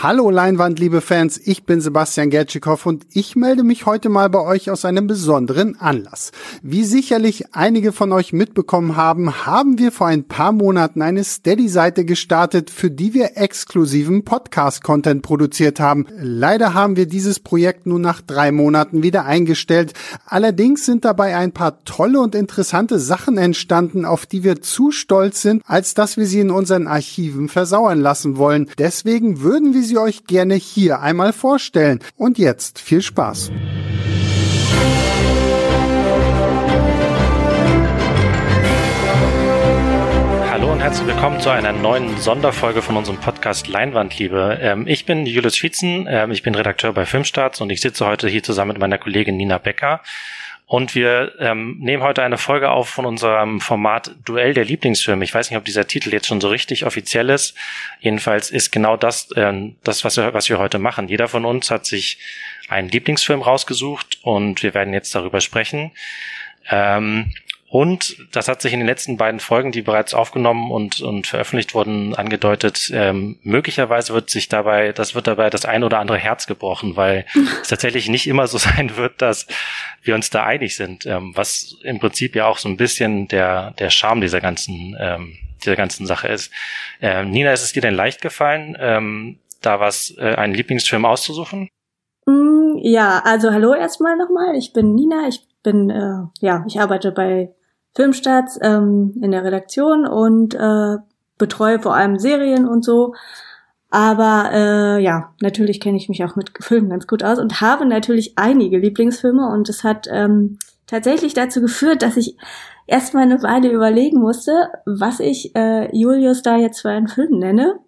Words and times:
Hallo 0.00 0.30
Leinwand, 0.30 0.78
liebe 0.78 1.00
Fans, 1.00 1.40
ich 1.44 1.64
bin 1.64 1.80
Sebastian 1.80 2.30
Gertschikow 2.30 2.86
und 2.86 3.04
ich 3.14 3.34
melde 3.34 3.64
mich 3.64 3.84
heute 3.84 4.08
mal 4.08 4.30
bei 4.30 4.40
euch 4.40 4.70
aus 4.70 4.84
einem 4.84 5.08
besonderen 5.08 5.74
Anlass. 5.80 6.30
Wie 6.62 6.84
sicherlich 6.84 7.52
einige 7.56 7.90
von 7.90 8.12
euch 8.12 8.32
mitbekommen 8.32 8.94
haben, 8.94 9.44
haben 9.44 9.76
wir 9.78 9.90
vor 9.90 10.06
ein 10.06 10.22
paar 10.22 10.52
Monaten 10.52 11.02
eine 11.02 11.24
Steady-Seite 11.24 12.04
gestartet, 12.04 12.70
für 12.70 12.92
die 12.92 13.12
wir 13.12 13.36
exklusiven 13.36 14.24
Podcast-Content 14.24 15.22
produziert 15.22 15.80
haben. 15.80 16.06
Leider 16.16 16.74
haben 16.74 16.94
wir 16.94 17.06
dieses 17.06 17.40
Projekt 17.40 17.84
nun 17.86 18.00
nach 18.00 18.20
drei 18.20 18.52
Monaten 18.52 19.02
wieder 19.02 19.24
eingestellt. 19.24 19.94
Allerdings 20.26 20.86
sind 20.86 21.04
dabei 21.04 21.34
ein 21.34 21.50
paar 21.50 21.82
tolle 21.82 22.20
und 22.20 22.36
interessante 22.36 23.00
Sachen 23.00 23.36
entstanden, 23.36 24.04
auf 24.04 24.26
die 24.26 24.44
wir 24.44 24.62
zu 24.62 24.92
stolz 24.92 25.42
sind, 25.42 25.64
als 25.66 25.94
dass 25.94 26.16
wir 26.16 26.26
sie 26.26 26.38
in 26.38 26.52
unseren 26.52 26.86
Archiven 26.86 27.48
versauern 27.48 27.98
lassen 27.98 28.36
wollen. 28.36 28.70
Deswegen 28.78 29.40
würden 29.40 29.74
wir 29.74 29.87
sie 29.88 29.98
euch 29.98 30.24
gerne 30.24 30.54
hier 30.54 31.00
einmal 31.00 31.32
vorstellen. 31.32 31.98
Und 32.16 32.38
jetzt 32.38 32.78
viel 32.78 33.02
Spaß. 33.02 33.50
Hallo 40.50 40.72
und 40.72 40.80
herzlich 40.80 41.06
willkommen 41.06 41.40
zu 41.40 41.50
einer 41.50 41.72
neuen 41.72 42.18
Sonderfolge 42.18 42.82
von 42.82 42.96
unserem 42.96 43.18
Podcast 43.18 43.68
Leinwandliebe. 43.68 44.58
Ähm, 44.60 44.86
ich 44.86 45.06
bin 45.06 45.24
Julius 45.24 45.56
Schwietzen, 45.56 46.06
ähm, 46.08 46.30
ich 46.30 46.42
bin 46.42 46.54
Redakteur 46.54 46.92
bei 46.92 47.06
Filmstarts 47.06 47.60
und 47.60 47.70
ich 47.70 47.80
sitze 47.80 48.06
heute 48.06 48.28
hier 48.28 48.42
zusammen 48.42 48.72
mit 48.72 48.78
meiner 48.78 48.98
Kollegin 48.98 49.36
Nina 49.36 49.58
Becker. 49.58 50.02
Und 50.68 50.94
wir 50.94 51.32
ähm, 51.38 51.78
nehmen 51.80 52.02
heute 52.02 52.22
eine 52.22 52.36
Folge 52.36 52.70
auf 52.70 52.90
von 52.90 53.06
unserem 53.06 53.58
Format 53.58 54.14
Duell 54.26 54.52
der 54.52 54.66
Lieblingsfilme. 54.66 55.24
Ich 55.24 55.32
weiß 55.32 55.48
nicht, 55.48 55.56
ob 55.56 55.64
dieser 55.64 55.86
Titel 55.86 56.12
jetzt 56.12 56.26
schon 56.26 56.42
so 56.42 56.48
richtig 56.48 56.84
offiziell 56.84 57.30
ist. 57.30 57.56
Jedenfalls 58.00 58.50
ist 58.50 58.70
genau 58.70 58.98
das, 58.98 59.30
äh, 59.30 59.72
das 59.82 60.04
was 60.04 60.18
wir, 60.18 60.34
was 60.34 60.50
wir 60.50 60.58
heute 60.58 60.78
machen. 60.78 61.08
Jeder 61.08 61.26
von 61.26 61.46
uns 61.46 61.70
hat 61.70 61.86
sich 61.86 62.18
einen 62.68 62.90
Lieblingsfilm 62.90 63.40
rausgesucht 63.40 64.18
und 64.20 64.62
wir 64.62 64.74
werden 64.74 64.92
jetzt 64.92 65.14
darüber 65.14 65.40
sprechen. 65.40 65.90
Ähm, 66.68 67.32
und 67.70 68.16
das 68.32 68.48
hat 68.48 68.62
sich 68.62 68.72
in 68.72 68.80
den 68.80 68.86
letzten 68.86 69.18
beiden 69.18 69.40
Folgen, 69.40 69.72
die 69.72 69.82
bereits 69.82 70.14
aufgenommen 70.14 70.70
und, 70.70 71.02
und 71.02 71.26
veröffentlicht 71.26 71.74
wurden, 71.74 72.14
angedeutet. 72.14 72.90
Ähm, 72.94 73.38
möglicherweise 73.42 74.14
wird 74.14 74.30
sich 74.30 74.48
dabei, 74.48 74.92
das 74.92 75.14
wird 75.14 75.26
dabei 75.26 75.50
das 75.50 75.66
ein 75.66 75.84
oder 75.84 75.98
andere 75.98 76.16
Herz 76.16 76.46
gebrochen, 76.46 76.96
weil 76.96 77.26
es 77.60 77.68
tatsächlich 77.68 78.08
nicht 78.08 78.26
immer 78.26 78.46
so 78.46 78.56
sein 78.58 78.96
wird, 78.96 79.20
dass 79.20 79.46
wir 80.02 80.14
uns 80.14 80.30
da 80.30 80.44
einig 80.44 80.76
sind, 80.76 81.04
ähm, 81.04 81.32
was 81.34 81.76
im 81.82 81.98
Prinzip 81.98 82.34
ja 82.34 82.46
auch 82.46 82.56
so 82.56 82.70
ein 82.70 82.78
bisschen 82.78 83.28
der, 83.28 83.72
der 83.72 83.90
Charme 83.90 84.22
dieser 84.22 84.40
ganzen, 84.40 84.96
ähm, 84.98 85.36
dieser 85.62 85.76
ganzen 85.76 86.06
Sache 86.06 86.28
ist. 86.28 86.50
Ähm, 87.02 87.30
Nina, 87.30 87.52
ist 87.52 87.62
es 87.62 87.74
dir 87.74 87.82
denn 87.82 87.94
leicht 87.94 88.22
gefallen, 88.22 88.78
ähm, 88.80 89.40
da 89.60 89.78
was, 89.78 90.14
äh, 90.16 90.36
einen 90.36 90.54
Lieblingsfilm 90.54 91.04
auszusuchen? 91.04 91.68
Mm, 92.24 92.78
ja, 92.78 93.20
also 93.26 93.52
hallo 93.52 93.74
erstmal 93.74 94.16
nochmal. 94.16 94.56
Ich 94.56 94.72
bin 94.72 94.94
Nina. 94.94 95.28
Ich 95.28 95.42
bin, 95.62 95.90
äh, 95.90 96.22
ja, 96.40 96.64
ich 96.66 96.80
arbeite 96.80 97.12
bei 97.12 97.50
Filmstarts 97.98 98.60
ähm, 98.62 99.14
in 99.20 99.32
der 99.32 99.42
Redaktion 99.42 100.06
und 100.06 100.54
äh, 100.54 100.98
betreue 101.36 101.80
vor 101.80 101.96
allem 101.96 102.16
Serien 102.16 102.68
und 102.68 102.84
so. 102.84 103.14
Aber 103.90 104.50
äh, 104.52 105.02
ja, 105.02 105.34
natürlich 105.40 105.80
kenne 105.80 105.96
ich 105.96 106.08
mich 106.08 106.22
auch 106.22 106.36
mit 106.36 106.52
Filmen 106.60 106.90
ganz 106.90 107.08
gut 107.08 107.24
aus 107.24 107.40
und 107.40 107.60
habe 107.60 107.86
natürlich 107.86 108.38
einige 108.38 108.78
Lieblingsfilme 108.78 109.48
und 109.48 109.68
es 109.68 109.82
hat 109.82 110.06
ähm, 110.12 110.60
tatsächlich 110.86 111.34
dazu 111.34 111.60
geführt, 111.60 112.02
dass 112.02 112.16
ich 112.16 112.36
erstmal 112.86 113.24
eine 113.24 113.42
Weile 113.42 113.72
überlegen 113.72 114.20
musste, 114.20 114.52
was 114.86 115.18
ich 115.18 115.56
äh, 115.56 115.90
Julius 115.92 116.42
da 116.42 116.56
jetzt 116.56 116.82
für 116.82 116.90
einen 116.90 117.08
Film 117.08 117.40
nenne. 117.40 117.80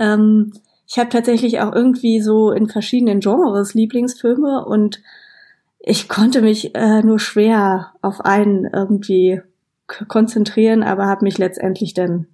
Ähm, 0.00 0.52
ich 0.88 0.98
habe 0.98 1.10
tatsächlich 1.10 1.60
auch 1.60 1.72
irgendwie 1.72 2.20
so 2.20 2.50
in 2.50 2.68
verschiedenen 2.68 3.20
Genres 3.20 3.74
Lieblingsfilme 3.74 4.64
und 4.64 5.00
ich 5.88 6.06
konnte 6.06 6.42
mich 6.42 6.74
äh, 6.74 7.02
nur 7.02 7.18
schwer 7.18 7.94
auf 8.02 8.20
einen 8.20 8.66
irgendwie 8.66 9.40
konzentrieren, 10.06 10.82
aber 10.82 11.06
habe 11.06 11.24
mich 11.24 11.38
letztendlich 11.38 11.94
dann 11.94 12.26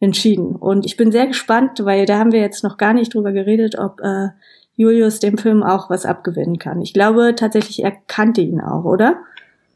entschieden. 0.00 0.56
Und 0.56 0.86
ich 0.86 0.96
bin 0.96 1.12
sehr 1.12 1.26
gespannt, 1.26 1.84
weil 1.84 2.06
da 2.06 2.18
haben 2.18 2.32
wir 2.32 2.40
jetzt 2.40 2.64
noch 2.64 2.78
gar 2.78 2.94
nicht 2.94 3.12
drüber 3.12 3.32
geredet, 3.32 3.78
ob 3.78 4.00
äh, 4.00 4.28
Julius 4.76 5.20
dem 5.20 5.36
Film 5.36 5.62
auch 5.62 5.90
was 5.90 6.06
abgewinnen 6.06 6.58
kann. 6.58 6.80
Ich 6.80 6.94
glaube 6.94 7.34
tatsächlich, 7.36 7.82
er 7.82 7.92
kannte 7.92 8.40
ihn 8.40 8.62
auch, 8.62 8.84
oder? 8.84 9.18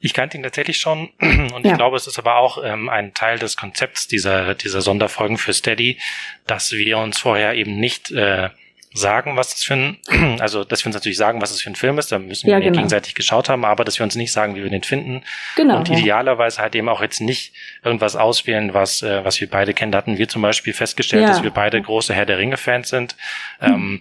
Ich 0.00 0.14
kannte 0.14 0.38
ihn 0.38 0.42
tatsächlich 0.42 0.78
schon 0.78 1.10
und 1.20 1.64
ja. 1.64 1.72
ich 1.72 1.74
glaube, 1.74 1.98
es 1.98 2.06
ist 2.06 2.18
aber 2.18 2.36
auch 2.36 2.58
ähm, 2.64 2.88
ein 2.88 3.12
Teil 3.12 3.38
des 3.38 3.58
Konzepts 3.58 4.08
dieser, 4.08 4.54
dieser 4.54 4.80
Sonderfolgen 4.80 5.36
für 5.36 5.52
Steady, 5.52 5.98
dass 6.46 6.72
wir 6.72 6.96
uns 6.96 7.18
vorher 7.18 7.54
eben 7.54 7.78
nicht 7.78 8.10
äh, 8.12 8.48
sagen, 8.92 9.36
was 9.36 9.50
das 9.50 9.62
für 9.62 9.74
ein, 9.74 9.98
also 10.40 10.64
dass 10.64 10.84
wir 10.84 10.88
uns 10.88 10.94
natürlich 10.94 11.18
sagen, 11.18 11.40
was 11.40 11.52
es 11.52 11.62
für 11.62 11.70
ein 11.70 11.76
Film 11.76 11.98
ist, 11.98 12.10
da 12.10 12.18
müssen 12.18 12.46
wir 12.46 12.54
ja, 12.54 12.60
genau. 12.60 12.74
gegenseitig 12.76 13.14
geschaut 13.14 13.48
haben, 13.48 13.64
aber 13.64 13.84
dass 13.84 13.98
wir 13.98 14.04
uns 14.04 14.16
nicht 14.16 14.32
sagen, 14.32 14.56
wie 14.56 14.62
wir 14.62 14.70
den 14.70 14.82
finden. 14.82 15.22
Genau. 15.56 15.78
Und 15.78 15.90
idealerweise 15.90 16.60
halt 16.60 16.74
eben 16.74 16.88
auch 16.88 17.00
jetzt 17.00 17.20
nicht 17.20 17.54
irgendwas 17.84 18.16
auswählen, 18.16 18.74
was, 18.74 19.02
äh, 19.02 19.24
was 19.24 19.40
wir 19.40 19.48
beide 19.48 19.74
kennen. 19.74 19.92
Da 19.92 19.98
hatten 19.98 20.18
wir 20.18 20.28
zum 20.28 20.42
Beispiel 20.42 20.72
festgestellt, 20.72 21.22
ja. 21.22 21.28
dass 21.28 21.42
wir 21.42 21.50
beide 21.50 21.80
große 21.80 22.12
Herr 22.12 22.26
der 22.26 22.38
Ringe-Fans 22.38 22.88
sind. 22.88 23.16
Hm. 23.60 23.72
Ähm, 23.72 24.00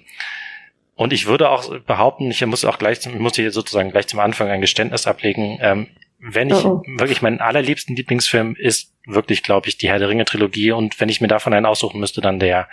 und 0.95 1.13
ich 1.13 1.28
würde 1.28 1.49
auch 1.49 1.79
behaupten, 1.81 2.29
ich 2.29 2.45
muss 2.45 2.66
auch 2.66 2.78
gleich, 2.78 3.05
ich 3.05 3.19
muss 3.19 3.35
hier 3.35 3.51
sozusagen 3.51 3.91
gleich 3.91 4.07
zum 4.07 4.19
Anfang 4.19 4.49
ein 4.49 4.59
Geständnis 4.59 5.07
ablegen. 5.07 5.57
Ähm, 5.61 5.88
wenn 6.19 6.49
ich 6.49 6.66
oh 6.66 6.83
oh. 6.85 6.99
wirklich 6.99 7.22
meinen 7.22 7.39
allerliebsten 7.39 7.95
Lieblingsfilm 7.95 8.55
ist 8.59 8.94
wirklich, 9.05 9.41
glaube 9.41 9.69
ich, 9.69 9.78
die 9.78 9.88
Herr 9.88 9.99
der 9.99 10.09
Ringe 10.09 10.25
Trilogie 10.25 10.72
und 10.72 10.99
wenn 10.99 11.07
ich 11.07 11.22
mir 11.22 11.29
davon 11.29 11.53
einen 11.53 11.66
aussuchen 11.66 11.99
müsste, 11.99 12.19
dann 12.19 12.39
der 12.39 12.67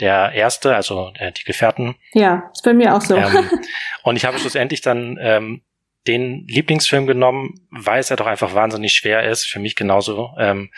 der 0.00 0.32
erste, 0.32 0.74
also 0.74 1.12
äh, 1.18 1.32
die 1.32 1.44
Gefährten. 1.44 1.96
Ja, 2.12 2.50
ist 2.52 2.62
bei 2.64 2.72
mir 2.72 2.94
auch 2.94 3.00
so. 3.00 3.16
Ähm, 3.16 3.50
und 4.02 4.16
ich 4.16 4.24
habe 4.24 4.38
schlussendlich 4.38 4.80
dann 4.80 5.18
ähm, 5.20 5.62
den 6.06 6.46
Lieblingsfilm 6.46 7.06
genommen, 7.06 7.66
weil 7.70 8.00
es 8.00 8.08
ja 8.08 8.16
doch 8.16 8.26
einfach 8.26 8.54
wahnsinnig 8.54 8.94
schwer 8.94 9.28
ist, 9.28 9.46
für 9.46 9.58
mich 9.58 9.76
genauso, 9.76 10.30
ähm, 10.38 10.70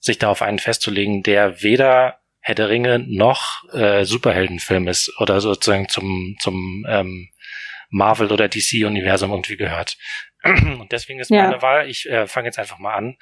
sich 0.00 0.18
da 0.18 0.28
auf 0.28 0.42
einen 0.42 0.58
festzulegen, 0.58 1.22
der 1.22 1.62
weder 1.62 2.20
Herr 2.40 2.54
der 2.54 2.68
Ringe 2.68 2.98
noch 2.98 3.64
äh, 3.72 4.04
Superheldenfilm 4.04 4.86
ist 4.88 5.10
oder 5.18 5.40
sozusagen 5.40 5.88
zum, 5.88 6.36
zum 6.40 6.84
ähm, 6.88 7.30
Marvel- 7.88 8.32
oder 8.32 8.48
DC-Universum 8.48 9.30
irgendwie 9.30 9.56
gehört. 9.56 9.96
Und 10.44 10.92
deswegen 10.92 11.20
ist 11.20 11.30
ja. 11.30 11.44
meine 11.44 11.62
Wahl, 11.62 11.88
ich 11.88 12.08
äh, 12.08 12.26
fange 12.26 12.48
jetzt 12.48 12.58
einfach 12.58 12.78
mal 12.78 12.94
an. 12.94 13.16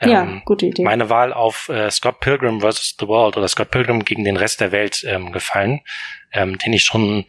Ähm, 0.00 0.10
ja, 0.10 0.42
gute 0.44 0.66
Idee. 0.66 0.82
Meine 0.82 1.10
Wahl 1.10 1.32
auf 1.32 1.68
äh, 1.68 1.90
Scott 1.90 2.20
Pilgrim 2.20 2.60
vs. 2.60 2.96
The 2.98 3.08
World 3.08 3.36
oder 3.36 3.48
Scott 3.48 3.70
Pilgrim 3.70 4.04
gegen 4.04 4.24
den 4.24 4.36
Rest 4.36 4.60
der 4.60 4.72
Welt 4.72 5.04
ähm, 5.06 5.32
gefallen, 5.32 5.80
ähm, 6.32 6.58
den 6.58 6.72
ich 6.72 6.84
schon 6.84 7.26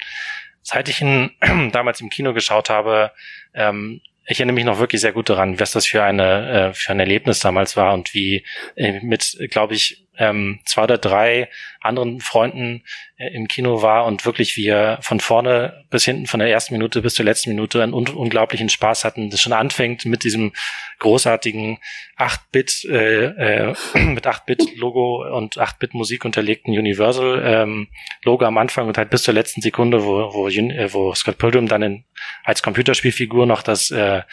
seit 0.62 0.88
ich 0.90 1.02
ihn 1.02 1.32
damals 1.72 2.02
im 2.02 2.10
Kino 2.10 2.34
geschaut 2.34 2.70
habe, 2.70 3.12
ähm, 3.54 4.02
ich 4.32 4.40
erinnere 4.40 4.54
mich 4.54 4.66
noch 4.66 4.78
wirklich 4.78 5.02
sehr 5.02 5.12
gut 5.12 5.30
daran, 5.30 5.60
was 5.60 5.72
das 5.72 5.88
für 5.88 6.04
eine 6.04 6.70
äh, 6.70 6.74
für 6.74 6.92
ein 6.92 7.00
Erlebnis 7.00 7.40
damals 7.40 7.76
war 7.76 7.94
und 7.96 8.14
wie 8.14 8.46
äh, 8.76 9.00
mit, 9.02 9.36
glaube 9.50 9.74
ich, 9.74 10.06
ähm, 10.20 10.60
zwei 10.66 10.84
oder 10.84 10.98
drei 10.98 11.50
anderen 11.82 12.20
Freunden 12.20 12.84
äh, 13.18 13.34
im 13.34 13.48
Kino 13.48 13.82
war 13.82 14.06
und 14.06 14.26
wirklich 14.26 14.58
wir 14.58 15.00
von 15.02 15.22
vorne 15.22 15.86
bis 15.90 16.04
hinten, 16.04 16.28
von 16.28 16.42
der 16.42 16.50
ersten 16.50 16.74
Minute 16.74 17.02
bis 17.02 17.16
zur 17.16 17.24
letzten 17.24 17.52
Minute 17.52 17.82
einen 17.82 17.94
un 17.94 18.08
unglaublichen 18.10 18.70
Spaß 18.70 19.06
hatten. 19.06 19.30
Das 19.30 19.42
schon 19.42 19.54
anfängt 19.54 20.06
mit 20.06 20.24
diesem 20.24 20.52
großartigen 21.00 21.80
8-Bit, 22.18 22.86
äh, 22.90 23.26
äh, 23.26 23.76
mit 24.00 24.28
8-Bit-Logo 24.28 25.26
und 25.36 25.58
8-Bit-Musik 25.58 26.26
unterlegten 26.26 26.78
Universal-Logo 26.78 28.44
ähm, 28.44 28.48
am 28.48 28.58
Anfang 28.58 28.88
und 28.88 28.98
halt 28.98 29.10
bis 29.10 29.24
zur 29.24 29.34
letzten 29.34 29.62
Sekunde, 29.62 30.04
wo, 30.04 30.34
wo, 30.34 30.50
äh, 30.50 30.94
wo 30.94 31.16
Scott 31.16 31.38
Pilgrim 31.38 31.68
dann 31.68 31.82
in, 31.82 32.04
als 32.44 32.62
Computerspielfigur 32.62 33.46
noch 33.46 33.62
das, 33.62 33.90
äh, 33.92 34.24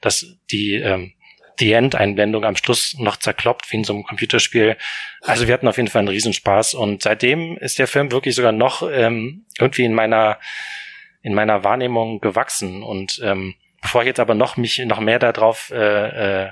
das 0.00 0.38
die 0.50 0.74
ähm, 0.74 1.12
die 1.60 1.72
End-Einblendung 1.72 2.44
am 2.44 2.56
Schluss 2.56 2.96
noch 2.98 3.16
zerkloppt 3.16 3.70
wie 3.72 3.76
in 3.76 3.84
so 3.84 3.94
einem 3.94 4.04
Computerspiel. 4.04 4.76
Also 5.22 5.46
wir 5.46 5.54
hatten 5.54 5.68
auf 5.68 5.76
jeden 5.76 5.88
Fall 5.88 6.00
einen 6.00 6.08
Riesenspaß 6.08 6.74
und 6.74 7.02
seitdem 7.02 7.56
ist 7.58 7.78
der 7.78 7.86
Film 7.86 8.12
wirklich 8.12 8.34
sogar 8.34 8.52
noch 8.52 8.82
ähm, 8.90 9.46
irgendwie 9.58 9.84
in 9.84 9.94
meiner 9.94 10.38
in 11.22 11.34
meiner 11.34 11.64
Wahrnehmung 11.64 12.20
gewachsen 12.20 12.82
und 12.82 13.20
ähm, 13.24 13.54
bevor 13.82 14.02
ich 14.02 14.08
jetzt 14.08 14.20
aber 14.20 14.34
noch 14.34 14.56
mich 14.56 14.78
noch 14.86 15.00
mehr 15.00 15.18
darauf 15.18 15.70
äh, 15.72 16.44
äh, 16.44 16.50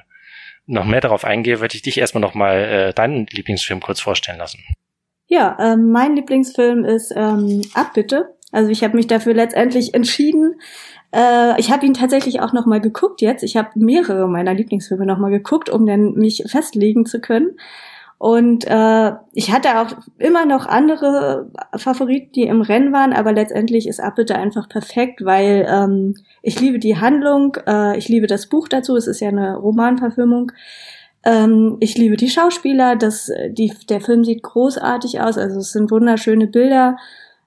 noch 0.67 0.85
mehr 0.85 1.01
darauf 1.01 1.25
eingehe, 1.25 1.61
würde 1.61 1.77
ich 1.77 1.83
dich 1.83 1.99
erstmal 1.99 2.23
noch 2.23 2.35
mal 2.35 2.57
äh, 2.57 2.93
deinen 2.95 3.27
Lieblingsfilm 3.27 3.81
kurz 3.81 4.01
vorstellen 4.01 4.39
lassen. 4.39 4.65
Ja, 5.27 5.57
ähm, 5.61 5.91
mein 5.91 6.17
Lieblingsfilm 6.17 6.85
ist 6.85 7.13
ähm, 7.15 7.63
Abbitte. 7.75 8.35
Also 8.53 8.71
ich 8.71 8.85
habe 8.85 8.97
mich 8.97 9.07
dafür 9.07 9.35
letztendlich 9.35 9.95
entschieden, 9.95 10.61
äh, 11.15 11.59
ich 11.61 11.71
habe 11.71 11.87
ihn 11.87 11.95
tatsächlich 11.95 12.41
auch 12.41 12.53
noch 12.53 12.67
mal 12.67 12.81
geguckt 12.81 13.21
jetzt. 13.21 13.43
Ich 13.45 13.57
habe 13.57 13.71
mehrere 13.77 14.29
meiner 14.29 14.53
Lieblingsfilme 14.53 15.07
noch 15.07 15.19
mal 15.19 15.31
geguckt, 15.31 15.71
um 15.71 15.87
dann 15.87 16.15
mich 16.15 16.45
festlegen 16.47 17.07
zu 17.07 17.21
können. 17.21 17.57
Und 18.19 18.65
äh, 18.67 19.13
ich 19.33 19.53
hatte 19.53 19.81
auch 19.81 19.89
immer 20.19 20.47
noch 20.47 20.67
andere 20.67 21.51
Favoriten, 21.77 22.33
die 22.33 22.45
im 22.45 22.63
Rennen 22.63 22.93
waren, 22.93 23.13
aber 23.13 23.33
letztendlich 23.33 23.87
ist 23.87 24.01
Abbitte 24.01 24.37
einfach 24.37 24.69
perfekt, 24.69 25.25
weil 25.25 25.67
ähm, 25.69 26.15
ich 26.41 26.59
liebe 26.61 26.79
die 26.79 26.99
Handlung, 26.99 27.57
äh, 27.67 27.99
ich 27.99 28.09
liebe 28.09 28.27
das 28.27 28.49
Buch 28.49 28.69
dazu, 28.69 28.97
es 28.97 29.07
ist 29.07 29.21
ja 29.21 29.29
eine 29.29 29.57
Romanverfilmung. 29.57 30.53
Ähm, 31.25 31.77
ich 31.81 31.99
liebe 31.99 32.17
die 32.17 32.31
Schauspieler, 32.31 32.97
das, 32.97 33.31
die, 33.51 33.73
der 33.89 34.01
Film 34.01 34.25
sieht 34.25 34.43
großartig 34.43 35.21
aus, 35.21 35.37
also 35.37 35.59
es 35.59 35.73
sind 35.73 35.91
wunderschöne 35.91 36.47
Bilder. 36.47 36.97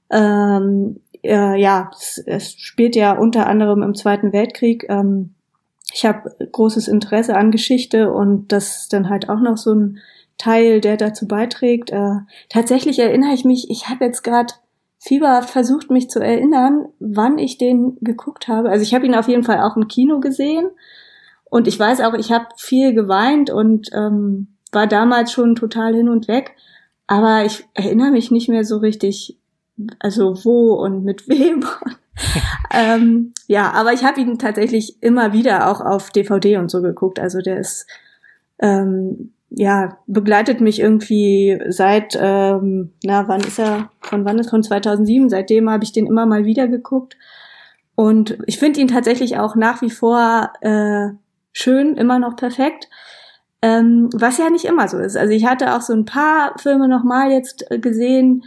Ähm, 0.09 0.99
äh, 1.27 1.55
ja, 1.55 1.91
es, 1.93 2.23
es, 2.25 2.53
spielt 2.53 2.95
ja 2.95 3.13
unter 3.13 3.47
anderem 3.47 3.83
im 3.83 3.95
Zweiten 3.95 4.33
Weltkrieg. 4.33 4.85
Ähm, 4.89 5.35
ich 5.93 6.05
habe 6.05 6.35
großes 6.51 6.87
Interesse 6.87 7.35
an 7.35 7.51
Geschichte 7.51 8.11
und 8.11 8.51
das 8.51 8.81
ist 8.81 8.93
dann 8.93 9.09
halt 9.09 9.29
auch 9.29 9.39
noch 9.39 9.57
so 9.57 9.73
ein 9.73 9.99
Teil, 10.37 10.81
der 10.81 10.97
dazu 10.97 11.27
beiträgt. 11.27 11.91
Äh, 11.91 12.19
tatsächlich 12.49 12.99
erinnere 12.99 13.33
ich 13.33 13.45
mich, 13.45 13.69
ich 13.69 13.89
habe 13.89 14.05
jetzt 14.05 14.23
gerade 14.23 14.53
fieberhaft 14.99 15.49
versucht, 15.49 15.89
mich 15.89 16.09
zu 16.09 16.19
erinnern, 16.19 16.87
wann 16.99 17.37
ich 17.37 17.57
den 17.57 17.97
geguckt 18.01 18.47
habe. 18.47 18.69
Also 18.69 18.83
ich 18.83 18.93
habe 18.93 19.05
ihn 19.05 19.15
auf 19.15 19.27
jeden 19.27 19.43
Fall 19.43 19.61
auch 19.61 19.77
im 19.77 19.87
Kino 19.87 20.19
gesehen 20.19 20.69
und 21.45 21.67
ich 21.67 21.79
weiß 21.79 22.01
auch, 22.01 22.13
ich 22.13 22.31
habe 22.31 22.47
viel 22.57 22.93
geweint 22.93 23.49
und 23.49 23.89
ähm, 23.93 24.57
war 24.71 24.87
damals 24.87 25.31
schon 25.31 25.55
total 25.55 25.95
hin 25.95 26.09
und 26.09 26.27
weg. 26.27 26.55
Aber 27.07 27.45
ich 27.45 27.65
erinnere 27.73 28.11
mich 28.11 28.31
nicht 28.31 28.49
mehr 28.49 28.65
so 28.65 28.77
richtig, 28.77 29.36
also 29.99 30.43
wo 30.43 30.73
und 30.73 31.03
mit 31.03 31.27
wem. 31.27 31.63
ähm, 32.73 33.33
ja, 33.47 33.71
aber 33.71 33.93
ich 33.93 34.03
habe 34.03 34.21
ihn 34.21 34.39
tatsächlich 34.39 35.01
immer 35.01 35.33
wieder 35.33 35.69
auch 35.69 35.81
auf 35.81 36.09
DVD 36.09 36.57
und 36.57 36.69
so 36.69 36.81
geguckt. 36.81 37.19
Also 37.19 37.39
der 37.41 37.59
ist 37.59 37.87
ähm, 38.59 39.31
ja 39.49 39.97
begleitet 40.07 40.61
mich 40.61 40.79
irgendwie 40.79 41.59
seit 41.69 42.17
ähm, 42.19 42.91
na 43.03 43.27
wann 43.27 43.41
ist 43.41 43.59
er 43.59 43.89
von 44.01 44.25
wann 44.25 44.39
ist 44.39 44.49
von 44.49 44.63
2007 44.63 45.29
seitdem 45.29 45.69
habe 45.69 45.83
ich 45.83 45.93
den 45.93 46.05
immer 46.05 46.25
mal 46.25 46.45
wieder 46.45 46.67
geguckt 46.67 47.15
und 47.95 48.37
ich 48.45 48.59
finde 48.59 48.81
ihn 48.81 48.87
tatsächlich 48.89 49.37
auch 49.37 49.55
nach 49.55 49.81
wie 49.81 49.89
vor 49.89 50.51
äh, 50.61 51.09
schön 51.53 51.95
immer 51.95 52.19
noch 52.19 52.35
perfekt 52.35 52.89
ähm, 53.61 54.09
was 54.13 54.37
ja 54.37 54.49
nicht 54.49 54.65
immer 54.65 54.87
so 54.89 54.97
ist 54.97 55.15
also 55.15 55.31
ich 55.31 55.45
hatte 55.45 55.75
auch 55.75 55.81
so 55.81 55.93
ein 55.93 56.05
paar 56.05 56.53
Filme 56.59 56.89
noch 56.89 57.03
mal 57.03 57.31
jetzt 57.31 57.65
gesehen 57.69 58.43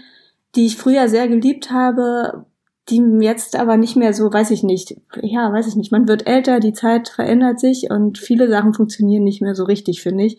die 0.57 0.67
ich 0.67 0.77
früher 0.77 1.09
sehr 1.09 1.29
geliebt 1.29 1.71
habe 1.71 2.47
die 2.91 3.03
jetzt 3.21 3.57
aber 3.57 3.77
nicht 3.77 3.97
mehr 3.97 4.13
so, 4.13 4.33
weiß 4.33 4.51
ich 4.51 4.63
nicht. 4.63 4.97
Ja, 5.23 5.53
weiß 5.53 5.67
ich 5.69 5.77
nicht. 5.77 5.93
Man 5.93 6.09
wird 6.09 6.27
älter, 6.27 6.61
die 6.61 6.73
Zeit 6.73 7.09
verändert 7.09 7.61
sich 7.61 7.91
und 7.91 8.19
viele 8.19 8.49
Sachen 8.49 8.75
funktionieren 8.75 9.25
nicht 9.25 9.43
mehr 9.43 9.55
so 9.55 9.65
richtig, 9.65 10.03
finde 10.03 10.25
ich. 10.25 10.39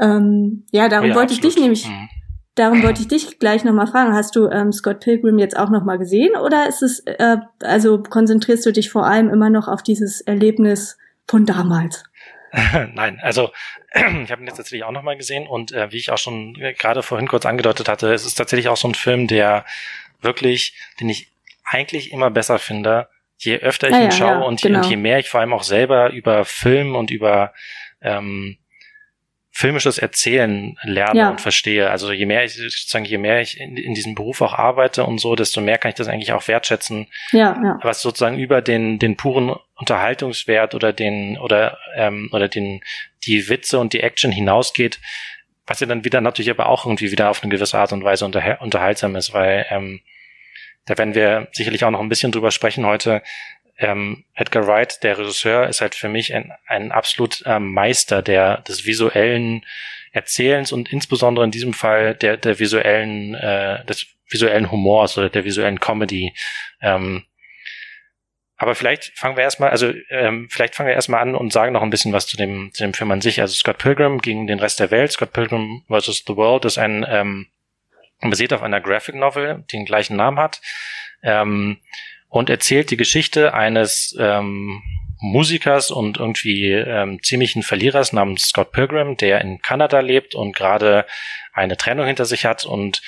Ähm, 0.00 0.64
ja, 0.70 0.88
darum 0.88 1.08
ja, 1.08 1.14
wollte 1.14 1.34
absolut. 1.34 1.44
ich 1.44 1.54
dich 1.54 1.62
nämlich, 1.62 1.88
mhm. 1.88 2.08
darum 2.54 2.82
wollte 2.82 3.00
ich 3.00 3.08
dich 3.08 3.38
gleich 3.38 3.64
nochmal 3.64 3.86
fragen. 3.86 4.14
Hast 4.14 4.36
du 4.36 4.48
ähm, 4.48 4.72
Scott 4.72 5.00
Pilgrim 5.00 5.38
jetzt 5.38 5.56
auch 5.56 5.70
nochmal 5.70 5.98
gesehen 5.98 6.36
oder 6.36 6.68
ist 6.68 6.82
es, 6.82 7.00
äh, 7.00 7.38
also 7.60 8.02
konzentrierst 8.02 8.64
du 8.64 8.72
dich 8.72 8.90
vor 8.90 9.06
allem 9.06 9.28
immer 9.28 9.50
noch 9.50 9.68
auf 9.68 9.82
dieses 9.82 10.20
Erlebnis 10.20 10.98
von 11.26 11.46
damals? 11.46 12.04
Nein, 12.94 13.18
also 13.22 13.50
ich 14.24 14.30
habe 14.30 14.42
ihn 14.42 14.46
jetzt 14.46 14.56
tatsächlich 14.56 14.84
auch 14.84 14.92
nochmal 14.92 15.16
gesehen 15.16 15.46
und 15.46 15.72
äh, 15.72 15.90
wie 15.90 15.98
ich 15.98 16.10
auch 16.10 16.18
schon 16.18 16.54
gerade 16.54 17.02
vorhin 17.02 17.28
kurz 17.28 17.46
angedeutet 17.46 17.88
hatte, 17.88 18.12
es 18.12 18.26
ist 18.26 18.34
tatsächlich 18.34 18.68
auch 18.68 18.76
so 18.76 18.88
ein 18.88 18.94
Film, 18.94 19.26
der 19.26 19.64
wirklich, 20.20 20.74
den 21.00 21.08
ich 21.08 21.28
eigentlich 21.64 22.12
immer 22.12 22.30
besser 22.30 22.58
finde, 22.58 23.08
je 23.38 23.56
öfter 23.58 23.88
ich 23.88 23.94
ah, 23.94 23.98
ihn 23.98 24.04
ja, 24.04 24.12
schaue 24.12 24.30
ja, 24.30 24.42
und, 24.42 24.62
genau. 24.62 24.80
und, 24.80 24.90
je 24.90 24.96
mehr 24.96 25.18
ich 25.18 25.28
vor 25.28 25.40
allem 25.40 25.52
auch 25.52 25.62
selber 25.62 26.10
über 26.10 26.44
Film 26.44 26.94
und 26.94 27.10
über 27.10 27.52
ähm, 28.00 28.56
filmisches 29.56 29.96
Erzählen 29.96 30.76
lerne 30.82 31.18
ja. 31.18 31.30
und 31.30 31.40
verstehe. 31.40 31.88
Also 31.88 32.12
je 32.12 32.26
mehr 32.26 32.44
ich 32.44 32.56
sozusagen, 32.56 33.06
je 33.06 33.16
mehr 33.16 33.40
ich 33.40 33.58
in, 33.58 33.78
in, 33.78 33.94
diesem 33.94 34.14
Beruf 34.14 34.42
auch 34.42 34.52
arbeite 34.52 35.04
und 35.04 35.18
so, 35.18 35.34
desto 35.34 35.62
mehr 35.62 35.78
kann 35.78 35.88
ich 35.88 35.94
das 35.94 36.08
eigentlich 36.08 36.34
auch 36.34 36.46
wertschätzen. 36.46 37.06
Ja, 37.32 37.58
ja. 37.64 37.78
Was 37.80 38.02
sozusagen 38.02 38.38
über 38.38 38.60
den, 38.60 38.98
den 38.98 39.16
puren 39.16 39.56
Unterhaltungswert 39.76 40.74
oder 40.74 40.92
den, 40.92 41.38
oder, 41.38 41.78
ähm, 41.94 42.28
oder 42.32 42.48
den, 42.48 42.82
die 43.24 43.48
Witze 43.48 43.78
und 43.78 43.94
die 43.94 44.00
Action 44.00 44.30
hinausgeht, 44.30 45.00
was 45.66 45.80
ja 45.80 45.86
dann 45.86 46.04
wieder 46.04 46.20
natürlich 46.20 46.50
aber 46.50 46.68
auch 46.68 46.84
irgendwie 46.84 47.10
wieder 47.10 47.30
auf 47.30 47.42
eine 47.42 47.50
gewisse 47.50 47.78
Art 47.78 47.94
und 47.94 48.04
Weise 48.04 48.26
unter, 48.26 48.60
unterhaltsam 48.60 49.16
ist, 49.16 49.32
weil, 49.32 49.64
ähm, 49.70 50.02
da 50.84 50.98
werden 50.98 51.14
wir 51.14 51.48
sicherlich 51.52 51.82
auch 51.82 51.90
noch 51.90 52.00
ein 52.00 52.10
bisschen 52.10 52.30
drüber 52.30 52.50
sprechen 52.50 52.84
heute, 52.84 53.22
ähm, 53.78 54.24
Edgar 54.34 54.66
Wright, 54.66 55.02
der 55.02 55.18
Regisseur, 55.18 55.68
ist 55.68 55.80
halt 55.80 55.94
für 55.94 56.08
mich 56.08 56.34
ein, 56.34 56.52
ein 56.66 56.92
absolut 56.92 57.42
äh, 57.46 57.58
Meister 57.58 58.22
der 58.22 58.58
des 58.58 58.86
visuellen 58.86 59.64
Erzählens 60.12 60.72
und 60.72 60.92
insbesondere 60.92 61.44
in 61.44 61.50
diesem 61.50 61.74
Fall 61.74 62.14
der 62.14 62.36
der 62.36 62.58
visuellen 62.58 63.34
äh, 63.34 63.84
des 63.84 64.06
visuellen 64.28 64.70
Humors 64.70 65.18
oder 65.18 65.28
der 65.28 65.44
visuellen 65.44 65.80
Comedy. 65.80 66.34
Ähm, 66.80 67.24
aber 68.58 68.74
vielleicht 68.74 69.12
fangen 69.18 69.36
wir 69.36 69.44
erstmal, 69.44 69.70
also 69.70 69.92
ähm, 70.08 70.48
vielleicht 70.50 70.74
fangen 70.74 70.88
wir 70.88 70.94
erstmal 70.94 71.20
an 71.20 71.34
und 71.34 71.52
sagen 71.52 71.74
noch 71.74 71.82
ein 71.82 71.90
bisschen 71.90 72.14
was 72.14 72.26
zu 72.26 72.38
dem, 72.38 72.72
zu 72.72 72.82
dem 72.82 72.94
Film 72.94 73.10
an 73.10 73.20
sich. 73.20 73.42
Also 73.42 73.54
Scott 73.54 73.76
Pilgrim 73.76 74.22
gegen 74.22 74.46
den 74.46 74.60
Rest 74.60 74.80
der 74.80 74.90
Welt. 74.90 75.12
Scott 75.12 75.34
Pilgrim 75.34 75.84
vs. 75.88 76.24
The 76.26 76.36
World 76.36 76.64
ist 76.64 76.78
ein 76.78 77.04
ähm, 77.06 77.48
basiert 78.22 78.54
auf 78.54 78.62
einer 78.62 78.80
Graphic 78.80 79.14
Novel, 79.14 79.64
die 79.70 79.76
den 79.76 79.84
gleichen 79.84 80.16
Namen 80.16 80.38
hat. 80.38 80.62
Ähm, 81.22 81.78
und 82.28 82.50
erzählt 82.50 82.90
die 82.90 82.96
Geschichte 82.96 83.54
eines 83.54 84.16
ähm, 84.18 84.82
Musikers 85.18 85.90
und 85.90 86.18
irgendwie 86.18 86.72
ähm, 86.72 87.22
ziemlichen 87.22 87.62
Verlierers 87.62 88.12
namens 88.12 88.48
Scott 88.48 88.72
Pilgrim, 88.72 89.16
der 89.16 89.40
in 89.40 89.60
Kanada 89.62 90.00
lebt 90.00 90.34
und 90.34 90.54
gerade 90.54 91.06
eine 91.52 91.76
Trennung 91.76 92.06
hinter 92.06 92.26
sich 92.26 92.44
hat 92.44 92.66
und 92.66 93.02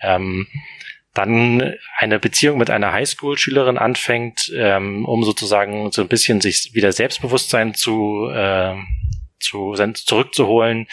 ähm, 0.00 0.46
dann 1.12 1.74
eine 1.96 2.18
Beziehung 2.18 2.56
mit 2.58 2.70
einer 2.70 2.92
Highschool-Schülerin 2.92 3.78
anfängt, 3.78 4.50
ähm, 4.54 5.04
um 5.04 5.24
sozusagen 5.24 5.90
so 5.90 6.02
ein 6.02 6.08
bisschen 6.08 6.40
sich 6.40 6.70
wieder 6.72 6.92
Selbstbewusstsein 6.92 7.74
zu, 7.74 8.30
äh, 8.32 8.74
zu 9.40 9.74
zurückzuholen 9.74 10.86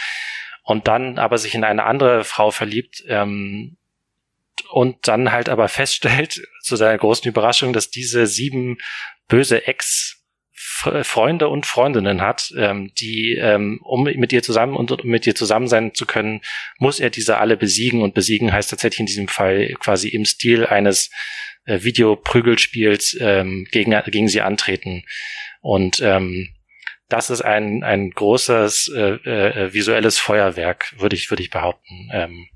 und 0.63 0.87
dann 0.87 1.17
aber 1.19 1.37
sich 1.37 1.55
in 1.55 1.63
eine 1.63 1.85
andere 1.85 2.23
Frau 2.23 2.51
verliebt, 2.51 3.03
ähm, 3.07 3.77
und 4.69 5.07
dann 5.07 5.31
halt 5.31 5.49
aber 5.49 5.67
feststellt, 5.67 6.41
zu 6.61 6.75
seiner 6.75 6.97
großen 6.97 7.27
Überraschung, 7.27 7.73
dass 7.73 7.89
diese 7.89 8.27
sieben 8.27 8.77
böse 9.27 9.67
Ex 9.67 10.17
Freunde 11.03 11.49
und 11.49 11.65
Freundinnen 11.65 12.21
hat, 12.21 12.53
ähm, 12.55 12.91
die, 12.99 13.35
ähm, 13.35 13.79
um 13.83 14.03
mit 14.03 14.31
ihr 14.31 14.43
zusammen 14.43 14.75
und 14.75 14.91
um 14.91 15.09
mit 15.09 15.25
ihr 15.25 15.33
zusammen 15.33 15.67
sein 15.67 15.93
zu 15.93 16.05
können, 16.05 16.41
muss 16.77 16.99
er 16.99 17.09
diese 17.09 17.37
alle 17.37 17.57
besiegen 17.57 18.01
und 18.01 18.13
besiegen 18.13 18.51
heißt 18.51 18.69
tatsächlich 18.69 18.99
in 18.99 19.05
diesem 19.07 19.27
Fall 19.27 19.73
quasi 19.79 20.09
im 20.09 20.25
Stil 20.25 20.65
eines 20.65 21.09
äh, 21.65 21.83
Videoprügelspiels 21.83 23.17
ähm, 23.19 23.67
gegen, 23.71 23.95
gegen 24.07 24.27
sie 24.27 24.41
antreten. 24.41 25.03
Und 25.61 25.99
ähm, 26.01 26.49
das 27.09 27.29
ist 27.29 27.41
ein, 27.41 27.83
ein 27.83 28.11
großes 28.11 28.91
äh, 28.95 29.01
äh, 29.01 29.73
visuelles 29.73 30.19
Feuerwerk, 30.19 30.93
würde 30.97 31.15
ich, 31.15 31.29
würde 31.29 31.43
ich 31.43 31.49
behaupten. 31.49 32.09
Ähm, 32.13 32.47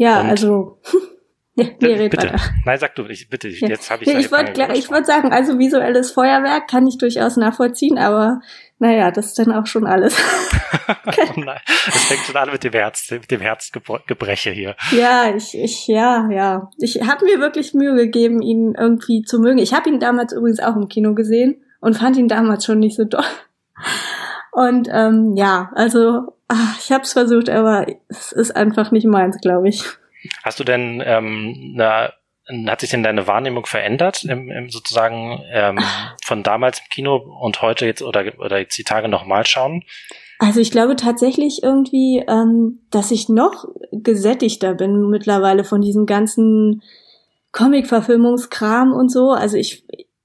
ja, 0.00 0.20
und 0.20 0.30
also 0.30 0.78
Ja, 1.56 1.64
nee, 1.80 1.94
red 1.94 2.10
bitte. 2.10 2.28
Weiter. 2.28 2.40
Nein, 2.64 2.78
sag 2.78 2.94
du, 2.94 3.04
ich, 3.06 3.28
bitte, 3.28 3.48
ja. 3.48 3.68
jetzt 3.68 3.90
habe 3.90 4.04
ich 4.04 4.08
Ich 4.08 4.30
würde 4.30 4.72
ich 4.74 4.90
würd 4.90 5.04
sagen, 5.04 5.32
also 5.32 5.58
visuelles 5.58 6.12
Feuerwerk 6.12 6.68
kann 6.68 6.86
ich 6.86 6.96
durchaus 6.96 7.36
nachvollziehen, 7.36 7.98
aber 7.98 8.40
naja, 8.78 9.10
das 9.10 9.26
ist 9.26 9.38
dann 9.38 9.52
auch 9.52 9.66
schon 9.66 9.86
alles. 9.86 10.16
oh 10.88 11.40
nein, 11.40 11.60
das 11.66 12.04
fängt 12.04 12.20
schon 12.20 12.36
an 12.36 12.50
mit 12.50 12.64
dem 12.64 12.72
Herz, 12.72 13.10
mit 13.10 13.30
dem 13.30 13.40
Herzgebreche 13.40 14.50
hier. 14.50 14.76
Ja, 14.92 15.34
ich, 15.34 15.58
ich, 15.58 15.86
ja, 15.86 16.30
ja. 16.30 16.70
Ich 16.78 17.02
habe 17.02 17.24
mir 17.24 17.40
wirklich 17.40 17.74
Mühe 17.74 17.94
gegeben, 17.96 18.40
ihn 18.40 18.74
irgendwie 18.78 19.22
zu 19.22 19.38
mögen. 19.38 19.58
Ich 19.58 19.74
habe 19.74 19.90
ihn 19.90 20.00
damals 20.00 20.32
übrigens 20.32 20.60
auch 20.60 20.76
im 20.76 20.88
Kino 20.88 21.14
gesehen 21.14 21.62
und 21.80 21.98
fand 21.98 22.16
ihn 22.16 22.28
damals 22.28 22.64
schon 22.64 22.78
nicht 22.78 22.96
so 22.96 23.04
toll. 23.04 23.24
Und 24.52 24.88
ähm, 24.90 25.34
ja, 25.36 25.70
also 25.74 26.32
ach, 26.50 26.78
ich 26.80 26.92
habe 26.92 27.04
es 27.04 27.12
versucht, 27.12 27.48
aber 27.48 27.86
es 28.08 28.32
ist 28.32 28.54
einfach 28.54 28.90
nicht 28.90 29.06
meins, 29.06 29.40
glaube 29.40 29.68
ich. 29.68 29.84
Hast 30.42 30.60
du 30.60 30.64
denn 30.64 31.02
ähm, 31.04 31.72
eine 31.76 32.12
hat 32.68 32.80
sich 32.80 32.90
denn 32.90 33.04
deine 33.04 33.26
Wahrnehmung 33.28 33.64
verändert, 33.64 34.24
im, 34.24 34.50
im 34.50 34.70
sozusagen 34.70 35.40
ähm, 35.52 35.78
von 36.24 36.42
damals 36.42 36.80
im 36.80 36.86
Kino 36.90 37.16
und 37.16 37.62
heute 37.62 37.86
jetzt 37.86 38.02
oder, 38.02 38.24
oder 38.38 38.58
jetzt 38.58 38.76
die 38.76 38.84
Tage 38.84 39.08
nochmal 39.08 39.46
schauen? 39.46 39.84
Also 40.40 40.60
ich 40.60 40.70
glaube 40.70 40.96
tatsächlich 40.96 41.62
irgendwie, 41.62 42.24
ähm, 42.26 42.80
dass 42.90 43.12
ich 43.12 43.28
noch 43.28 43.66
gesättigter 43.92 44.74
bin 44.74 45.08
mittlerweile 45.10 45.64
von 45.64 45.80
diesem 45.80 46.06
ganzen 46.06 46.82
Comic-Verfilmungskram 47.52 48.92
und 48.92 49.10
so. 49.10 49.30
Also 49.30 49.56
ich, 49.56 49.84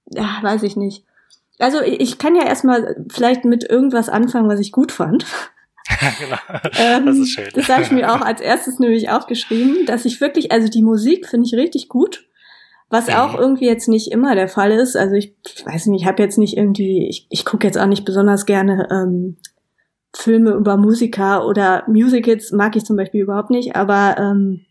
ja, 0.10 0.39
weiß 0.41 0.63
ich 0.63 0.75
nicht. 0.75 1.03
Also 1.60 1.82
ich 1.82 2.17
kann 2.17 2.36
ja 2.36 2.46
erstmal 2.46 3.05
vielleicht 3.10 3.46
mit 3.46 3.70
irgendwas 3.70 4.10
anfangen, 4.10 4.50
was 4.50 4.60
ich 4.60 4.72
gut 4.72 4.91
fand. 4.91 5.25
Genau. 6.20 6.38
Ähm, 6.77 7.06
das 7.06 7.18
ist 7.18 7.30
schön. 7.30 7.50
Das 7.54 7.70
habe 7.70 7.84
ich 7.84 7.92
mir 7.92 8.13
auch 8.13 8.22
als 8.22 8.42
erstes 8.42 8.80
nämlich 8.80 9.10
aufgeschrieben, 9.10 9.86
dass 9.86 10.06
ich 10.06 10.20
wirklich, 10.22 10.51
also 10.51 10.68
die 10.68 10.84
Musik 10.84 11.27
finde 11.27 11.48
ich 11.48 11.56
richtig 11.56 11.89
gut. 11.89 12.27
Was 12.89 13.10
auch 13.10 13.38
irgendwie 13.38 13.65
jetzt 13.65 13.88
nicht 13.89 14.12
immer 14.12 14.36
der 14.36 14.48
Fall 14.48 14.72
ist. 14.72 14.96
Also 14.96 15.15
ich, 15.15 15.36
ich 15.46 15.65
weiß 15.65 15.88
nicht, 15.88 16.01
ich 16.01 16.08
habe 16.08 16.22
jetzt 16.22 16.38
nicht 16.38 16.56
irgendwie, 16.56 17.08
ich, 17.10 17.25
ich 17.30 17.44
gucke 17.44 17.65
jetzt 17.65 17.80
auch 17.80 17.88
nicht 17.88 18.06
besonders 18.06 18.46
gerne 18.46 18.88
ähm, 18.92 19.38
Filme 20.15 20.51
über 20.51 20.77
Musiker 20.77 21.48
oder 21.48 21.84
Musicals 21.88 22.51
mag 22.51 22.75
ich 22.75 22.86
zum 22.86 22.96
Beispiel 22.96 23.22
überhaupt 23.22 23.50
nicht, 23.50 23.75
aber 23.75 24.18
ähm, 24.18 24.62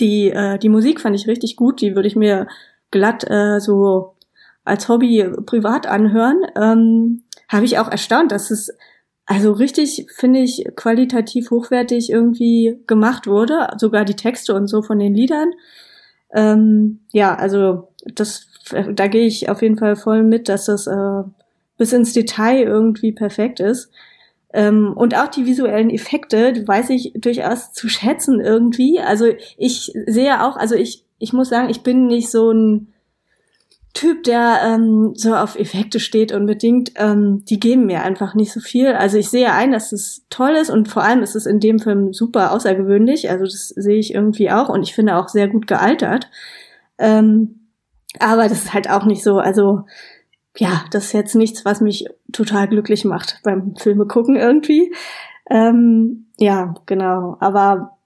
die, 0.00 0.30
äh, 0.30 0.58
die 0.58 0.68
Musik 0.68 1.00
fand 1.00 1.16
ich 1.16 1.28
richtig 1.28 1.56
gut, 1.56 1.80
die 1.80 1.94
würde 1.94 2.08
ich 2.08 2.16
mir 2.16 2.48
glatt 2.90 3.24
äh, 3.30 3.60
so 3.60 4.16
als 4.64 4.88
Hobby 4.88 5.24
privat 5.46 5.86
anhören. 5.86 6.42
Ähm, 6.56 7.22
habe 7.48 7.64
ich 7.64 7.78
auch 7.78 7.90
erstaunt, 7.90 8.32
dass 8.32 8.50
es 8.50 8.76
also 9.26 9.52
richtig, 9.52 10.06
finde 10.14 10.40
ich, 10.40 10.64
qualitativ 10.76 11.50
hochwertig 11.50 12.10
irgendwie 12.10 12.78
gemacht 12.86 13.26
wurde, 13.26 13.68
sogar 13.78 14.04
die 14.04 14.16
Texte 14.16 14.54
und 14.54 14.68
so 14.68 14.82
von 14.82 14.98
den 14.98 15.14
Liedern. 15.14 15.52
Ähm, 16.32 17.00
ja, 17.12 17.34
also 17.34 17.88
das, 18.14 18.48
da 18.92 19.06
gehe 19.06 19.26
ich 19.26 19.48
auf 19.48 19.62
jeden 19.62 19.78
Fall 19.78 19.96
voll 19.96 20.22
mit, 20.24 20.48
dass 20.48 20.66
das 20.66 20.86
äh, 20.86 21.22
bis 21.78 21.92
ins 21.92 22.12
Detail 22.12 22.62
irgendwie 22.64 23.12
perfekt 23.12 23.60
ist. 23.60 23.90
Ähm, 24.52 24.92
und 24.94 25.16
auch 25.16 25.28
die 25.28 25.46
visuellen 25.46 25.90
Effekte, 25.90 26.52
die 26.52 26.66
weiß 26.66 26.90
ich 26.90 27.12
durchaus 27.16 27.72
zu 27.72 27.88
schätzen 27.88 28.40
irgendwie. 28.40 29.00
Also 29.00 29.26
ich 29.56 29.92
sehe 30.06 30.44
auch, 30.44 30.56
also 30.56 30.74
ich, 30.74 31.04
ich 31.18 31.32
muss 31.32 31.48
sagen, 31.48 31.70
ich 31.70 31.82
bin 31.82 32.06
nicht 32.06 32.30
so 32.30 32.52
ein 32.52 32.93
Typ, 33.94 34.24
der 34.24 34.60
ähm, 34.64 35.12
so 35.14 35.36
auf 35.36 35.56
Effekte 35.56 36.00
steht 36.00 36.32
unbedingt, 36.32 36.92
ähm, 36.96 37.44
die 37.44 37.60
geben 37.60 37.86
mir 37.86 38.02
einfach 38.02 38.34
nicht 38.34 38.52
so 38.52 38.58
viel. 38.58 38.92
Also 38.92 39.18
ich 39.18 39.30
sehe 39.30 39.52
ein, 39.52 39.70
dass 39.70 39.92
es 39.92 40.26
toll 40.30 40.50
ist 40.52 40.68
und 40.68 40.88
vor 40.88 41.04
allem 41.04 41.22
ist 41.22 41.36
es 41.36 41.46
in 41.46 41.60
dem 41.60 41.78
Film 41.78 42.12
super 42.12 42.50
außergewöhnlich. 42.52 43.30
Also 43.30 43.44
das 43.44 43.68
sehe 43.68 43.98
ich 43.98 44.12
irgendwie 44.12 44.50
auch 44.50 44.68
und 44.68 44.82
ich 44.82 44.94
finde 44.94 45.16
auch 45.16 45.28
sehr 45.28 45.46
gut 45.46 45.68
gealtert. 45.68 46.28
Ähm, 46.98 47.68
aber 48.18 48.48
das 48.48 48.64
ist 48.64 48.74
halt 48.74 48.90
auch 48.90 49.04
nicht 49.04 49.22
so, 49.22 49.38
also 49.38 49.84
ja, 50.56 50.84
das 50.90 51.06
ist 51.06 51.12
jetzt 51.12 51.36
nichts, 51.36 51.64
was 51.64 51.80
mich 51.80 52.06
total 52.32 52.66
glücklich 52.66 53.04
macht 53.04 53.40
beim 53.44 53.76
Filme 53.76 54.06
gucken 54.06 54.34
irgendwie. 54.34 54.92
Ähm, 55.48 56.26
ja, 56.36 56.74
genau. 56.86 57.36
Aber 57.38 57.96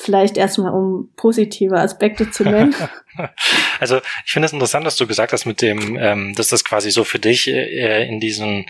vielleicht 0.00 0.36
erstmal, 0.36 0.72
um 0.72 1.10
positive 1.16 1.78
Aspekte 1.78 2.30
zu 2.30 2.44
nennen. 2.44 2.74
Also 3.80 4.00
ich 4.24 4.32
finde 4.32 4.46
es 4.46 4.52
interessant, 4.52 4.86
dass 4.86 4.94
du 4.94 5.04
gesagt 5.04 5.32
hast 5.32 5.44
mit 5.44 5.60
dem, 5.60 5.96
ähm, 5.96 6.34
dass 6.36 6.48
das 6.48 6.64
quasi 6.64 6.92
so 6.92 7.02
für 7.02 7.18
dich 7.18 7.48
äh, 7.48 8.06
in 8.06 8.20
diesen 8.20 8.66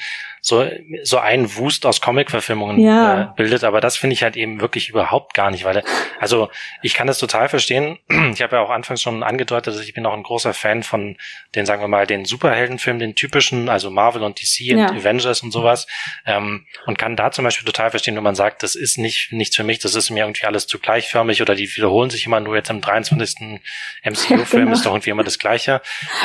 so 0.48 0.66
so 1.02 1.18
ein 1.18 1.54
Wust 1.56 1.84
aus 1.84 2.00
Comic-Verfilmungen 2.00 2.80
ja. 2.80 3.22
äh, 3.22 3.26
bildet, 3.36 3.64
aber 3.64 3.80
das 3.80 3.96
finde 3.96 4.14
ich 4.14 4.22
halt 4.22 4.36
eben 4.36 4.60
wirklich 4.60 4.88
überhaupt 4.88 5.34
gar 5.34 5.50
nicht, 5.50 5.64
weil 5.64 5.84
also 6.18 6.48
ich 6.82 6.94
kann 6.94 7.06
das 7.06 7.18
total 7.18 7.48
verstehen. 7.48 7.98
Ich 8.38 8.42
habe 8.42 8.56
ja 8.56 8.62
auch 8.62 8.70
anfangs 8.70 9.02
schon 9.02 9.22
angedeutet, 9.22 9.74
dass 9.74 9.82
ich 9.82 9.94
bin 9.94 10.06
auch 10.06 10.12
ein 10.12 10.22
großer 10.22 10.54
Fan 10.54 10.82
von 10.82 11.16
den, 11.54 11.66
sagen 11.66 11.82
wir 11.82 11.88
mal, 11.88 12.06
den 12.06 12.24
Superheldenfilmen, 12.24 13.00
den 13.00 13.14
typischen, 13.14 13.68
also 13.68 13.90
Marvel 13.90 14.22
und 14.22 14.40
DC 14.40 14.60
ja. 14.60 14.88
und 14.88 14.98
Avengers 14.98 15.42
und 15.42 15.50
sowas, 15.50 15.86
ähm, 16.24 16.66
und 16.86 16.98
kann 16.98 17.16
da 17.16 17.30
zum 17.32 17.44
Beispiel 17.44 17.66
total 17.66 17.90
verstehen, 17.90 18.16
wenn 18.16 18.22
man 18.22 18.34
sagt, 18.34 18.62
das 18.62 18.74
ist 18.74 18.98
nicht 18.98 19.32
nichts 19.32 19.56
für 19.56 19.64
mich, 19.64 19.80
das 19.80 19.94
ist 19.94 20.10
mir 20.10 20.20
irgendwie 20.20 20.44
alles 20.44 20.66
zu 20.66 20.78
gleichförmig 20.78 21.42
oder 21.42 21.54
die 21.54 21.74
wiederholen 21.74 22.10
sich 22.10 22.26
immer 22.26 22.40
nur 22.40 22.54
jetzt 22.54 22.70
im 22.70 22.80
23. 22.80 23.60
MCU 24.04 24.44
Film 24.44 24.64
genau. 24.64 24.72
ist 24.72 24.86
doch 24.86 24.92
irgendwie 24.92 25.10
immer 25.10 25.24
das 25.24 25.38
Gleiche. 25.38 25.80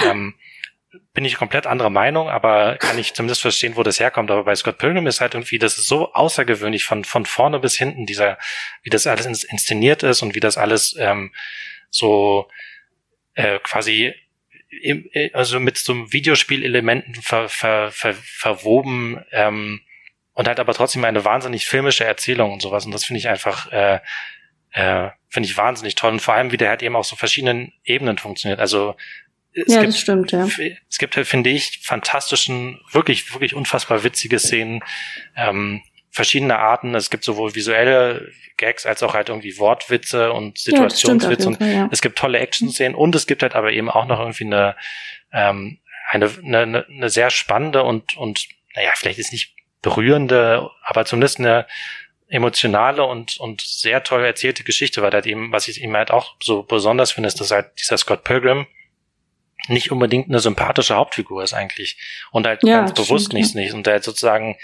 Ähm, 0.06 0.36
bin 1.14 1.26
ich 1.26 1.36
komplett 1.36 1.68
anderer 1.68 1.90
Meinung, 1.90 2.30
aber 2.30 2.78
kann 2.78 2.98
ich 2.98 3.14
zumindest 3.14 3.42
verstehen, 3.42 3.76
wo 3.76 3.84
das 3.84 4.00
herkommt. 4.00 4.32
Aber 4.32 4.44
bei 4.44 4.56
Scott 4.56 4.78
Pilgrim 4.78 5.08
ist 5.08 5.22
halt 5.22 5.34
irgendwie, 5.34 5.60
das 5.60 5.78
ist 5.78 5.88
so 5.88 6.14
außergewöhnlich 6.14 6.84
von, 6.84 7.04
von 7.04 7.26
vorne 7.26 7.60
bis 7.60 7.76
hinten, 7.76 8.06
dieser, 8.06 8.38
wie 8.84 8.90
das 8.90 9.08
alles 9.08 9.44
inszeniert 9.44 10.04
ist 10.04 10.22
und 10.22 10.36
wie 10.36 10.40
das 10.40 10.58
alles 10.58 10.96
ähm, 11.00 11.34
so 11.90 12.48
äh, 13.36 13.60
quasi 13.60 14.14
im, 14.82 15.10
äh, 15.14 15.32
also 15.34 15.60
mit 15.60 15.78
so 15.78 16.12
Videospielelementen 16.12 17.16
ver, 17.16 17.50
ver, 17.50 17.92
ver, 17.92 18.14
verwoben 18.14 19.24
ähm, 19.32 19.82
und 20.34 20.48
halt 20.48 20.60
aber 20.60 20.74
trotzdem 20.74 21.06
eine 21.06 21.26
wahnsinnig 21.26 21.66
filmische 21.66 22.06
Erzählung 22.06 22.54
und 22.54 22.62
sowas. 22.62 22.86
Und 22.86 22.92
das 22.92 23.06
finde 23.06 23.20
ich 23.20 23.30
einfach 23.30 23.72
äh, 23.72 24.00
äh, 24.74 25.10
finde 25.30 25.48
ich 25.48 25.58
wahnsinnig 25.58 25.96
toll. 25.96 26.12
Und 26.12 26.22
vor 26.22 26.34
allem, 26.34 26.52
wie 26.52 26.58
der 26.58 26.70
halt 26.70 26.84
eben 26.84 26.96
auf 26.96 27.06
so 27.06 27.16
verschiedenen 27.16 27.74
Ebenen 27.84 28.18
funktioniert. 28.18 28.60
Also 28.60 28.96
es 29.54 29.74
ja, 29.74 29.82
gibt, 29.82 29.94
das 29.94 30.00
stimmt, 30.00 30.32
ja. 30.32 30.48
Es 30.90 30.98
gibt 30.98 31.16
halt, 31.16 31.28
finde 31.28 31.50
ich, 31.50 31.80
fantastischen, 31.84 32.80
wirklich, 32.92 33.34
wirklich 33.34 33.54
unfassbar 33.54 34.04
witzige 34.04 34.40
Szenen, 34.40 34.82
ähm, 35.36 35.82
verschiedene 36.12 36.60
Arten. 36.60 36.96
Es 36.96 37.10
gibt 37.10 37.24
sowohl 37.24 37.56
visuelle 37.56 38.32
Gags 38.58 38.86
als 38.86 39.02
auch 39.04 39.14
halt 39.14 39.30
irgendwie 39.30 39.58
Wortwitze 39.58 40.32
und 40.32 40.58
Situationswitze. 40.58 41.52
Ja, 41.52 41.58
Fall, 41.58 41.74
ja. 41.74 41.90
Es 41.92 42.02
gibt 42.02 42.18
tolle 42.18 42.40
Action-Szenen 42.40 42.96
und 42.96 43.16
es 43.16 43.28
gibt 43.28 43.42
halt 43.42 43.56
aber 43.56 43.72
eben 43.72 43.90
auch 43.90 44.06
noch 44.06 44.20
irgendwie 44.20 44.46
eine, 44.46 44.76
ähm, 45.32 45.80
eine, 46.10 46.30
eine, 46.44 46.86
eine 46.88 47.10
sehr 47.10 47.30
spannende 47.30 47.84
und, 47.84 48.16
und, 48.18 48.48
naja, 48.76 48.92
vielleicht 48.96 49.20
ist 49.20 49.32
nicht 49.32 49.56
berührende, 49.82 50.70
aber 50.84 51.06
zumindest 51.06 51.40
eine, 51.40 51.66
emotionale 52.34 53.04
und, 53.04 53.38
und 53.38 53.62
sehr 53.62 54.04
toll 54.04 54.26
erzählte 54.26 54.64
Geschichte, 54.64 55.04
weil 55.04 55.12
halt 55.12 55.28
eben, 55.28 55.52
was 55.52 55.68
ich 55.68 55.84
ihm 55.84 55.96
halt 55.96 56.10
auch 56.10 56.36
so 56.42 56.64
besonders 56.64 57.12
finde, 57.12 57.28
ist, 57.28 57.40
dass 57.40 57.52
halt 57.52 57.80
dieser 57.80 57.98
Scott 57.98 58.24
Pilgrim 58.24 58.66
nicht 59.68 59.92
unbedingt 59.92 60.30
eine 60.30 60.40
sympathische 60.40 60.96
Hauptfigur 60.96 61.44
ist 61.44 61.54
eigentlich. 61.54 61.98
Und 62.32 62.48
halt 62.48 62.64
ja, 62.64 62.80
ganz 62.80 62.94
bewusst 62.94 63.28
stimmt, 63.28 63.42
nicht, 63.42 63.56
ja. 63.56 63.62
nicht. 63.62 63.74
Und 63.74 63.88
halt 63.88 64.04
sozusagen, 64.04 64.58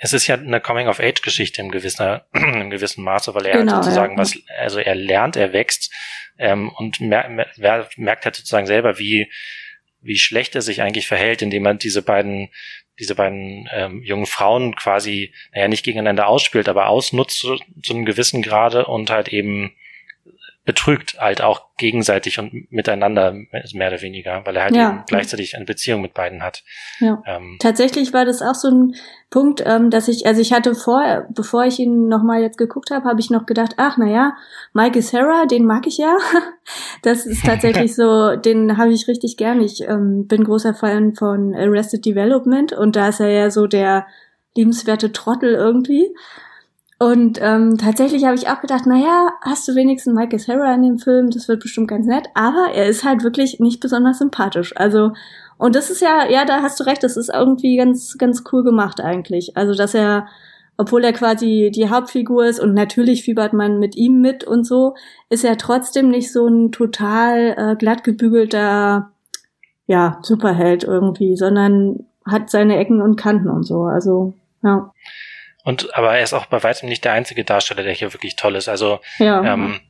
es 0.00 0.12
ist 0.12 0.26
ja 0.26 0.36
eine 0.36 0.60
Coming-of-Age-Geschichte 0.60 1.60
im 1.60 1.70
gewissen, 1.70 2.20
im 2.32 2.70
gewissen 2.70 3.02
Maße, 3.04 3.34
weil 3.34 3.46
er 3.46 3.58
genau, 3.58 3.72
halt 3.74 3.84
sozusagen 3.84 4.14
ja. 4.14 4.18
was, 4.18 4.38
also 4.58 4.78
er 4.78 4.94
lernt, 4.94 5.36
er 5.36 5.52
wächst 5.52 5.92
ähm, 6.38 6.70
und 6.70 7.00
mer 7.00 7.28
mer 7.56 7.88
merkt 7.96 8.24
halt 8.24 8.36
sozusagen 8.36 8.66
selber, 8.66 8.98
wie, 8.98 9.30
wie 10.00 10.18
schlecht 10.18 10.54
er 10.54 10.62
sich 10.62 10.82
eigentlich 10.82 11.08
verhält, 11.08 11.42
indem 11.42 11.64
man 11.64 11.78
diese 11.78 12.02
beiden 12.02 12.50
diese 12.98 13.14
beiden 13.14 13.68
ähm, 13.72 14.02
jungen 14.02 14.26
Frauen 14.26 14.74
quasi, 14.74 15.32
naja, 15.52 15.68
nicht 15.68 15.84
gegeneinander 15.84 16.26
ausspielt, 16.26 16.68
aber 16.68 16.88
ausnutzt 16.88 17.38
zu, 17.38 17.56
zu 17.82 17.94
einem 17.94 18.04
gewissen 18.04 18.42
Grade 18.42 18.86
und 18.86 19.10
halt 19.10 19.28
eben 19.28 19.72
betrügt 20.68 21.18
halt 21.18 21.40
auch 21.40 21.62
gegenseitig 21.78 22.38
und 22.38 22.70
miteinander 22.70 23.32
mehr 23.32 23.88
oder 23.88 24.02
weniger, 24.02 24.42
weil 24.44 24.54
er 24.54 24.64
halt 24.64 24.76
ja. 24.76 24.90
eben 24.90 25.04
gleichzeitig 25.06 25.56
eine 25.56 25.64
Beziehung 25.64 26.02
mit 26.02 26.12
beiden 26.12 26.42
hat. 26.42 26.62
Ja. 27.00 27.22
Ähm, 27.24 27.56
Tatsächlich 27.58 28.12
war 28.12 28.26
das 28.26 28.42
auch 28.42 28.54
so 28.54 28.68
ein 28.68 28.94
Punkt, 29.30 29.62
ähm, 29.64 29.88
dass 29.88 30.08
ich, 30.08 30.26
also 30.26 30.42
ich 30.42 30.52
hatte 30.52 30.74
vor, 30.74 31.24
bevor 31.30 31.64
ich 31.64 31.78
ihn 31.78 32.08
nochmal 32.08 32.42
jetzt 32.42 32.58
geguckt 32.58 32.90
habe, 32.90 33.08
habe 33.08 33.18
ich 33.18 33.30
noch 33.30 33.46
gedacht, 33.46 33.76
ach 33.78 33.96
na 33.96 34.10
ja, 34.10 34.36
Mike 34.74 35.00
Sarah, 35.00 35.46
den 35.46 35.64
mag 35.64 35.86
ich 35.86 35.96
ja. 35.96 36.18
das 37.02 37.24
ist 37.24 37.46
tatsächlich 37.46 37.94
so, 37.94 38.36
den 38.44 38.76
habe 38.76 38.92
ich 38.92 39.08
richtig 39.08 39.38
gern. 39.38 39.62
Ich 39.62 39.80
ähm, 39.80 40.26
bin 40.26 40.44
großer 40.44 40.74
Fan 40.74 41.14
von 41.14 41.54
Arrested 41.54 42.04
Development 42.04 42.74
und 42.74 42.94
da 42.94 43.08
ist 43.08 43.20
er 43.20 43.30
ja 43.30 43.50
so 43.50 43.66
der 43.66 44.06
liebenswerte 44.54 45.12
Trottel 45.12 45.54
irgendwie. 45.54 46.14
Und 47.00 47.38
ähm, 47.40 47.78
tatsächlich 47.78 48.24
habe 48.24 48.34
ich 48.34 48.48
auch 48.48 48.60
gedacht, 48.60 48.84
naja, 48.84 49.30
hast 49.40 49.68
du 49.68 49.76
wenigstens 49.76 50.14
Michael 50.14 50.40
Sarah 50.40 50.74
in 50.74 50.82
dem 50.82 50.98
Film, 50.98 51.30
das 51.30 51.46
wird 51.46 51.60
bestimmt 51.60 51.86
ganz 51.86 52.06
nett, 52.06 52.26
aber 52.34 52.72
er 52.74 52.86
ist 52.86 53.04
halt 53.04 53.22
wirklich 53.22 53.60
nicht 53.60 53.78
besonders 53.78 54.18
sympathisch. 54.18 54.74
Also, 54.76 55.12
und 55.58 55.76
das 55.76 55.90
ist 55.90 56.02
ja, 56.02 56.28
ja, 56.28 56.44
da 56.44 56.60
hast 56.60 56.80
du 56.80 56.84
recht, 56.84 57.04
das 57.04 57.16
ist 57.16 57.30
irgendwie 57.32 57.76
ganz, 57.76 58.18
ganz 58.18 58.42
cool 58.52 58.64
gemacht 58.64 59.00
eigentlich. 59.00 59.56
Also, 59.56 59.74
dass 59.74 59.94
er, 59.94 60.26
obwohl 60.76 61.04
er 61.04 61.12
quasi 61.12 61.70
die 61.72 61.88
Hauptfigur 61.88 62.46
ist 62.46 62.58
und 62.58 62.74
natürlich 62.74 63.22
fiebert 63.22 63.52
man 63.52 63.78
mit 63.78 63.96
ihm 63.96 64.20
mit 64.20 64.42
und 64.42 64.64
so, 64.64 64.96
ist 65.30 65.44
er 65.44 65.56
trotzdem 65.56 66.08
nicht 66.08 66.32
so 66.32 66.48
ein 66.48 66.72
total 66.72 67.54
äh, 67.56 67.76
glatt 67.76 68.02
gebügelter, 68.02 69.12
ja, 69.86 70.18
Superheld 70.22 70.82
irgendwie, 70.82 71.36
sondern 71.36 72.06
hat 72.24 72.50
seine 72.50 72.76
Ecken 72.76 73.00
und 73.02 73.16
Kanten 73.16 73.48
und 73.50 73.62
so. 73.62 73.84
Also, 73.84 74.34
ja. 74.64 74.92
Und 75.68 75.94
aber 75.94 76.16
er 76.16 76.22
ist 76.22 76.32
auch 76.32 76.46
bei 76.46 76.62
weitem 76.62 76.88
nicht 76.88 77.04
der 77.04 77.12
einzige 77.12 77.44
Darsteller, 77.44 77.82
der 77.82 77.92
hier 77.92 78.14
wirklich 78.14 78.36
toll 78.36 78.56
ist. 78.56 78.70
Also 78.70 79.00
ja. 79.18 79.44
ähm, 79.44 79.80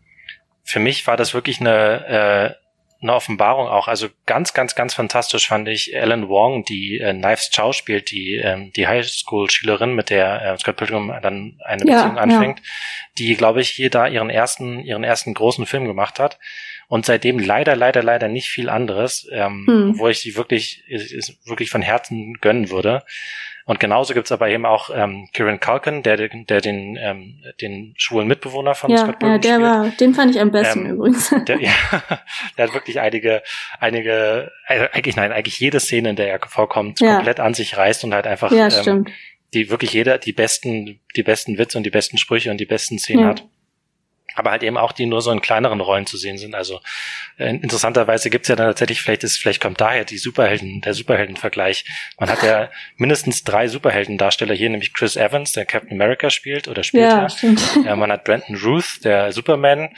für 0.65 0.81
mich 0.81 1.07
war 1.07 1.17
das 1.17 1.35
wirklich 1.35 1.61
eine, 1.61 2.09
äh, 2.09 3.01
eine 3.01 3.15
Offenbarung 3.15 3.69
auch. 3.69 3.87
Also 3.87 4.09
ganz, 4.27 4.55
ganz, 4.55 4.75
ganz 4.75 4.95
fantastisch 4.95 5.47
fand 5.47 5.69
ich 5.69 5.95
Ellen 5.95 6.29
Wong, 6.29 6.65
die 6.65 6.99
äh, 6.99 7.13
Knives 7.13 7.53
Chow 7.55 7.73
spielt, 7.73 8.11
die 8.11 8.35
ähm, 8.35 8.73
die 8.75 8.89
Highschool-Schülerin, 8.89 9.95
mit 9.95 10.11
der 10.11 10.43
äh, 10.43 10.59
Scott 10.59 10.79
Pilgrim 10.79 11.15
dann 11.23 11.61
eine 11.65 11.87
ja, 11.87 11.95
Beziehung 11.95 12.19
anfängt, 12.19 12.59
ja. 12.59 12.65
die, 13.19 13.37
glaube 13.37 13.61
ich, 13.61 13.71
hier 13.71 13.91
da 13.91 14.09
ihren 14.09 14.31
ersten, 14.31 14.81
ihren 14.81 15.05
ersten 15.05 15.33
großen 15.33 15.65
Film 15.65 15.87
gemacht 15.87 16.19
hat. 16.19 16.41
Und 16.89 17.07
seitdem 17.07 17.39
leider, 17.39 17.77
leider, 17.77 18.03
leider 18.03 18.27
nicht 18.27 18.49
viel 18.49 18.69
anderes, 18.69 19.29
ähm, 19.31 19.65
hm. 19.69 19.99
wo 20.01 20.09
ich 20.09 20.19
sie 20.19 20.35
wirklich, 20.35 20.83
wirklich 21.45 21.71
von 21.71 21.83
Herzen 21.83 22.35
gönnen 22.41 22.71
würde. 22.71 23.05
Und 23.69 23.81
genauso 23.81 24.15
gibt's 24.15 24.33
aber 24.33 24.49
eben 24.49 24.65
auch 24.65 24.89
ähm, 24.91 25.29
Kieran 25.35 25.61
Culkin, 25.61 26.03
der, 26.03 26.17
der 26.17 26.61
den, 26.63 26.97
ähm, 26.99 27.35
den 27.61 27.93
schwulen 27.99 28.27
Mitbewohner 28.27 28.75
von 28.75 28.91
ja, 28.91 28.97
Scott 28.97 29.19
Pilgrim 29.19 29.33
Ja, 29.33 29.39
der 29.39 29.55
spielt. 29.57 29.63
war, 29.63 29.89
den 30.01 30.15
fand 30.15 30.35
ich 30.35 30.41
am 30.41 30.51
besten 30.51 30.87
ähm, 30.87 30.93
übrigens. 30.93 31.35
Der, 31.47 31.61
ja, 31.61 31.71
der 32.57 32.67
hat 32.67 32.73
wirklich 32.73 32.99
einige, 32.99 33.43
einige, 33.79 34.51
also 34.65 34.87
eigentlich 34.93 35.17
nein, 35.17 35.33
eigentlich 35.33 35.61
jede 35.61 35.81
Szene, 35.81 36.09
in 36.09 36.17
der 36.17 36.31
er 36.31 36.41
vorkommt, 36.49 37.01
ja. 37.01 37.17
komplett 37.17 37.41
an 37.41 37.53
sich 37.53 37.77
reißt 37.77 38.05
und 38.05 38.15
halt 38.15 38.27
einfach 38.27 38.51
ja, 38.53 38.69
ähm, 38.87 39.07
die 39.53 39.69
wirklich 39.69 39.93
jeder 39.93 40.17
die 40.17 40.33
besten, 40.33 41.01
die 41.15 41.23
besten 41.23 41.59
Witze 41.59 41.77
und 41.77 41.85
die 41.85 41.91
besten 41.91 42.17
Sprüche 42.17 42.51
und 42.51 42.57
die 42.57 42.65
besten 42.65 42.99
Szenen 42.99 43.25
ja. 43.25 43.29
hat 43.29 43.45
aber 44.35 44.51
halt 44.51 44.63
eben 44.63 44.77
auch 44.77 44.93
die 44.93 45.07
nur 45.07 45.21
so 45.21 45.31
in 45.31 45.41
kleineren 45.41 45.81
Rollen 45.81 46.07
zu 46.07 46.17
sehen 46.17 46.39
sind. 46.39 46.55
Also 46.55 46.81
äh, 47.39 47.51
interessanterweise 47.51 48.31
gibt's 48.31 48.49
ja 48.49 48.57
dann 48.57 48.67
tatsächlich, 48.69 49.03
vielleicht 49.03 49.25
ist, 49.25 49.39
vielleicht 49.39 49.61
kommt 49.61 49.81
daher 49.81 50.05
die 50.05 50.19
Superhelden, 50.19 50.81
der 50.81 50.95
Superheldenvergleich. 50.95 51.85
Man 52.19 52.31
hat 52.31 52.43
ja 52.43 52.71
mindestens 52.97 53.45
drei 53.45 53.69
Superheldendarsteller 53.69 54.55
hier, 54.55 54.71
nämlich 54.71 54.95
Chris 54.95 55.17
Evans, 55.17 55.53
der 55.53 55.67
Captain 55.67 55.93
America 55.93 56.31
spielt 56.31 56.69
oder 56.69 56.83
spielt 56.85 57.05
ja. 57.05 57.27
ja. 57.85 57.97
man 57.97 58.13
hat 58.13 58.25
Brandon 58.25 58.57
Ruth, 58.57 59.05
der 59.05 59.33
Superman 59.33 59.91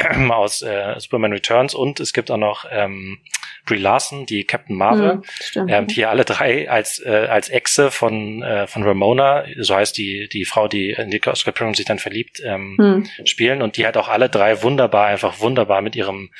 aus 0.30 0.62
äh, 0.62 0.94
Superman 0.98 1.32
Returns 1.32 1.74
und 1.74 2.00
es 2.00 2.12
gibt 2.12 2.30
auch 2.30 2.36
noch 2.36 2.64
ähm, 2.70 3.18
Brie 3.66 3.78
Larson, 3.78 4.26
die 4.26 4.44
Captain 4.44 4.76
Marvel, 4.76 5.22
mhm, 5.54 5.68
ähm, 5.68 5.86
die 5.86 6.04
alle 6.06 6.24
drei 6.24 6.70
als 6.70 6.98
äh, 7.04 7.26
als 7.28 7.48
Exe 7.48 7.90
von 7.90 8.42
äh, 8.42 8.66
von 8.66 8.82
Ramona, 8.82 9.44
so 9.58 9.74
heißt 9.74 9.96
die 9.96 10.28
die 10.28 10.44
Frau, 10.44 10.68
die 10.68 10.90
in 10.90 11.10
die 11.10 11.18
Pilgrim 11.18 11.74
sich 11.74 11.86
dann 11.86 11.98
verliebt, 11.98 12.40
ähm, 12.44 12.76
mhm. 12.78 13.26
spielen. 13.26 13.62
Und 13.62 13.76
die 13.76 13.84
halt 13.84 13.96
auch 13.96 14.08
alle 14.08 14.28
drei 14.28 14.62
wunderbar, 14.62 15.06
einfach 15.06 15.40
wunderbar 15.40 15.82
mit 15.82 15.96
ihrem 15.96 16.30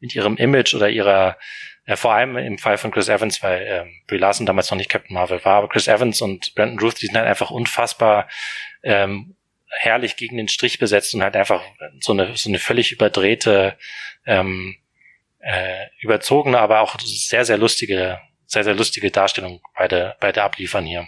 mit 0.00 0.14
ihrem 0.14 0.36
Image 0.36 0.74
oder 0.74 0.88
ihrer 0.88 1.36
äh, 1.84 1.96
vor 1.96 2.14
allem 2.14 2.36
im 2.36 2.58
Fall 2.58 2.78
von 2.78 2.90
Chris 2.90 3.08
Evans, 3.08 3.42
weil 3.42 3.64
ähm, 3.66 3.90
Brie 4.06 4.18
Larson 4.18 4.46
damals 4.46 4.70
noch 4.70 4.78
nicht 4.78 4.90
Captain 4.90 5.14
Marvel 5.14 5.44
war, 5.44 5.56
aber 5.56 5.68
Chris 5.68 5.88
Evans 5.88 6.20
und 6.20 6.54
Brandon 6.54 6.78
Ruth, 6.78 7.00
die 7.02 7.06
sind 7.06 7.16
halt 7.16 7.26
einfach 7.26 7.50
unfassbar 7.50 8.28
ähm, 8.82 9.36
herrlich 9.78 10.16
gegen 10.16 10.36
den 10.36 10.48
Strich 10.48 10.78
besetzt 10.78 11.14
und 11.14 11.22
halt 11.22 11.36
einfach 11.36 11.62
so 12.00 12.12
eine, 12.12 12.36
so 12.36 12.48
eine 12.48 12.58
völlig 12.58 12.92
überdrehte, 12.92 13.76
ähm, 14.26 14.76
äh, 15.38 15.86
überzogene, 16.00 16.58
aber 16.58 16.80
auch 16.80 16.98
sehr, 17.00 17.44
sehr 17.44 17.58
lustige, 17.58 18.18
sehr, 18.46 18.64
sehr 18.64 18.74
lustige 18.74 19.10
Darstellung 19.10 19.60
bei 19.76 19.88
der, 19.88 20.16
bei 20.20 20.32
der 20.32 20.44
Abliefern 20.44 20.84
hier. 20.84 21.06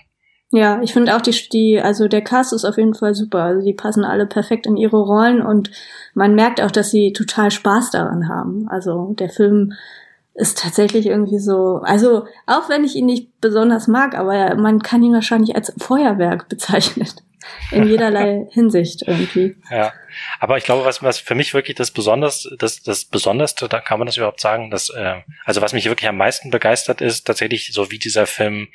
Ja, 0.54 0.80
ich 0.82 0.92
finde 0.92 1.16
auch 1.16 1.22
die, 1.22 1.32
die, 1.50 1.80
also 1.80 2.08
der 2.08 2.22
Cast 2.22 2.52
ist 2.52 2.66
auf 2.66 2.76
jeden 2.76 2.94
Fall 2.94 3.14
super. 3.14 3.42
Also 3.42 3.64
die 3.64 3.72
passen 3.72 4.04
alle 4.04 4.26
perfekt 4.26 4.66
in 4.66 4.76
ihre 4.76 4.98
Rollen 4.98 5.40
und 5.40 5.70
man 6.14 6.34
merkt 6.34 6.60
auch, 6.60 6.70
dass 6.70 6.90
sie 6.90 7.14
total 7.14 7.50
Spaß 7.50 7.90
daran 7.90 8.28
haben. 8.28 8.68
Also 8.68 9.14
der 9.18 9.30
Film 9.30 9.72
ist 10.34 10.58
tatsächlich 10.58 11.06
irgendwie 11.06 11.38
so, 11.38 11.80
also 11.82 12.26
auch 12.46 12.68
wenn 12.68 12.84
ich 12.84 12.96
ihn 12.96 13.06
nicht 13.06 13.40
besonders 13.40 13.88
mag, 13.88 14.14
aber 14.16 14.54
man 14.56 14.82
kann 14.82 15.02
ihn 15.02 15.14
wahrscheinlich 15.14 15.56
als 15.56 15.72
Feuerwerk 15.78 16.48
bezeichnen 16.48 17.06
in 17.70 17.86
jederlei 17.88 18.46
Hinsicht 18.50 19.02
irgendwie. 19.06 19.56
Ja, 19.70 19.92
aber 20.38 20.58
ich 20.58 20.64
glaube, 20.64 20.84
was, 20.84 21.02
was 21.02 21.18
für 21.18 21.34
mich 21.34 21.54
wirklich 21.54 21.76
das 21.76 21.90
Besonders, 21.90 22.48
das, 22.58 22.82
das 22.82 23.04
Besonderste, 23.04 23.68
da 23.68 23.80
kann 23.80 23.98
man 23.98 24.06
das 24.06 24.16
überhaupt 24.16 24.40
sagen, 24.40 24.70
dass, 24.70 24.90
äh, 24.90 25.20
also 25.44 25.60
was 25.60 25.72
mich 25.72 25.86
wirklich 25.86 26.08
am 26.08 26.16
meisten 26.16 26.50
begeistert 26.50 27.00
ist, 27.00 27.24
tatsächlich 27.24 27.72
so 27.72 27.90
wie 27.90 27.98
dieser 27.98 28.26
Film 28.26 28.68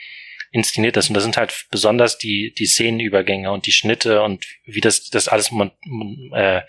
inszeniert 0.51 0.97
ist. 0.97 1.09
Und 1.09 1.13
das 1.13 1.23
sind 1.23 1.37
halt 1.37 1.65
besonders 1.71 2.17
die, 2.17 2.53
die 2.57 2.65
Szenenübergänge 2.65 3.51
und 3.51 3.65
die 3.65 3.71
Schnitte 3.71 4.21
und 4.21 4.45
wie 4.65 4.81
das, 4.81 5.09
das 5.09 5.27
alles 5.27 5.51
äh, 6.33 6.61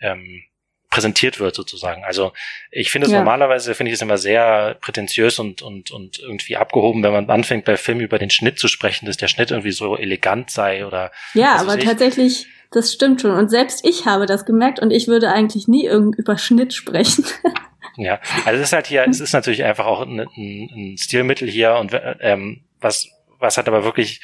ähm, 0.00 0.42
präsentiert 0.90 1.38
wird 1.38 1.54
sozusagen. 1.54 2.04
Also 2.04 2.32
ich 2.70 2.90
finde 2.90 3.06
es 3.06 3.12
ja. 3.12 3.18
normalerweise 3.18 3.74
finde 3.74 3.90
ich 3.90 3.96
es 3.96 4.02
immer 4.02 4.16
sehr 4.16 4.76
prätentiös 4.80 5.38
und 5.38 5.60
und 5.60 5.90
und 5.90 6.18
irgendwie 6.18 6.56
abgehoben, 6.56 7.02
wenn 7.02 7.12
man 7.12 7.28
anfängt 7.28 7.66
bei 7.66 7.76
Filmen 7.76 8.00
über 8.00 8.18
den 8.18 8.30
Schnitt 8.30 8.58
zu 8.58 8.68
sprechen, 8.68 9.06
dass 9.06 9.18
der 9.18 9.28
Schnitt 9.28 9.50
irgendwie 9.50 9.72
so 9.72 9.96
elegant 9.96 10.50
sei 10.50 10.86
oder 10.86 11.12
ja, 11.34 11.56
aber 11.56 11.78
tatsächlich 11.78 12.46
das 12.70 12.92
stimmt 12.92 13.20
schon 13.20 13.32
und 13.32 13.50
selbst 13.50 13.86
ich 13.86 14.06
habe 14.06 14.26
das 14.26 14.46
gemerkt 14.46 14.80
und 14.80 14.90
ich 14.90 15.08
würde 15.08 15.30
eigentlich 15.30 15.68
nie 15.68 15.84
irgend 15.84 16.16
über 16.16 16.38
Schnitt 16.38 16.72
sprechen. 16.72 17.24
ja, 17.96 18.18
also 18.46 18.58
es 18.60 18.68
ist 18.68 18.72
halt 18.72 18.86
hier, 18.86 19.06
es 19.08 19.20
ist 19.20 19.32
natürlich 19.32 19.64
einfach 19.64 19.86
auch 19.86 20.00
ein, 20.00 20.20
ein, 20.20 20.70
ein 20.74 20.98
Stilmittel 20.98 21.48
hier 21.48 21.76
und 21.76 21.92
ähm, 22.20 22.62
was 22.80 23.10
was 23.38 23.58
hat 23.58 23.68
aber 23.68 23.84
wirklich 23.84 24.20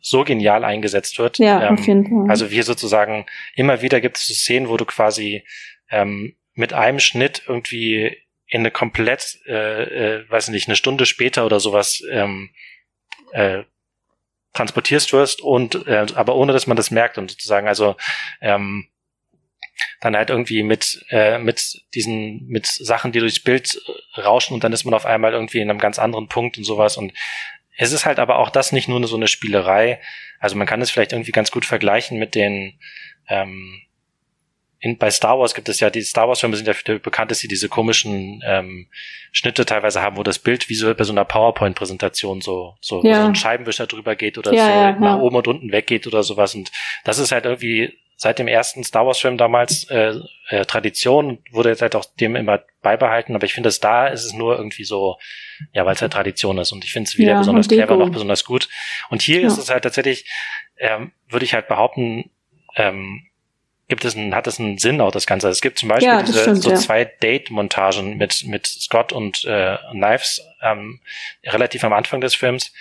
so 0.00 0.22
genial 0.22 0.64
eingesetzt 0.64 1.18
wird. 1.18 1.38
Ja, 1.38 1.66
ähm, 1.66 1.74
auf 1.78 1.86
jeden 1.86 2.06
Fall. 2.06 2.30
Also 2.30 2.50
wir 2.50 2.62
sozusagen 2.62 3.24
immer 3.56 3.80
wieder 3.80 4.02
gibt 4.02 4.18
es 4.18 4.26
so 4.26 4.34
Szenen, 4.34 4.68
wo 4.68 4.76
du 4.76 4.84
quasi 4.84 5.44
ähm, 5.90 6.36
mit 6.54 6.72
einem 6.72 7.00
Schnitt 7.00 7.42
irgendwie 7.46 8.16
in 8.46 8.60
eine 8.60 8.70
komplett, 8.70 9.38
äh, 9.46 10.18
äh, 10.18 10.30
weiß 10.30 10.48
nicht, 10.48 10.68
eine 10.68 10.76
Stunde 10.76 11.06
später 11.06 11.44
oder 11.46 11.60
sowas 11.60 12.02
ähm, 12.10 12.50
äh, 13.32 13.64
transportierst 14.52 15.12
wirst 15.12 15.40
und 15.40 15.86
äh, 15.86 16.06
aber 16.14 16.36
ohne 16.36 16.52
dass 16.52 16.66
man 16.66 16.76
das 16.76 16.90
merkt 16.90 17.18
und 17.18 17.30
sozusagen 17.30 17.66
also 17.66 17.96
ähm, 18.40 18.88
dann 20.00 20.16
halt 20.16 20.30
irgendwie 20.30 20.62
mit 20.62 21.04
äh, 21.10 21.38
mit 21.38 21.82
diesen 21.94 22.46
mit 22.46 22.66
Sachen, 22.66 23.10
die 23.10 23.18
durchs 23.18 23.42
Bild 23.42 23.80
rauschen 24.16 24.54
und 24.54 24.62
dann 24.62 24.72
ist 24.72 24.84
man 24.84 24.94
auf 24.94 25.06
einmal 25.06 25.32
irgendwie 25.32 25.58
in 25.58 25.68
einem 25.68 25.80
ganz 25.80 25.98
anderen 25.98 26.28
Punkt 26.28 26.56
und 26.56 26.64
sowas 26.64 26.96
und 26.96 27.12
es 27.76 27.92
ist 27.92 28.06
halt 28.06 28.20
aber 28.20 28.38
auch 28.38 28.50
das 28.50 28.70
nicht 28.70 28.88
nur 28.88 29.04
so 29.06 29.16
eine 29.16 29.26
Spielerei. 29.26 30.00
Also 30.38 30.54
man 30.56 30.66
kann 30.66 30.80
es 30.80 30.92
vielleicht 30.92 31.12
irgendwie 31.12 31.32
ganz 31.32 31.50
gut 31.50 31.64
vergleichen 31.64 32.18
mit 32.18 32.36
den 32.36 32.78
ähm, 33.28 33.82
in, 34.84 34.98
bei 34.98 35.10
Star 35.10 35.38
Wars 35.38 35.54
gibt 35.54 35.70
es 35.70 35.80
ja, 35.80 35.88
die 35.88 36.02
Star 36.02 36.28
Wars-Filme 36.28 36.56
sind 36.56 36.66
ja 36.66 36.74
dafür 36.74 36.98
bekannt, 36.98 37.30
dass 37.30 37.38
sie 37.38 37.48
diese 37.48 37.70
komischen 37.70 38.42
ähm, 38.46 38.86
Schnitte 39.32 39.64
teilweise 39.64 40.02
haben, 40.02 40.18
wo 40.18 40.22
das 40.22 40.38
Bild 40.38 40.68
visuell 40.68 40.94
bei 40.94 41.04
so 41.04 41.12
einer 41.12 41.24
PowerPoint-Präsentation 41.24 42.42
so, 42.42 42.74
so, 42.82 43.02
ja. 43.02 43.22
so 43.22 43.28
ein 43.28 43.34
Scheibenwischer 43.34 43.86
drüber 43.86 44.14
geht 44.14 44.36
oder 44.36 44.52
ja, 44.52 44.66
so 44.66 44.70
ja, 44.70 44.92
nach 44.92 45.20
oben 45.20 45.36
und 45.36 45.48
unten 45.48 45.72
weggeht 45.72 46.06
oder 46.06 46.22
sowas. 46.22 46.54
Und 46.54 46.70
das 47.02 47.18
ist 47.18 47.32
halt 47.32 47.46
irgendwie 47.46 47.98
seit 48.16 48.38
dem 48.38 48.46
ersten 48.46 48.84
Star 48.84 49.06
Wars-Film 49.06 49.38
damals 49.38 49.84
äh, 49.84 50.16
äh, 50.50 50.66
Tradition, 50.66 51.38
wurde 51.50 51.70
jetzt 51.70 51.80
halt 51.80 51.96
auch 51.96 52.04
dem 52.04 52.36
immer 52.36 52.60
beibehalten, 52.82 53.34
aber 53.34 53.46
ich 53.46 53.54
finde, 53.54 53.68
dass 53.68 53.80
da 53.80 54.08
ist 54.08 54.26
es 54.26 54.34
nur 54.34 54.54
irgendwie 54.58 54.84
so, 54.84 55.16
ja, 55.72 55.86
weil 55.86 55.94
es 55.94 56.02
halt 56.02 56.12
Tradition 56.12 56.58
ist 56.58 56.72
und 56.72 56.84
ich 56.84 56.92
finde 56.92 57.08
es 57.08 57.16
wieder 57.16 57.38
besonders 57.38 57.68
clever 57.68 57.96
auch 57.96 58.10
besonders 58.10 58.44
gut. 58.44 58.68
Und 59.08 59.22
hier 59.22 59.46
ist 59.46 59.56
es 59.56 59.70
halt 59.70 59.84
tatsächlich, 59.84 60.30
ähm, 60.76 61.12
würde 61.30 61.46
ich 61.46 61.54
halt 61.54 61.68
behaupten, 61.68 62.30
ähm, 62.76 63.22
gibt 63.88 64.04
es 64.04 64.16
einen, 64.16 64.34
hat 64.34 64.46
es 64.46 64.58
einen 64.58 64.78
Sinn 64.78 65.00
auch 65.00 65.12
das 65.12 65.26
Ganze. 65.26 65.48
Es 65.48 65.60
gibt 65.60 65.78
zum 65.78 65.88
Beispiel 65.88 66.08
ja, 66.08 66.22
diese 66.22 66.40
stimmt, 66.40 66.62
so 66.62 66.70
ja. 66.70 66.76
zwei 66.76 67.04
Date-Montagen 67.04 68.16
mit 68.16 68.44
mit 68.46 68.66
Scott 68.66 69.12
und 69.12 69.44
äh, 69.44 69.76
Knives 69.90 70.40
ähm, 70.62 71.00
relativ 71.44 71.84
am 71.84 71.92
Anfang 71.92 72.20
des 72.20 72.34
Films, 72.34 72.72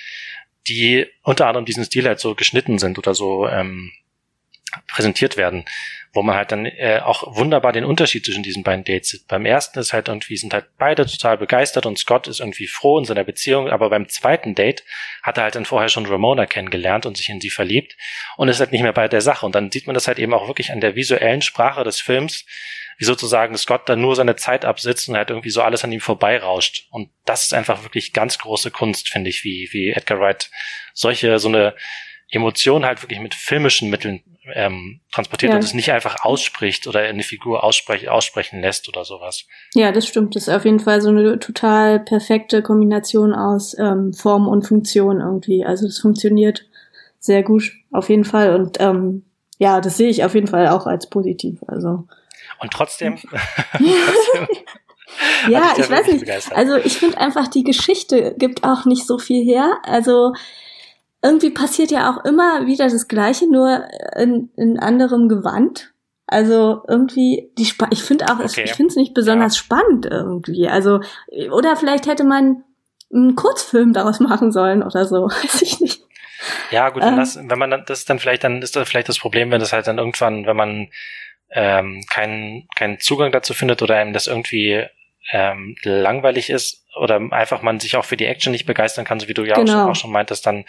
die 0.67 1.07
unter 1.23 1.47
anderem 1.47 1.65
diesen 1.65 1.83
Stil 1.83 2.07
halt 2.07 2.19
so 2.19 2.35
geschnitten 2.35 2.79
sind 2.79 2.97
oder 2.97 3.13
so 3.13 3.47
ähm, 3.47 3.91
präsentiert 4.87 5.37
werden 5.37 5.65
wo 6.13 6.21
man 6.21 6.35
halt 6.35 6.51
dann 6.51 6.67
äh, 6.67 7.01
auch 7.03 7.35
wunderbar 7.35 7.73
den 7.73 7.85
Unterschied 7.85 8.23
zwischen 8.23 8.43
diesen 8.43 8.61
beiden 8.61 8.85
Dates 8.85 9.09
sieht. 9.09 9.27
Beim 9.27 9.47
ersten 9.47 9.79
ist 9.79 9.93
halt 9.93 10.07
irgendwie, 10.07 10.37
sind 10.37 10.53
halt 10.53 10.65
beide 10.77 11.07
total 11.07 11.39
begeistert 11.39 11.87
und 11.87 11.97
Scott 11.97 12.27
ist 12.27 12.39
irgendwie 12.39 12.67
froh 12.67 12.99
in 12.99 13.05
seiner 13.05 13.23
Beziehung, 13.23 13.67
aber 13.69 13.89
beim 13.89 14.07
zweiten 14.07 14.53
Date 14.53 14.83
hat 15.23 15.37
er 15.37 15.45
halt 15.45 15.55
dann 15.55 15.65
vorher 15.65 15.89
schon 15.89 16.05
Ramona 16.05 16.45
kennengelernt 16.45 17.07
und 17.07 17.17
sich 17.17 17.29
in 17.29 17.41
sie 17.41 17.49
verliebt 17.49 17.97
und 18.37 18.47
ist 18.47 18.59
halt 18.59 18.71
nicht 18.71 18.83
mehr 18.83 18.93
bei 18.93 19.07
der 19.07 19.21
Sache. 19.21 19.45
Und 19.45 19.55
dann 19.55 19.71
sieht 19.71 19.87
man 19.87 19.95
das 19.95 20.07
halt 20.07 20.19
eben 20.19 20.35
auch 20.35 20.47
wirklich 20.47 20.71
an 20.71 20.81
der 20.81 20.95
visuellen 20.95 21.41
Sprache 21.41 21.83
des 21.83 21.99
Films, 21.99 22.45
wie 22.99 23.05
sozusagen 23.05 23.57
Scott 23.57 23.89
dann 23.89 23.99
nur 23.99 24.15
seine 24.15 24.35
Zeit 24.35 24.65
absitzt 24.65 25.09
und 25.09 25.17
halt 25.17 25.31
irgendwie 25.31 25.49
so 25.49 25.63
alles 25.63 25.83
an 25.83 25.91
ihm 25.91 25.99
vorbeirauscht. 25.99 26.85
Und 26.91 27.09
das 27.25 27.43
ist 27.45 27.55
einfach 27.55 27.81
wirklich 27.81 28.13
ganz 28.13 28.37
große 28.37 28.69
Kunst, 28.69 29.09
finde 29.09 29.31
ich, 29.31 29.43
wie, 29.43 29.67
wie 29.71 29.89
Edgar 29.89 30.19
Wright 30.19 30.51
solche, 30.93 31.39
so 31.39 31.47
eine 31.47 31.73
Emotion 32.29 32.85
halt 32.85 33.01
wirklich 33.01 33.19
mit 33.19 33.35
filmischen 33.35 33.89
Mitteln 33.89 34.21
ähm, 34.53 34.99
transportiert 35.11 35.51
ja. 35.51 35.57
und 35.57 35.63
es 35.63 35.73
nicht 35.73 35.91
einfach 35.91 36.23
ausspricht 36.23 36.87
oder 36.87 36.99
eine 37.01 37.23
Figur 37.23 37.63
aussprech 37.63 38.09
aussprechen 38.09 38.61
lässt 38.61 38.89
oder 38.89 39.05
sowas. 39.05 39.45
Ja, 39.73 39.91
das 39.91 40.07
stimmt. 40.07 40.35
Das 40.35 40.47
ist 40.47 40.53
auf 40.53 40.65
jeden 40.65 40.79
Fall 40.79 41.01
so 41.01 41.09
eine 41.09 41.39
total 41.39 41.99
perfekte 41.99 42.61
Kombination 42.61 43.33
aus 43.33 43.77
ähm, 43.77 44.13
Form 44.13 44.47
und 44.47 44.67
Funktion 44.67 45.21
irgendwie. 45.21 45.65
Also 45.65 45.85
das 45.85 45.99
funktioniert 45.99 46.65
sehr 47.19 47.43
gut, 47.43 47.71
auf 47.91 48.09
jeden 48.09 48.25
Fall. 48.25 48.55
Und 48.55 48.79
ähm, 48.81 49.23
ja, 49.59 49.79
das 49.79 49.97
sehe 49.97 50.09
ich 50.09 50.25
auf 50.25 50.35
jeden 50.35 50.47
Fall 50.47 50.67
auch 50.67 50.87
als 50.87 51.09
positiv. 51.09 51.59
Also 51.67 52.05
und 52.59 52.71
trotzdem. 52.71 53.17
ja, 55.49 55.73
ich 55.77 55.89
weiß 55.89 56.07
nicht. 56.07 56.21
Begeistert. 56.21 56.57
Also 56.57 56.75
ich 56.77 56.97
finde 56.97 57.17
einfach, 57.17 57.47
die 57.47 57.63
Geschichte 57.63 58.35
gibt 58.37 58.63
auch 58.63 58.85
nicht 58.85 59.05
so 59.05 59.17
viel 59.17 59.43
her. 59.43 59.77
Also 59.83 60.33
irgendwie 61.23 61.51
passiert 61.51 61.89
ja 61.89 62.11
auch 62.11 62.25
immer 62.25 62.67
wieder 62.67 62.89
das 62.89 63.07
Gleiche, 63.07 63.49
nur 63.49 63.87
in, 64.17 64.49
in 64.57 64.77
anderem 64.77 65.29
Gewand. 65.29 65.93
Also 66.27 66.83
irgendwie, 66.87 67.51
die 67.57 67.63
Sp 67.63 67.87
ich 67.91 68.03
finde 68.03 68.25
auch, 68.25 68.39
okay. 68.39 68.63
ich 68.65 68.73
finde 68.73 68.89
es 68.89 68.95
nicht 68.95 69.13
besonders 69.13 69.55
ja. 69.55 69.63
spannend 69.63 70.05
irgendwie. 70.05 70.67
Also, 70.67 70.99
oder 71.51 71.75
vielleicht 71.75 72.07
hätte 72.07 72.23
man 72.23 72.63
einen 73.13 73.35
Kurzfilm 73.35 73.93
daraus 73.93 74.19
machen 74.19 74.51
sollen 74.51 74.83
oder 74.83 75.05
so, 75.05 75.27
weiß 75.27 75.61
ich 75.61 75.79
nicht. 75.79 76.03
Ja, 76.71 76.89
gut, 76.89 77.03
wenn, 77.03 77.13
ähm, 77.13 77.19
das, 77.19 77.37
wenn 77.37 77.59
man 77.59 77.71
dann, 77.71 77.83
das 77.85 78.05
dann 78.05 78.19
vielleicht, 78.19 78.43
dann 78.43 78.61
ist 78.61 78.75
das 78.75 78.89
vielleicht 78.89 79.07
das 79.07 79.19
Problem, 79.19 79.51
wenn 79.51 79.59
das 79.59 79.71
halt 79.71 79.87
dann 79.87 79.97
irgendwann, 79.97 80.45
wenn 80.45 80.57
man 80.57 80.89
ähm, 81.51 82.03
keinen, 82.09 82.67
keinen 82.75 82.99
Zugang 82.99 83.31
dazu 83.31 83.53
findet 83.53 83.81
oder 83.81 83.95
einem 83.95 84.11
das 84.11 84.27
irgendwie 84.27 84.85
ähm, 85.31 85.75
langweilig 85.83 86.49
ist 86.49 86.85
oder 86.99 87.21
einfach 87.31 87.61
man 87.61 87.79
sich 87.79 87.95
auch 87.95 88.05
für 88.05 88.17
die 88.17 88.25
Action 88.25 88.51
nicht 88.51 88.65
begeistern 88.65 89.05
kann, 89.05 89.19
so 89.19 89.27
wie 89.27 89.33
du 89.33 89.43
ja 89.43 89.55
genau. 89.55 89.63
auch, 89.63 89.67
schon, 89.67 89.91
auch 89.91 89.95
schon 89.95 90.11
meintest, 90.11 90.45
dann, 90.45 90.65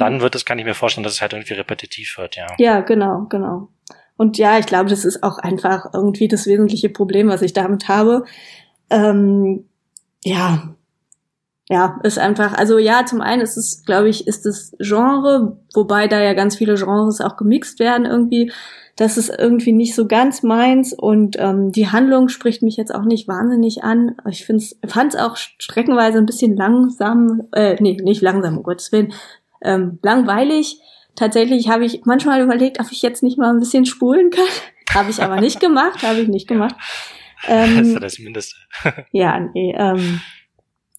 dann 0.00 0.20
wird 0.20 0.34
es, 0.34 0.44
kann 0.44 0.58
ich 0.58 0.64
mir 0.64 0.74
vorstellen, 0.74 1.04
dass 1.04 1.14
es 1.14 1.22
halt 1.22 1.32
irgendwie 1.32 1.54
repetitiv 1.54 2.16
wird, 2.18 2.36
ja. 2.36 2.46
Ja, 2.58 2.80
genau, 2.80 3.26
genau. 3.28 3.68
Und 4.16 4.38
ja, 4.38 4.58
ich 4.58 4.66
glaube, 4.66 4.90
das 4.90 5.04
ist 5.04 5.22
auch 5.22 5.38
einfach 5.38 5.86
irgendwie 5.94 6.28
das 6.28 6.46
wesentliche 6.46 6.90
Problem, 6.90 7.28
was 7.28 7.42
ich 7.42 7.52
damit 7.52 7.88
habe. 7.88 8.24
Ähm, 8.90 9.64
ja, 10.24 10.74
ja, 11.70 12.00
ist 12.02 12.18
einfach, 12.18 12.52
also 12.52 12.78
ja, 12.78 13.06
zum 13.06 13.20
einen 13.20 13.42
ist 13.42 13.56
es, 13.56 13.84
glaube 13.86 14.08
ich, 14.08 14.26
ist 14.26 14.44
das 14.44 14.74
Genre, 14.80 15.56
wobei 15.72 16.08
da 16.08 16.20
ja 16.20 16.34
ganz 16.34 16.56
viele 16.56 16.74
Genres 16.74 17.20
auch 17.20 17.36
gemixt 17.36 17.78
werden 17.78 18.06
irgendwie, 18.06 18.50
das 18.96 19.16
ist 19.16 19.30
irgendwie 19.38 19.72
nicht 19.72 19.94
so 19.94 20.08
ganz 20.08 20.42
meins 20.42 20.92
und 20.92 21.36
ähm, 21.38 21.70
die 21.70 21.88
Handlung 21.88 22.28
spricht 22.28 22.62
mich 22.62 22.76
jetzt 22.76 22.92
auch 22.92 23.04
nicht 23.04 23.28
wahnsinnig 23.28 23.84
an. 23.84 24.16
Ich 24.28 24.44
fand 24.46 25.14
es 25.14 25.16
auch 25.16 25.36
streckenweise 25.36 26.18
ein 26.18 26.26
bisschen 26.26 26.56
langsam, 26.56 27.48
äh, 27.52 27.76
nee, 27.80 27.96
nicht 28.02 28.20
langsam, 28.20 28.58
um 28.58 28.62
Gottes 28.64 28.90
Willen, 28.90 29.12
ähm, 29.62 29.98
langweilig. 30.02 30.80
Tatsächlich 31.16 31.68
habe 31.68 31.84
ich 31.84 32.02
manchmal 32.04 32.42
überlegt, 32.42 32.80
ob 32.80 32.90
ich 32.90 33.02
jetzt 33.02 33.22
nicht 33.22 33.38
mal 33.38 33.50
ein 33.50 33.60
bisschen 33.60 33.84
spulen 33.84 34.30
kann. 34.30 34.46
habe 34.94 35.10
ich 35.10 35.22
aber 35.22 35.40
nicht 35.40 35.60
gemacht, 35.60 36.02
habe 36.02 36.20
ich 36.20 36.28
nicht 36.28 36.48
gemacht. 36.48 36.74
Ähm, 37.46 37.76
das 37.76 37.86
ist 37.88 38.02
das 38.02 38.18
Mindeste. 38.18 38.56
ja, 39.12 39.40
nee, 39.40 39.74
ähm, 39.76 40.20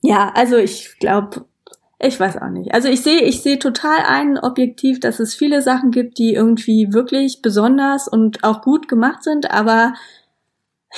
Ja, 0.02 0.32
also 0.34 0.58
ich 0.58 0.97
glaube, 1.00 1.45
ich 2.00 2.19
weiß 2.19 2.38
auch 2.38 2.50
nicht. 2.50 2.74
Also 2.74 2.88
ich 2.88 3.02
sehe, 3.02 3.21
ich 3.21 3.41
sehe 3.41 3.60
total 3.60 4.00
ein 4.08 4.39
objektiv, 4.39 5.00
dass 5.00 5.19
es 5.19 5.36
viele 5.36 5.62
Sachen 5.62 5.91
gibt, 5.91 6.17
die 6.17 6.34
irgendwie 6.34 6.93
wirklich 6.93 7.41
besonders 7.41 8.08
und 8.08 8.43
auch 8.43 8.62
gut 8.62 8.88
gemacht 8.88 9.24
sind, 9.24 9.52
aber 9.52 9.93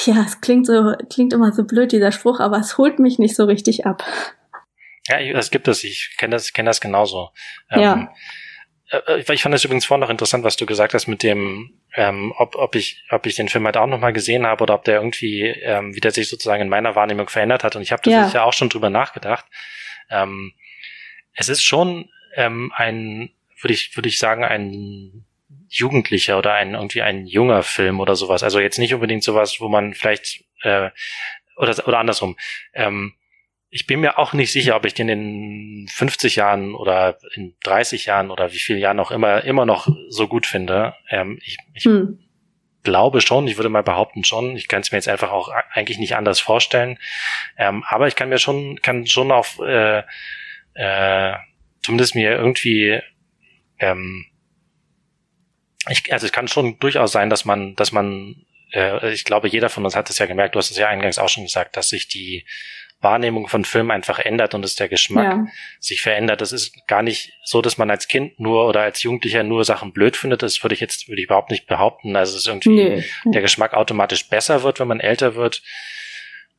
ja, 0.05 0.23
es 0.25 0.41
klingt 0.41 0.65
so, 0.65 0.93
klingt 1.09 1.33
immer 1.33 1.51
so 1.51 1.65
blöd, 1.65 1.91
dieser 1.91 2.11
Spruch, 2.11 2.39
aber 2.39 2.57
es 2.57 2.77
holt 2.77 2.99
mich 2.99 3.19
nicht 3.19 3.35
so 3.35 3.45
richtig 3.45 3.85
ab. 3.85 4.03
Ja, 5.07 5.19
es 5.19 5.51
gibt 5.51 5.67
es. 5.67 5.83
Ich 5.83 6.15
kenne 6.17 6.35
das, 6.35 6.53
kenne 6.53 6.69
das 6.69 6.79
genauso. 6.81 7.31
Ähm, 7.69 7.81
ja. 7.81 8.13
Äh, 8.89 9.33
ich 9.33 9.41
fand 9.41 9.53
das 9.53 9.65
übrigens 9.65 9.85
vorhin 9.85 10.01
noch 10.01 10.09
interessant, 10.09 10.43
was 10.43 10.55
du 10.55 10.65
gesagt 10.65 10.93
hast 10.93 11.07
mit 11.07 11.23
dem, 11.23 11.81
ähm, 11.95 12.33
ob, 12.37 12.55
ob 12.55 12.75
ich, 12.75 13.03
ob 13.09 13.25
ich 13.25 13.35
den 13.35 13.49
Film 13.49 13.65
halt 13.65 13.77
auch 13.77 13.87
nochmal 13.87 14.13
gesehen 14.13 14.45
habe 14.45 14.63
oder 14.63 14.75
ob 14.75 14.83
der 14.85 14.95
irgendwie, 14.95 15.43
ähm, 15.43 15.95
wie 15.95 15.99
der 15.99 16.11
sich 16.11 16.29
sozusagen 16.29 16.61
in 16.61 16.69
meiner 16.69 16.95
Wahrnehmung 16.95 17.29
verändert 17.29 17.63
hat. 17.63 17.75
Und 17.75 17.81
ich 17.81 17.91
habe 17.91 18.01
das 18.03 18.33
ja. 18.33 18.39
ja 18.39 18.43
auch 18.43 18.53
schon 18.53 18.69
drüber 18.69 18.89
nachgedacht. 18.89 19.45
Ähm, 20.09 20.53
es 21.33 21.49
ist 21.49 21.63
schon 21.63 22.09
ähm, 22.35 22.71
ein, 22.75 23.31
würde 23.61 23.73
ich, 23.73 23.95
würde 23.97 24.09
ich 24.09 24.19
sagen, 24.19 24.43
ein 24.43 25.25
jugendlicher 25.67 26.37
oder 26.37 26.53
ein 26.53 26.75
irgendwie 26.75 27.01
ein 27.01 27.25
junger 27.25 27.63
Film 27.63 27.99
oder 27.99 28.15
sowas. 28.15 28.43
Also 28.43 28.59
jetzt 28.59 28.77
nicht 28.77 28.93
unbedingt 28.93 29.23
sowas, 29.23 29.59
wo 29.59 29.69
man 29.69 29.93
vielleicht 29.93 30.43
äh, 30.61 30.91
oder 31.55 31.87
oder 31.87 31.99
andersrum. 31.99 32.37
Ähm, 32.73 33.13
ich 33.73 33.87
bin 33.87 34.01
mir 34.01 34.19
auch 34.19 34.33
nicht 34.33 34.51
sicher, 34.51 34.75
ob 34.75 34.85
ich 34.85 34.93
den 34.93 35.09
in 35.09 35.87
50 35.91 36.35
Jahren 36.35 36.75
oder 36.75 37.17
in 37.33 37.55
30 37.63 38.05
Jahren 38.05 38.29
oder 38.29 38.53
wie 38.53 38.59
viele 38.59 38.77
Jahren 38.77 38.99
auch 38.99 39.09
immer 39.09 39.43
immer 39.43 39.65
noch 39.65 39.87
so 40.09 40.27
gut 40.27 40.45
finde. 40.45 40.93
Ähm, 41.09 41.39
ich 41.43 41.57
ich 41.73 41.85
hm. 41.85 42.19
glaube 42.83 43.21
schon, 43.21 43.47
ich 43.47 43.57
würde 43.57 43.69
mal 43.69 43.81
behaupten 43.81 44.23
schon. 44.23 44.55
Ich 44.55 44.67
kann 44.67 44.81
es 44.81 44.91
mir 44.91 44.99
jetzt 44.99 45.07
einfach 45.07 45.31
auch 45.31 45.49
eigentlich 45.71 45.97
nicht 45.97 46.15
anders 46.15 46.39
vorstellen. 46.39 46.99
Ähm, 47.57 47.83
aber 47.87 48.07
ich 48.07 48.15
kann 48.15 48.29
mir 48.29 48.37
schon 48.37 48.79
kann 48.83 49.07
schon 49.07 49.31
auf 49.31 49.59
äh, 49.59 50.03
äh, 50.75 51.35
zumindest 51.81 52.13
mir 52.13 52.31
irgendwie 52.31 53.01
ähm, 53.79 54.27
ich, 55.89 56.13
also 56.13 56.25
es 56.25 56.31
kann 56.31 56.47
schon 56.47 56.79
durchaus 56.79 57.11
sein, 57.11 57.29
dass 57.29 57.43
man, 57.43 57.75
dass 57.75 57.91
man, 57.91 58.45
äh, 58.71 59.11
ich 59.11 59.25
glaube, 59.25 59.47
jeder 59.47 59.69
von 59.69 59.83
uns 59.83 59.95
hat 59.95 60.09
es 60.09 60.17
ja 60.17 60.25
gemerkt, 60.25 60.55
du 60.55 60.59
hast 60.59 60.71
es 60.71 60.77
ja 60.77 60.87
eingangs 60.87 61.19
auch 61.19 61.29
schon 61.29 61.43
gesagt, 61.43 61.75
dass 61.75 61.89
sich 61.89 62.07
die 62.07 62.45
Wahrnehmung 63.03 63.47
von 63.47 63.65
Filmen 63.65 63.91
einfach 63.91 64.19
ändert 64.19 64.53
und 64.53 64.61
dass 64.61 64.75
der 64.75 64.89
Geschmack 64.89 65.25
ja. 65.25 65.47
sich 65.79 66.01
verändert. 66.01 66.41
Das 66.41 66.51
ist 66.51 66.87
gar 66.87 67.03
nicht 67.03 67.33
so, 67.43 67.61
dass 67.61 67.77
man 67.77 67.89
als 67.91 68.07
Kind 68.07 68.39
nur 68.39 68.67
oder 68.67 68.81
als 68.81 69.03
Jugendlicher 69.03 69.43
nur 69.43 69.65
Sachen 69.65 69.93
blöd 69.93 70.15
findet. 70.17 70.41
Das 70.41 70.63
würde 70.63 70.73
ich 70.73 70.81
jetzt 70.81 71.07
würde 71.07 71.21
ich 71.21 71.25
überhaupt 71.25 71.51
nicht 71.51 71.67
behaupten. 71.67 72.15
Also 72.15 72.35
es 72.35 72.43
ist 72.43 72.47
irgendwie 72.47 72.69
nee. 72.69 73.05
der 73.25 73.41
Geschmack 73.41 73.73
automatisch 73.73 74.27
besser 74.29 74.63
wird, 74.63 74.79
wenn 74.79 74.87
man 74.87 74.99
älter 74.99 75.35
wird. 75.35 75.61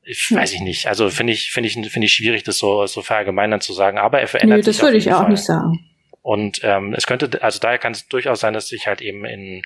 Ich 0.03 0.31
weiß 0.31 0.53
ich 0.53 0.61
nicht. 0.61 0.87
Also 0.87 1.09
finde 1.09 1.33
ich 1.33 1.51
finde 1.51 1.69
ich 1.69 1.75
finde 1.75 2.07
ich 2.07 2.13
schwierig, 2.13 2.43
das 2.43 2.59
so 2.59 2.87
so 2.87 3.03
verallgemeinern 3.03 3.61
zu 3.61 3.73
sagen. 3.73 3.99
Aber 3.99 4.21
er 4.21 4.29
verändert 4.29 4.59
nee, 4.59 4.63
sich. 4.63 4.77
das 4.77 4.83
würde 4.85 4.99
ich 4.99 5.13
auch 5.13 5.23
Fall. 5.23 5.31
nicht 5.31 5.45
sagen. 5.45 5.91
Und 6.25 6.61
ähm, 6.63 6.95
es 6.95 7.07
könnte, 7.07 7.43
also 7.43 7.59
daher 7.59 7.77
kann 7.77 7.93
es 7.93 8.09
durchaus 8.09 8.41
sein, 8.41 8.55
dass 8.55 8.73
ich 8.73 8.87
halt 8.87 9.03
eben 9.03 9.27
in 9.27 9.61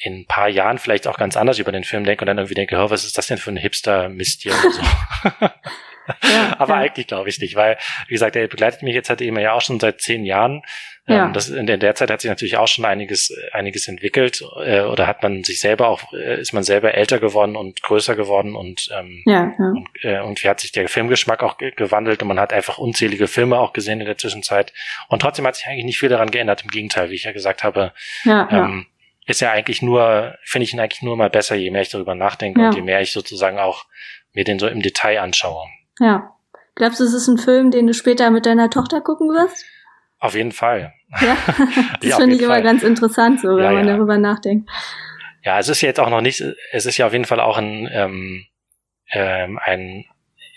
in 0.00 0.20
ein 0.20 0.26
paar 0.26 0.48
Jahren 0.48 0.78
vielleicht 0.78 1.06
auch 1.06 1.18
ganz 1.18 1.36
anders 1.36 1.58
über 1.58 1.72
den 1.72 1.84
Film 1.84 2.04
denke 2.04 2.22
und 2.22 2.26
dann 2.26 2.38
irgendwie 2.38 2.54
denke, 2.54 2.76
was 2.90 3.04
ist 3.04 3.18
das 3.18 3.26
denn 3.26 3.38
für 3.38 3.50
ein 3.50 3.56
Hipster-Mist 3.56 4.42
hier 4.42 4.52
und 4.52 4.74
so. 4.74 4.82
ja, 5.42 6.56
Aber 6.58 6.74
ja. 6.74 6.80
eigentlich 6.80 7.06
glaube 7.06 7.28
ich 7.28 7.38
nicht, 7.40 7.54
weil, 7.54 7.78
wie 8.08 8.14
gesagt, 8.14 8.36
er 8.36 8.48
begleitet 8.48 8.82
mich 8.82 8.94
jetzt 8.94 9.10
halt 9.10 9.20
eben 9.20 9.38
ja 9.38 9.52
auch 9.52 9.60
schon 9.60 9.78
seit 9.78 10.00
zehn 10.00 10.24
Jahren 10.24 10.62
ja. 11.10 11.26
Ähm, 11.26 11.32
das, 11.32 11.48
in 11.48 11.66
der, 11.66 11.74
in 11.74 11.80
der 11.80 11.94
Zeit 11.94 12.10
hat 12.10 12.20
sich 12.20 12.28
natürlich 12.28 12.56
auch 12.56 12.68
schon 12.68 12.84
einiges, 12.84 13.36
einiges 13.52 13.88
entwickelt 13.88 14.42
äh, 14.64 14.82
oder 14.82 15.06
hat 15.06 15.22
man 15.22 15.42
sich 15.42 15.60
selber 15.60 15.88
auch, 15.88 16.12
äh, 16.12 16.40
ist 16.40 16.52
man 16.52 16.62
selber 16.62 16.94
älter 16.94 17.18
geworden 17.18 17.56
und 17.56 17.82
größer 17.82 18.14
geworden 18.14 18.54
und, 18.54 18.88
ähm, 18.96 19.22
ja, 19.26 19.52
ja. 19.58 19.70
und 19.70 19.88
äh, 20.02 20.16
irgendwie 20.16 20.48
hat 20.48 20.60
sich 20.60 20.72
der 20.72 20.88
Filmgeschmack 20.88 21.42
auch 21.42 21.58
gewandelt 21.58 22.22
und 22.22 22.28
man 22.28 22.38
hat 22.38 22.52
einfach 22.52 22.78
unzählige 22.78 23.26
Filme 23.26 23.58
auch 23.58 23.72
gesehen 23.72 24.00
in 24.00 24.06
der 24.06 24.18
Zwischenzeit. 24.18 24.72
Und 25.08 25.22
trotzdem 25.22 25.46
hat 25.46 25.56
sich 25.56 25.66
eigentlich 25.66 25.84
nicht 25.84 25.98
viel 25.98 26.08
daran 26.08 26.30
geändert. 26.30 26.62
Im 26.62 26.70
Gegenteil, 26.70 27.10
wie 27.10 27.14
ich 27.14 27.24
ja 27.24 27.32
gesagt 27.32 27.64
habe, 27.64 27.92
ja, 28.24 28.48
ähm, 28.50 28.86
ist 29.30 29.40
ja 29.40 29.52
eigentlich 29.52 29.82
nur, 29.82 30.36
finde 30.44 30.64
ich 30.64 30.72
ihn 30.72 30.80
eigentlich 30.80 31.02
nur 31.02 31.16
mal 31.16 31.30
besser, 31.30 31.54
je 31.54 31.70
mehr 31.70 31.82
ich 31.82 31.90
darüber 31.90 32.14
nachdenke 32.14 32.60
und 32.60 32.74
je 32.74 32.82
mehr 32.82 33.00
ich 33.00 33.12
sozusagen 33.12 33.58
auch 33.58 33.86
mir 34.32 34.44
den 34.44 34.58
so 34.58 34.66
im 34.66 34.82
Detail 34.82 35.20
anschaue. 35.20 35.66
Ja. 35.98 36.34
Glaubst 36.74 37.00
du, 37.00 37.04
es 37.04 37.12
ist 37.12 37.28
ein 37.28 37.38
Film, 37.38 37.70
den 37.70 37.86
du 37.86 37.94
später 37.94 38.30
mit 38.30 38.46
deiner 38.46 38.70
Tochter 38.70 39.00
gucken 39.00 39.28
wirst? 39.28 39.64
Auf 40.18 40.34
jeden 40.34 40.52
Fall. 40.52 40.92
Ja, 41.20 41.36
das 42.00 42.10
ja, 42.10 42.16
finde 42.16 42.36
ich 42.36 42.42
immer 42.42 42.54
Fall. 42.54 42.62
ganz 42.62 42.82
interessant, 42.82 43.40
so, 43.40 43.56
wenn 43.56 43.64
ja, 43.64 43.72
man 43.72 43.86
ja. 43.86 43.94
darüber 43.94 44.18
nachdenkt. 44.18 44.70
Ja, 45.42 45.58
es 45.58 45.68
ist 45.68 45.80
jetzt 45.80 45.98
auch 45.98 46.10
noch 46.10 46.20
nicht, 46.20 46.42
es 46.72 46.86
ist 46.86 46.98
ja 46.98 47.06
auf 47.06 47.12
jeden 47.12 47.24
Fall 47.24 47.40
auch 47.40 47.56
ein, 47.56 47.88
ähm, 47.92 48.46
ähm, 49.12 49.58
ein 49.62 50.04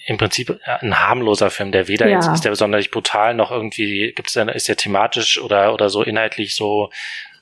im 0.06 0.18
Prinzip 0.18 0.60
ein 0.66 1.00
harmloser 1.00 1.50
Film, 1.50 1.72
der 1.72 1.88
weder 1.88 2.08
ja. 2.08 2.16
jetzt 2.16 2.28
ist 2.28 2.42
der 2.42 2.56
sonderlich 2.56 2.92
brutal 2.92 3.34
noch 3.34 3.52
irgendwie 3.52 4.12
gibt 4.14 4.30
es 4.30 4.36
ist 4.36 4.68
der 4.68 4.76
thematisch 4.76 5.42
oder 5.42 5.74
oder 5.74 5.90
so 5.90 6.04
inhaltlich 6.04 6.56
so 6.56 6.90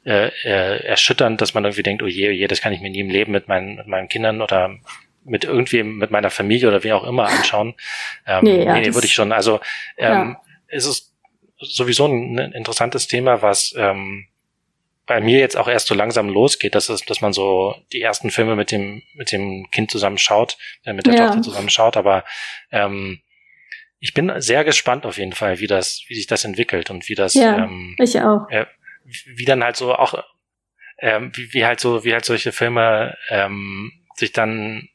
äh, 0.06 0.32
äh, 0.44 0.84
erschütternd, 0.86 1.42
dass 1.42 1.54
man 1.54 1.64
irgendwie 1.64 1.84
denkt, 1.84 2.02
oh 2.02 2.08
je, 2.08 2.30
oh 2.30 2.32
je, 2.32 2.48
das 2.48 2.62
kann 2.62 2.74
ich 2.74 2.82
mir 2.82 2.90
nie 2.90 3.02
im 3.02 3.10
Leben 3.10 3.32
mit 3.32 3.48
meinen 3.48 3.76
mit 3.76 3.88
meinen 3.88 4.08
Kindern 4.08 4.42
oder 4.42 4.78
mit 5.24 5.44
irgendwie 5.44 5.84
mit 5.84 6.10
meiner 6.10 6.32
Familie 6.32 6.68
oder 6.68 6.84
wie 6.84 6.94
auch 6.94 7.04
immer 7.04 7.28
anschauen. 7.28 7.76
Ähm, 8.28 8.44
nee, 8.44 8.64
ja, 8.64 8.74
nee, 8.74 8.82
nee 8.82 8.94
würde 8.94 9.08
ich 9.08 9.14
schon. 9.14 9.32
Also 9.32 9.60
ähm, 9.98 10.12
ja. 10.12 10.42
es 10.68 10.86
ist 10.86 11.14
sowieso 11.58 12.06
ein, 12.06 12.38
interessantes 12.38 13.08
Thema, 13.08 13.42
was 13.42 13.74
ähm, 13.76 14.28
bei 15.08 15.20
mir 15.22 15.40
jetzt 15.40 15.58
auch 15.58 15.68
erst 15.68 15.88
so 15.88 15.96
langsam 15.96 16.30
losgeht, 16.30 16.76
dass 16.76 16.90
es, 16.90 17.02
dass 17.02 17.22
man 17.22 17.34
so 17.34 17.76
die 17.94 18.02
ersten 18.02 18.30
Filme 18.30 18.56
mit 18.56 18.72
dem 18.72 19.02
mit 19.16 19.32
dem 19.32 19.70
Kind 19.72 19.90
zusammen 19.90 20.20
schaut, 20.20 20.58
äh, 20.86 20.94
mit 20.94 21.08
der 21.08 21.16
ja. 21.16 21.28
Tochter 21.28 21.42
zusammen 21.42 21.70
schaut, 21.70 21.98
aber 21.98 22.24
ähm, 22.72 23.22
ich 24.00 24.14
bin 24.14 24.32
sehr 24.38 24.64
gespannt 24.64 25.06
auf 25.06 25.18
jeden 25.18 25.34
Fall, 25.34 25.60
wie 25.60 25.68
das, 25.68 26.04
wie 26.08 26.16
sich 26.16 26.28
das 26.28 26.44
entwickelt 26.44 26.90
und 26.90 27.08
wie 27.08 27.16
das, 27.16 27.36
ja, 27.36 27.66
ähm, 27.66 27.96
ich 28.00 28.20
auch, 28.20 28.50
äh, 28.50 28.66
wie 29.26 29.46
dann 29.46 29.64
halt 29.64 29.76
so 29.76 29.94
auch, 29.94 30.24
ähm, 31.00 31.32
wie, 31.36 31.54
wie 31.54 31.66
halt 31.66 31.80
so, 31.80 32.04
wie 32.04 32.14
halt 32.14 32.26
solche 32.26 32.52
Filme 32.52 33.18
ähm, 33.30 33.92
sich 34.16 34.32
dann 34.32 34.90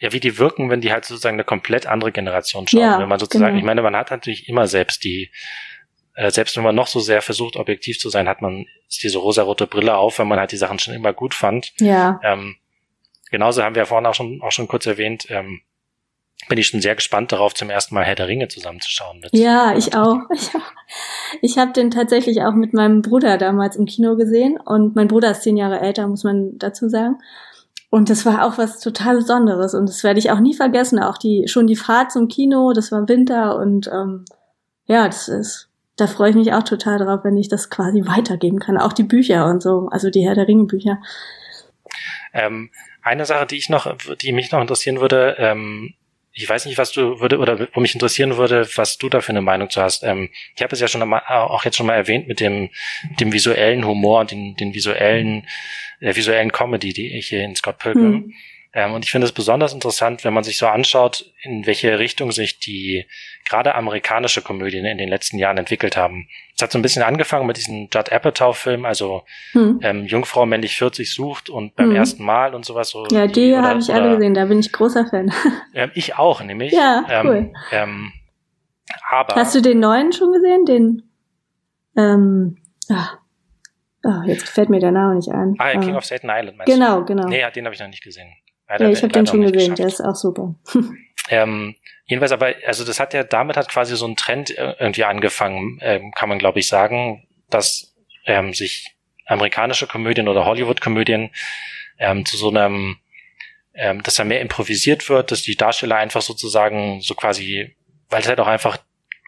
ja, 0.00 0.12
wie 0.12 0.20
die 0.20 0.38
wirken, 0.38 0.70
wenn 0.70 0.80
die 0.80 0.92
halt 0.92 1.04
sozusagen 1.04 1.34
eine 1.34 1.44
komplett 1.44 1.86
andere 1.86 2.12
Generation 2.12 2.68
schauen. 2.68 2.80
Ja, 2.80 3.00
wenn 3.00 3.08
man 3.08 3.18
sozusagen, 3.18 3.52
genau. 3.52 3.58
ich 3.58 3.64
meine, 3.64 3.82
man 3.82 3.96
hat 3.96 4.10
natürlich 4.10 4.48
immer 4.48 4.68
selbst 4.68 5.02
die, 5.02 5.32
äh, 6.14 6.30
selbst 6.30 6.56
wenn 6.56 6.62
man 6.62 6.74
noch 6.74 6.86
so 6.86 7.00
sehr 7.00 7.20
versucht, 7.20 7.56
objektiv 7.56 7.98
zu 7.98 8.08
sein, 8.08 8.28
hat 8.28 8.40
man 8.40 8.66
diese 9.02 9.18
rosarote 9.18 9.66
Brille 9.66 9.96
auf, 9.96 10.18
wenn 10.18 10.28
man 10.28 10.38
halt 10.38 10.52
die 10.52 10.56
Sachen 10.56 10.78
schon 10.78 10.94
immer 10.94 11.12
gut 11.12 11.34
fand. 11.34 11.72
Ja. 11.78 12.20
Ähm, 12.22 12.56
genauso 13.30 13.62
haben 13.62 13.74
wir 13.74 13.82
ja 13.82 13.86
vorhin 13.86 14.06
auch 14.06 14.14
schon, 14.14 14.40
auch 14.40 14.52
schon 14.52 14.68
kurz 14.68 14.86
erwähnt, 14.86 15.26
ähm, 15.30 15.62
bin 16.48 16.58
ich 16.58 16.68
schon 16.68 16.80
sehr 16.80 16.94
gespannt 16.94 17.32
darauf, 17.32 17.54
zum 17.54 17.68
ersten 17.68 17.94
Mal 17.94 18.04
Herr 18.04 18.14
der 18.14 18.28
Ringe 18.28 18.48
zusammenzuschauen. 18.48 19.20
Mit 19.20 19.30
ja, 19.36 19.76
ich 19.76 19.94
auch. 19.94 20.18
Ich, 20.32 20.50
ich 21.42 21.58
habe 21.58 21.72
den 21.72 21.90
tatsächlich 21.90 22.42
auch 22.42 22.54
mit 22.54 22.72
meinem 22.72 23.02
Bruder 23.02 23.36
damals 23.38 23.76
im 23.76 23.86
Kino 23.86 24.16
gesehen 24.16 24.58
und 24.64 24.96
mein 24.96 25.08
Bruder 25.08 25.30
ist 25.30 25.42
zehn 25.42 25.56
Jahre 25.56 25.80
älter, 25.80 26.06
muss 26.06 26.24
man 26.24 26.58
dazu 26.58 26.88
sagen. 26.88 27.18
Und 27.90 28.10
das 28.10 28.26
war 28.26 28.44
auch 28.46 28.58
was 28.58 28.80
total 28.80 29.16
Besonderes 29.16 29.74
und 29.74 29.88
das 29.88 30.04
werde 30.04 30.18
ich 30.18 30.30
auch 30.30 30.40
nie 30.40 30.54
vergessen. 30.54 30.98
Auch 30.98 31.18
die 31.18 31.48
schon 31.48 31.66
die 31.66 31.76
Fahrt 31.76 32.12
zum 32.12 32.28
Kino, 32.28 32.72
das 32.72 32.92
war 32.92 33.08
Winter 33.08 33.56
und 33.56 33.88
ähm, 33.88 34.24
ja, 34.86 35.06
das 35.06 35.28
ist, 35.28 35.68
da 35.96 36.06
freue 36.06 36.30
ich 36.30 36.36
mich 36.36 36.52
auch 36.52 36.62
total 36.62 36.98
drauf, 36.98 37.20
wenn 37.24 37.36
ich 37.36 37.48
das 37.48 37.70
quasi 37.70 38.06
weitergeben 38.06 38.58
kann. 38.58 38.78
Auch 38.78 38.92
die 38.92 39.04
Bücher 39.04 39.46
und 39.46 39.62
so, 39.62 39.88
also 39.90 40.10
die 40.10 40.26
Herr 40.26 40.34
der 40.34 40.48
Ringe 40.48 40.64
Bücher. 40.64 40.98
Ähm, 42.32 42.70
eine 43.02 43.24
Sache, 43.24 43.46
die 43.46 43.56
ich 43.56 43.68
noch, 43.70 43.96
die 44.20 44.32
mich 44.32 44.52
noch 44.52 44.60
interessieren 44.60 45.00
würde, 45.00 45.36
ähm, 45.38 45.94
ich 46.38 46.48
weiß 46.48 46.66
nicht, 46.66 46.78
was 46.78 46.92
du 46.92 47.20
würde 47.20 47.38
oder 47.38 47.68
wo 47.72 47.80
mich 47.80 47.94
interessieren 47.94 48.36
würde, 48.36 48.68
was 48.76 48.96
du 48.96 49.08
da 49.08 49.20
für 49.20 49.30
eine 49.30 49.42
Meinung 49.42 49.70
zu 49.70 49.82
hast. 49.82 50.04
Ähm, 50.04 50.30
ich 50.54 50.62
habe 50.62 50.72
es 50.72 50.80
ja 50.80 50.86
schon 50.86 51.06
mal, 51.08 51.20
auch 51.26 51.64
jetzt 51.64 51.76
schon 51.76 51.86
mal 51.86 51.96
erwähnt 51.96 52.28
mit 52.28 52.38
dem, 52.38 52.70
dem 53.18 53.32
visuellen 53.32 53.84
Humor, 53.84 54.24
den, 54.24 54.54
den 54.54 54.72
visuellen, 54.72 55.48
der 56.00 56.14
visuellen 56.14 56.52
Comedy, 56.52 56.92
die 56.92 57.18
ich 57.18 57.26
hier 57.28 57.42
in 57.42 57.56
Scott 57.56 57.78
Pilgrim 57.78 58.12
hm. 58.12 58.34
Ähm, 58.78 58.94
und 58.94 59.04
ich 59.04 59.10
finde 59.10 59.24
es 59.24 59.32
besonders 59.32 59.74
interessant, 59.74 60.22
wenn 60.22 60.32
man 60.32 60.44
sich 60.44 60.56
so 60.56 60.68
anschaut, 60.68 61.32
in 61.42 61.66
welche 61.66 61.98
Richtung 61.98 62.30
sich 62.30 62.60
die 62.60 63.06
gerade 63.44 63.74
amerikanische 63.74 64.40
Komödien 64.40 64.84
in 64.84 64.98
den 64.98 65.08
letzten 65.08 65.36
Jahren 65.36 65.58
entwickelt 65.58 65.96
haben. 65.96 66.28
Es 66.54 66.62
hat 66.62 66.70
so 66.70 66.78
ein 66.78 66.82
bisschen 66.82 67.02
angefangen 67.02 67.48
mit 67.48 67.56
diesem 67.56 67.88
Judd 67.92 68.12
Apatow-Film, 68.12 68.84
also 68.84 69.24
hm. 69.50 69.80
ähm, 69.82 70.04
Jungfrau 70.04 70.46
männlich 70.46 70.76
40 70.76 71.12
sucht 71.12 71.50
und 71.50 71.74
beim 71.74 71.88
hm. 71.88 71.96
ersten 71.96 72.24
Mal 72.24 72.54
und 72.54 72.64
sowas 72.64 72.90
so. 72.90 73.04
Ja, 73.10 73.26
die, 73.26 73.48
die 73.48 73.56
habe 73.56 73.80
ich 73.80 73.92
alle 73.92 74.14
gesehen, 74.14 74.34
da 74.34 74.44
bin 74.44 74.60
ich 74.60 74.70
großer 74.70 75.06
Fan. 75.06 75.32
Ähm, 75.74 75.90
ich 75.94 76.16
auch, 76.16 76.40
nämlich. 76.40 76.72
Ja, 76.72 77.04
ähm, 77.08 77.26
cool. 77.26 77.52
Ähm, 77.72 78.12
aber. 79.10 79.34
Hast 79.34 79.54
du 79.54 79.60
den 79.60 79.80
neuen 79.80 80.12
schon 80.12 80.32
gesehen? 80.32 80.64
Den, 80.64 81.02
ähm, 81.96 82.58
ah, 82.90 83.18
Oh, 84.04 84.22
jetzt 84.24 84.48
fällt 84.48 84.70
mir 84.70 84.78
der 84.78 84.92
Name 84.92 85.16
nicht 85.16 85.28
ein. 85.28 85.56
Ah, 85.58 85.72
King 85.72 85.96
of 85.96 86.04
Satan 86.04 86.30
Island, 86.32 86.56
meinst 86.56 86.72
genau, 86.72 87.00
du? 87.00 87.06
Genau, 87.06 87.22
genau. 87.22 87.28
Nee, 87.28 87.50
den 87.50 87.64
habe 87.64 87.74
ich 87.74 87.80
noch 87.80 87.88
nicht 87.88 88.02
gesehen. 88.02 88.32
Ja, 88.68 88.88
ich 88.88 89.02
habe 89.02 89.12
den 89.12 89.26
schon 89.26 89.50
gesehen, 89.50 89.74
der 89.74 89.86
ist 89.86 90.00
auch 90.00 90.14
super. 90.14 90.54
ähm, 91.30 91.74
jedenfalls 92.06 92.32
aber, 92.32 92.54
also 92.66 92.84
das 92.84 93.00
hat 93.00 93.14
ja, 93.14 93.24
damit 93.24 93.56
hat 93.56 93.68
quasi 93.68 93.96
so 93.96 94.06
ein 94.06 94.16
Trend 94.16 94.50
irgendwie 94.50 95.04
angefangen, 95.04 95.78
ähm, 95.80 96.12
kann 96.12 96.28
man 96.28 96.38
glaube 96.38 96.58
ich 96.58 96.68
sagen, 96.68 97.26
dass 97.50 97.94
ähm, 98.26 98.52
sich 98.52 98.94
amerikanische 99.26 99.86
Komödien 99.86 100.28
oder 100.28 100.44
Hollywood-Komödien 100.44 101.30
ähm, 101.98 102.26
zu 102.26 102.36
so 102.36 102.50
einem 102.50 102.98
ähm, 103.78 104.02
dass 104.02 104.16
da 104.16 104.24
mehr 104.24 104.40
improvisiert 104.40 105.08
wird, 105.08 105.30
dass 105.30 105.42
die 105.42 105.54
Darsteller 105.54 105.96
einfach 105.96 106.20
sozusagen 106.20 107.00
so 107.00 107.14
quasi, 107.14 107.76
weil 108.10 108.20
es 108.20 108.28
halt 108.28 108.40
auch 108.40 108.48
einfach 108.48 108.78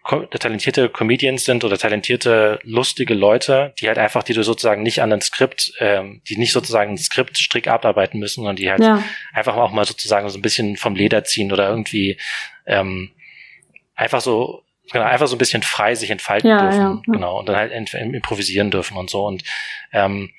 talentierte 0.03 0.89
Comedians 0.89 1.45
sind 1.45 1.63
oder 1.63 1.77
talentierte, 1.79 2.59
lustige 2.63 3.15
Leute, 3.15 3.75
die 3.81 3.89
halt 3.89 3.99
einfach, 3.99 4.23
die 4.23 4.33
du 4.33 4.43
sozusagen 4.43 4.83
nicht 4.83 5.03
an 5.03 5.13
ein 5.13 5.21
Skript, 5.21 5.73
ähm, 5.79 6.23
die 6.29 6.37
nicht 6.37 6.53
sozusagen 6.53 6.93
ein 6.93 6.99
Skript 6.99 7.39
strick 7.39 7.69
abarbeiten 7.69 8.19
müssen, 8.19 8.41
sondern 8.41 8.57
die 8.57 8.71
halt 8.71 8.83
ja. 8.83 9.03
einfach 9.33 9.57
auch 9.57 9.73
mal 9.73 9.85
sozusagen 9.85 10.29
so 10.31 10.39
ein 10.39 10.43
bisschen 10.43 10.77
vom 10.77 10.95
Leder 10.95 11.25
ziehen 11.25 11.53
oder 11.53 11.69
irgendwie 11.69 12.19
ähm, 12.67 13.11
einfach 13.95 14.21
so 14.21 14.65
genau, 14.91 15.05
einfach 15.05 15.27
so 15.27 15.37
ein 15.37 15.39
bisschen 15.39 15.63
frei 15.63 15.95
sich 15.95 16.11
entfalten 16.11 16.49
ja, 16.49 16.63
dürfen, 16.63 17.03
ja, 17.07 17.13
genau, 17.13 17.39
und 17.39 17.49
dann 17.49 17.57
halt 17.57 17.73
improvisieren 17.95 18.71
dürfen 18.71 18.97
und 18.97 19.11
so. 19.11 19.27
Und 19.27 19.45
ähm, 19.93 20.31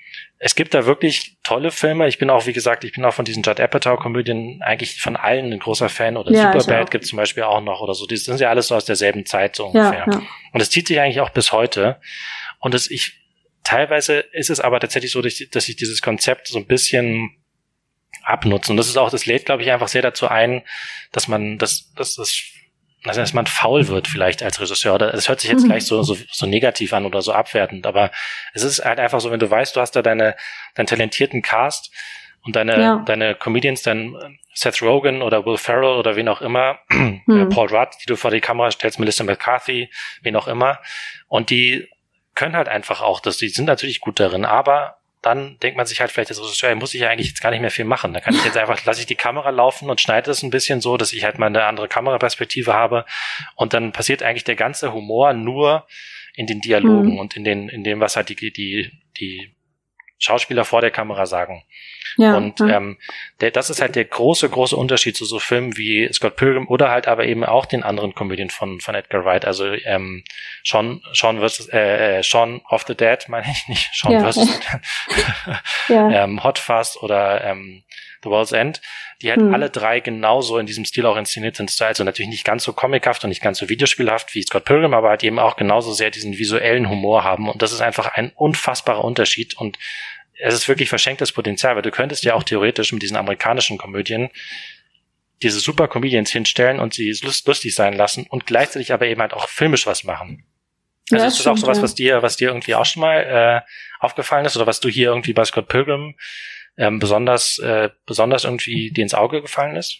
es 0.43 0.55
gibt 0.55 0.73
da 0.73 0.87
wirklich 0.87 1.37
tolle 1.43 1.69
Filme. 1.69 2.07
Ich 2.07 2.17
bin 2.17 2.31
auch, 2.31 2.47
wie 2.47 2.53
gesagt, 2.53 2.83
ich 2.83 2.93
bin 2.93 3.05
auch 3.05 3.13
von 3.13 3.25
diesen 3.25 3.43
Judd 3.43 3.59
Apatow-Komödien 3.59 4.63
eigentlich 4.63 4.99
von 4.99 5.15
allen 5.15 5.53
ein 5.53 5.59
großer 5.59 5.87
Fan. 5.87 6.17
Oder 6.17 6.31
ja, 6.31 6.59
Superbad 6.59 6.89
gibt 6.89 7.05
zum 7.05 7.17
Beispiel 7.17 7.43
auch 7.43 7.61
noch 7.61 7.79
oder 7.79 7.93
so. 7.93 8.07
Die 8.07 8.17
sind 8.17 8.39
ja 8.39 8.49
alles 8.49 8.69
so 8.69 8.75
aus 8.75 8.85
derselben 8.85 9.27
Zeit 9.27 9.55
so 9.55 9.67
ungefähr. 9.67 10.05
Ja, 10.07 10.13
ja. 10.13 10.21
Und 10.51 10.59
es 10.59 10.71
zieht 10.71 10.87
sich 10.87 10.99
eigentlich 10.99 11.21
auch 11.21 11.29
bis 11.29 11.51
heute. 11.51 12.01
Und 12.59 12.73
es, 12.73 12.89
ich, 12.89 13.21
teilweise 13.63 14.17
ist 14.31 14.49
es 14.49 14.59
aber 14.59 14.79
tatsächlich 14.79 15.11
so, 15.11 15.21
dass 15.21 15.69
ich 15.69 15.75
dieses 15.75 16.01
Konzept 16.01 16.47
so 16.47 16.57
ein 16.57 16.65
bisschen 16.65 17.37
abnutze. 18.23 18.71
Und 18.71 18.77
das 18.77 18.87
ist 18.87 18.97
auch, 18.97 19.11
das 19.11 19.27
lädt, 19.27 19.45
glaube 19.45 19.61
ich, 19.61 19.71
einfach 19.71 19.89
sehr 19.89 20.01
dazu 20.01 20.27
ein, 20.27 20.63
dass 21.11 21.27
man, 21.27 21.59
dass, 21.59 21.93
dass 21.93 22.15
das 22.15 22.41
also 23.05 23.21
dass 23.21 23.33
man 23.33 23.47
faul 23.47 23.87
wird 23.87 24.07
vielleicht 24.07 24.43
als 24.43 24.59
Regisseur. 24.59 24.97
Das 24.97 25.27
hört 25.27 25.39
sich 25.39 25.49
jetzt 25.49 25.65
gleich 25.67 25.85
so, 25.85 26.03
so, 26.03 26.17
so 26.31 26.45
negativ 26.45 26.93
an 26.93 27.05
oder 27.05 27.21
so 27.21 27.33
abwertend, 27.33 27.87
aber 27.87 28.11
es 28.53 28.63
ist 28.63 28.83
halt 28.83 28.99
einfach 28.99 29.19
so, 29.19 29.31
wenn 29.31 29.39
du 29.39 29.49
weißt, 29.49 29.75
du 29.75 29.81
hast 29.81 29.95
da 29.95 30.01
deine, 30.01 30.35
deinen 30.75 30.87
talentierten 30.87 31.41
Cast 31.41 31.91
und 32.43 32.55
deine, 32.55 32.79
ja. 32.79 33.03
deine 33.05 33.35
Comedians, 33.35 33.81
dein 33.81 34.15
Seth 34.53 34.81
Rogen 34.81 35.21
oder 35.21 35.45
Will 35.45 35.57
Ferrell 35.57 35.97
oder 35.97 36.15
wen 36.15 36.27
auch 36.27 36.41
immer, 36.41 36.79
mhm. 36.89 37.21
Paul 37.53 37.67
Rudd, 37.67 37.89
die 38.01 38.07
du 38.07 38.15
vor 38.15 38.31
die 38.31 38.41
Kamera 38.41 38.71
stellst, 38.71 38.99
Melissa 38.99 39.23
McCarthy, 39.23 39.89
wen 40.21 40.35
auch 40.35 40.47
immer, 40.47 40.79
und 41.27 41.49
die 41.49 41.87
können 42.35 42.55
halt 42.55 42.69
einfach 42.69 43.01
auch 43.01 43.19
das, 43.19 43.37
die 43.37 43.49
sind 43.49 43.65
natürlich 43.65 43.99
gut 43.99 44.19
darin, 44.19 44.45
aber 44.45 45.00
dann 45.21 45.57
denkt 45.59 45.77
man 45.77 45.85
sich 45.85 46.01
halt 46.01 46.11
vielleicht, 46.11 46.31
das 46.31 46.41
Regisseur, 46.41 46.73
muss 46.75 46.93
ich 46.93 47.01
ja 47.01 47.09
eigentlich 47.09 47.27
jetzt 47.27 47.41
gar 47.41 47.51
nicht 47.51 47.61
mehr 47.61 47.69
viel 47.69 47.85
machen. 47.85 48.13
Da 48.13 48.19
kann 48.19 48.33
ich 48.33 48.43
jetzt 48.43 48.57
einfach, 48.57 48.83
lasse 48.85 49.01
ich 49.01 49.05
die 49.05 49.15
Kamera 49.15 49.51
laufen 49.51 49.89
und 49.89 50.01
schneide 50.01 50.31
es 50.31 50.41
ein 50.41 50.49
bisschen 50.49 50.81
so, 50.81 50.97
dass 50.97 51.13
ich 51.13 51.23
halt 51.23 51.37
mal 51.37 51.47
eine 51.47 51.63
andere 51.65 51.87
Kameraperspektive 51.87 52.73
habe. 52.73 53.05
Und 53.55 53.73
dann 53.73 53.91
passiert 53.91 54.23
eigentlich 54.23 54.45
der 54.45 54.55
ganze 54.55 54.93
Humor 54.93 55.33
nur 55.33 55.85
in 56.33 56.47
den 56.47 56.59
Dialogen 56.59 57.13
mhm. 57.13 57.19
und 57.19 57.35
in 57.35 57.43
den, 57.43 57.69
in 57.69 57.83
dem, 57.83 57.99
was 57.99 58.15
halt 58.15 58.29
die, 58.29 58.51
die, 58.51 58.91
die 59.19 59.53
Schauspieler 60.21 60.63
vor 60.63 60.81
der 60.81 60.91
Kamera 60.91 61.25
sagen. 61.25 61.63
Ja, 62.17 62.35
und 62.35 62.59
ja. 62.59 62.77
Ähm, 62.77 62.97
der, 63.39 63.51
das 63.51 63.69
ist 63.69 63.81
halt 63.81 63.95
der 63.95 64.05
große, 64.05 64.49
große 64.49 64.75
Unterschied 64.75 65.15
zu 65.15 65.25
so 65.25 65.39
Filmen 65.39 65.77
wie 65.77 66.11
Scott 66.11 66.35
Pilgrim 66.35 66.67
oder 66.67 66.89
halt 66.89 67.07
aber 67.07 67.25
eben 67.25 67.43
auch 67.43 67.65
den 67.65 67.83
anderen 67.83 68.13
Komödien 68.13 68.49
von, 68.49 68.81
von 68.81 68.95
Edgar 68.95 69.25
Wright. 69.25 69.45
Also 69.45 69.65
ähm, 69.73 70.23
Sean, 70.63 71.01
Sean 71.13 71.39
versus 71.39 71.69
äh, 71.69 72.19
äh, 72.19 72.23
Sean 72.23 72.61
of 72.69 72.83
the 72.87 72.95
Dead, 72.95 73.17
meine 73.27 73.47
ich 73.49 73.67
nicht, 73.67 73.89
Sean 73.93 74.13
ja. 74.13 74.19
versus 74.19 74.47
ja. 75.87 76.09
ähm, 76.23 76.43
Hot 76.43 76.59
Fuzz 76.59 76.97
oder 77.01 77.43
ähm, 77.43 77.83
The 78.23 78.29
World's 78.29 78.51
End, 78.51 78.81
die 79.21 79.29
halt 79.29 79.41
hm. 79.41 79.53
alle 79.53 79.69
drei 79.69 79.99
genauso 79.99 80.57
in 80.57 80.65
diesem 80.65 80.85
Stil 80.85 81.05
auch 81.05 81.17
inszeniert 81.17 81.55
sind. 81.55 81.71
Also 81.81 82.03
natürlich 82.03 82.29
nicht 82.29 82.45
ganz 82.45 82.63
so 82.63 82.73
comichaft 82.73 83.23
und 83.23 83.29
nicht 83.29 83.41
ganz 83.41 83.57
so 83.57 83.69
videospielhaft 83.69 84.33
wie 84.35 84.43
Scott 84.43 84.65
Pilgrim, 84.65 84.93
aber 84.93 85.09
halt 85.09 85.23
eben 85.23 85.39
auch 85.39 85.55
genauso 85.55 85.93
sehr 85.93 86.11
diesen 86.11 86.37
visuellen 86.37 86.89
Humor 86.89 87.23
haben. 87.23 87.49
Und 87.49 87.61
das 87.61 87.71
ist 87.71 87.81
einfach 87.81 88.13
ein 88.13 88.31
unfassbarer 88.35 89.03
Unterschied. 89.03 89.57
Und 89.57 89.77
es 90.39 90.53
ist 90.53 90.67
wirklich 90.67 90.89
verschenktes 90.89 91.31
Potenzial, 91.31 91.75
weil 91.75 91.81
du 91.81 91.91
könntest 91.91 92.23
ja 92.23 92.33
auch 92.33 92.43
theoretisch 92.43 92.91
mit 92.93 93.01
diesen 93.01 93.17
amerikanischen 93.17 93.77
Komödien 93.77 94.29
diese 95.41 95.59
super 95.59 95.87
Comedians 95.87 96.31
hinstellen 96.31 96.79
und 96.79 96.93
sie 96.93 97.11
lustig 97.23 97.73
sein 97.73 97.93
lassen 97.93 98.27
und 98.29 98.45
gleichzeitig 98.45 98.93
aber 98.93 99.07
eben 99.07 99.21
halt 99.21 99.33
auch 99.33 99.47
filmisch 99.49 99.87
was 99.87 100.03
machen. 100.03 100.45
Also 101.11 101.23
ja, 101.23 101.27
ist 101.27 101.39
das 101.39 101.47
auch 101.47 101.57
sowas, 101.57 101.81
was 101.81 101.95
dir, 101.95 102.21
was 102.21 102.37
dir 102.37 102.49
irgendwie 102.49 102.75
auch 102.75 102.85
schon 102.85 103.01
mal 103.01 103.17
äh, 103.17 103.61
aufgefallen 103.99 104.45
ist 104.45 104.55
oder 104.55 104.67
was 104.67 104.79
du 104.79 104.89
hier 104.89 105.09
irgendwie 105.09 105.33
bei 105.33 105.43
Scott 105.43 105.67
Pilgrim 105.67 106.15
ähm, 106.77 106.99
besonders, 106.99 107.59
äh, 107.59 107.89
besonders 108.05 108.43
irgendwie 108.43 108.91
dir 108.91 109.03
ins 109.03 109.13
Auge 109.13 109.41
gefallen 109.41 109.75
ist? 109.75 109.99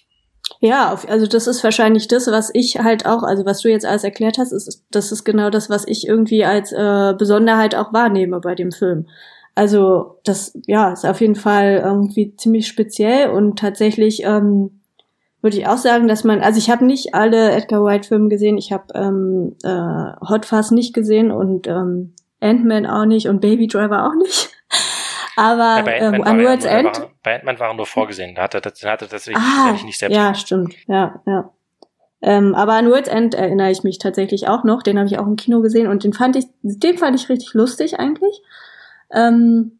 Ja, 0.60 0.98
also 1.08 1.28
das 1.28 1.48
ist 1.48 1.64
wahrscheinlich 1.64 2.08
das, 2.08 2.28
was 2.28 2.52
ich 2.54 2.80
halt 2.80 3.06
auch, 3.06 3.24
also 3.24 3.46
was 3.46 3.62
du 3.62 3.70
jetzt 3.70 3.86
alles 3.86 4.04
erklärt 4.04 4.38
hast, 4.38 4.52
ist, 4.52 4.84
das 4.92 5.12
ist 5.12 5.24
genau 5.24 5.50
das, 5.50 5.70
was 5.70 5.88
ich 5.88 6.08
irgendwie 6.08 6.44
als 6.44 6.72
äh, 6.72 7.14
Besonderheit 7.18 7.76
auch 7.76 7.94
wahrnehme 7.94 8.40
bei 8.42 8.56
dem 8.56 8.72
Film. 8.72 9.08
Also 9.56 10.20
das 10.24 10.58
ja 10.66 10.94
ist 10.94 11.06
auf 11.06 11.22
jeden 11.22 11.36
Fall 11.36 11.82
irgendwie 11.84 12.36
ziemlich 12.36 12.68
speziell 12.68 13.30
und 13.30 13.60
tatsächlich 13.60 14.24
ähm, 14.24 14.82
würde 15.42 15.58
ich 15.58 15.68
auch 15.68 15.78
sagen, 15.78 16.08
dass 16.08 16.24
man, 16.24 16.42
also 16.42 16.60
ich 16.60 16.70
habe 16.70 16.86
nicht 16.86 17.16
alle 17.16 17.52
Edgar 17.52 17.84
White 17.84 18.08
Filme 18.08 18.30
gesehen, 18.30 18.58
ich 18.58 18.72
habe 18.72 18.86
ähm, 18.94 19.56
äh, 19.64 20.28
Hot 20.30 20.46
Fuzz 20.46 20.72
nicht 20.72 20.94
gesehen 20.94 21.32
und 21.32 21.68
ähm, 21.68 22.14
Ant-Man 22.40 22.86
auch 22.86 23.06
nicht 23.06 23.28
und 23.28 23.42
Baby 23.42 23.68
Driver 23.68 24.08
auch 24.08 24.16
nicht. 24.16 24.50
Aber 25.42 25.78
ja, 25.78 25.82
bei 25.82 25.98
ähm, 25.98 26.14
Ant-Man 26.14 26.40
äh, 26.40 26.64
war, 26.64 26.72
End, 26.72 27.10
bei 27.24 27.34
Ant-Man 27.34 27.60
waren 27.60 27.76
nur 27.76 27.88
vorgesehen, 27.88 28.36
da 28.36 28.44
hat 28.44 28.54
er, 28.54 28.62
da 28.62 28.70
hat 28.70 29.02
er 29.02 29.10
tatsächlich 29.10 29.38
ah, 29.38 29.76
nicht 29.84 29.98
selbst 29.98 30.16
Ja, 30.16 30.26
gemacht. 30.26 30.40
stimmt, 30.40 30.76
ja, 30.88 31.20
ja. 31.26 31.50
Ähm, 32.22 32.54
aber 32.54 32.74
an 32.74 32.92
World's 32.92 33.10
End 33.10 33.34
erinnere 33.34 33.72
ich 33.72 33.82
mich 33.82 33.98
tatsächlich 33.98 34.48
auch 34.48 34.64
noch. 34.64 34.84
Den 34.84 35.00
habe 35.00 35.08
ich 35.08 35.18
auch 35.18 35.26
im 35.26 35.38
Kino 35.38 35.62
gesehen 35.62 35.88
und 35.88 36.04
den 36.04 36.14
fand 36.14 36.36
ich, 36.36 36.46
den 36.62 37.00
fand 37.00 37.20
ich 37.20 37.28
richtig 37.28 37.56
lustig 37.56 38.00
eigentlich. 38.00 38.44
Ähm, 39.12 39.80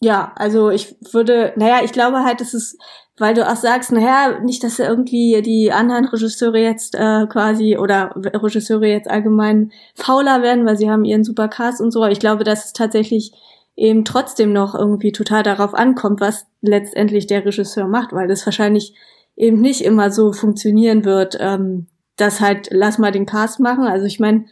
ja, 0.00 0.32
also 0.36 0.70
ich 0.70 0.96
würde, 1.12 1.52
naja, 1.56 1.80
ich 1.84 1.92
glaube 1.92 2.24
halt, 2.24 2.40
es 2.40 2.54
ist, 2.54 2.80
weil 3.18 3.34
du 3.34 3.46
auch 3.46 3.56
sagst, 3.56 3.92
naja, 3.92 4.40
nicht, 4.40 4.64
dass 4.64 4.78
irgendwie 4.78 5.42
die 5.42 5.72
anderen 5.72 6.06
Regisseure 6.06 6.58
jetzt 6.58 6.94
äh, 6.94 7.26
quasi 7.26 7.76
oder 7.76 8.14
Regisseure 8.16 8.86
jetzt 8.86 9.10
allgemein 9.10 9.72
fauler 9.94 10.40
werden, 10.40 10.64
weil 10.64 10.78
sie 10.78 10.90
haben 10.90 11.04
ihren 11.04 11.22
Supercast 11.22 11.82
und 11.82 11.90
so. 11.90 12.02
Aber 12.02 12.12
ich 12.12 12.18
glaube, 12.18 12.44
dass 12.44 12.64
es 12.64 12.72
tatsächlich 12.72 13.34
eben 13.76 14.04
trotzdem 14.04 14.52
noch 14.52 14.74
irgendwie 14.74 15.12
total 15.12 15.42
darauf 15.42 15.74
ankommt, 15.74 16.20
was 16.20 16.46
letztendlich 16.60 17.26
der 17.26 17.44
Regisseur 17.44 17.88
macht, 17.88 18.12
weil 18.12 18.28
das 18.28 18.46
wahrscheinlich 18.46 18.94
eben 19.36 19.60
nicht 19.60 19.82
immer 19.82 20.10
so 20.10 20.32
funktionieren 20.32 21.04
wird, 21.04 21.36
ähm, 21.40 21.86
dass 22.16 22.40
halt 22.40 22.68
lass 22.70 22.98
mal 22.98 23.10
den 23.10 23.26
Cast 23.26 23.58
machen. 23.58 23.84
Also 23.84 24.06
ich 24.06 24.20
meine, 24.20 24.46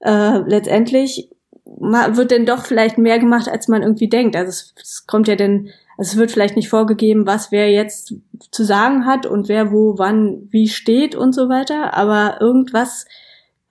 äh, 0.00 0.38
letztendlich 0.38 1.30
wird 1.64 2.30
denn 2.30 2.46
doch 2.46 2.64
vielleicht 2.64 2.98
mehr 2.98 3.18
gemacht, 3.18 3.48
als 3.48 3.68
man 3.68 3.82
irgendwie 3.82 4.08
denkt. 4.08 4.36
Also 4.36 4.48
es, 4.48 4.74
es 4.80 5.06
kommt 5.06 5.26
ja 5.28 5.34
denn, 5.34 5.70
also 5.98 6.12
es 6.12 6.16
wird 6.16 6.30
vielleicht 6.30 6.56
nicht 6.56 6.68
vorgegeben, 6.68 7.26
was 7.26 7.50
wer 7.50 7.70
jetzt 7.70 8.14
zu 8.50 8.64
sagen 8.64 9.06
hat 9.06 9.26
und 9.26 9.48
wer 9.48 9.72
wo 9.72 9.98
wann 9.98 10.46
wie 10.50 10.68
steht 10.68 11.16
und 11.16 11.34
so 11.34 11.48
weiter, 11.48 11.94
aber 11.94 12.40
irgendwas, 12.40 13.06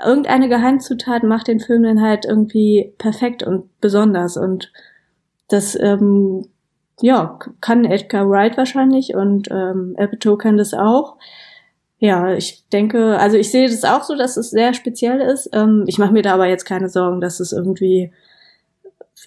irgendeine 0.05 0.49
Geheimzutat 0.49 1.23
macht 1.23 1.47
den 1.47 1.59
Film 1.59 1.83
dann 1.83 2.01
halt 2.01 2.25
irgendwie 2.25 2.93
perfekt 2.97 3.43
und 3.43 3.69
besonders 3.79 4.37
und 4.37 4.71
das 5.49 5.77
ähm, 5.79 6.47
ja 7.01 7.39
kann 7.61 7.85
Edgar 7.85 8.29
Wright 8.29 8.57
wahrscheinlich 8.57 9.15
und 9.15 9.49
ähm, 9.51 9.95
Apatow 9.97 10.37
kann 10.37 10.57
das 10.57 10.73
auch. 10.73 11.17
Ja, 11.99 12.33
ich 12.33 12.67
denke, 12.69 13.17
also 13.17 13.37
ich 13.37 13.49
sehe 13.49 13.69
das 13.69 13.85
auch 13.85 14.03
so, 14.03 14.15
dass 14.17 14.35
es 14.35 14.49
sehr 14.49 14.73
speziell 14.73 15.21
ist. 15.21 15.49
Ähm, 15.53 15.85
ich 15.87 15.97
mache 15.99 16.11
mir 16.11 16.21
da 16.21 16.33
aber 16.33 16.47
jetzt 16.47 16.65
keine 16.65 16.89
Sorgen, 16.89 17.21
dass 17.21 17.39
es 17.39 17.53
irgendwie 17.53 18.11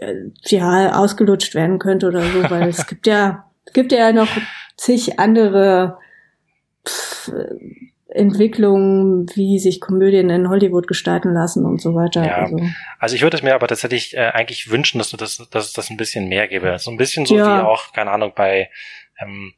äh, 0.00 0.14
ja 0.44 0.94
ausgelutscht 0.98 1.54
werden 1.54 1.78
könnte 1.78 2.08
oder 2.08 2.22
so, 2.22 2.50
weil 2.50 2.68
es 2.68 2.86
gibt 2.88 3.06
ja 3.06 3.44
gibt 3.72 3.92
ja 3.92 4.12
noch 4.12 4.28
zig 4.76 5.18
andere 5.18 5.98
pff, 6.86 7.32
Entwicklungen, 8.16 9.26
wie 9.35 9.59
sich 9.59 9.81
Komödien 9.81 10.31
in 10.31 10.48
Hollywood 10.48 10.87
gestalten 10.87 11.33
lassen 11.33 11.64
und 11.64 11.81
so 11.81 11.94
weiter. 11.94 12.24
Ja, 12.24 12.37
also, 12.37 12.61
also 12.98 13.14
ich 13.14 13.22
würde 13.22 13.37
es 13.37 13.42
mir 13.42 13.55
aber 13.55 13.68
tatsächlich 13.68 14.16
äh, 14.16 14.31
eigentlich 14.33 14.70
wünschen, 14.70 14.98
dass, 14.98 15.11
du 15.11 15.16
das, 15.16 15.46
dass 15.50 15.66
es 15.66 15.72
das 15.72 15.90
ein 15.90 15.96
bisschen 15.96 16.29
mehr 16.29 16.48
gäbe. 16.48 16.79
So 16.79 16.90
ein 16.90 16.96
bisschen 16.96 17.26
so 17.26 17.37
ja. 17.37 17.59
wie 17.59 17.62
auch, 17.64 17.92
keine 17.92 18.11
Ahnung, 18.11 18.33
bei 18.35 18.70
ähm, 19.20 19.52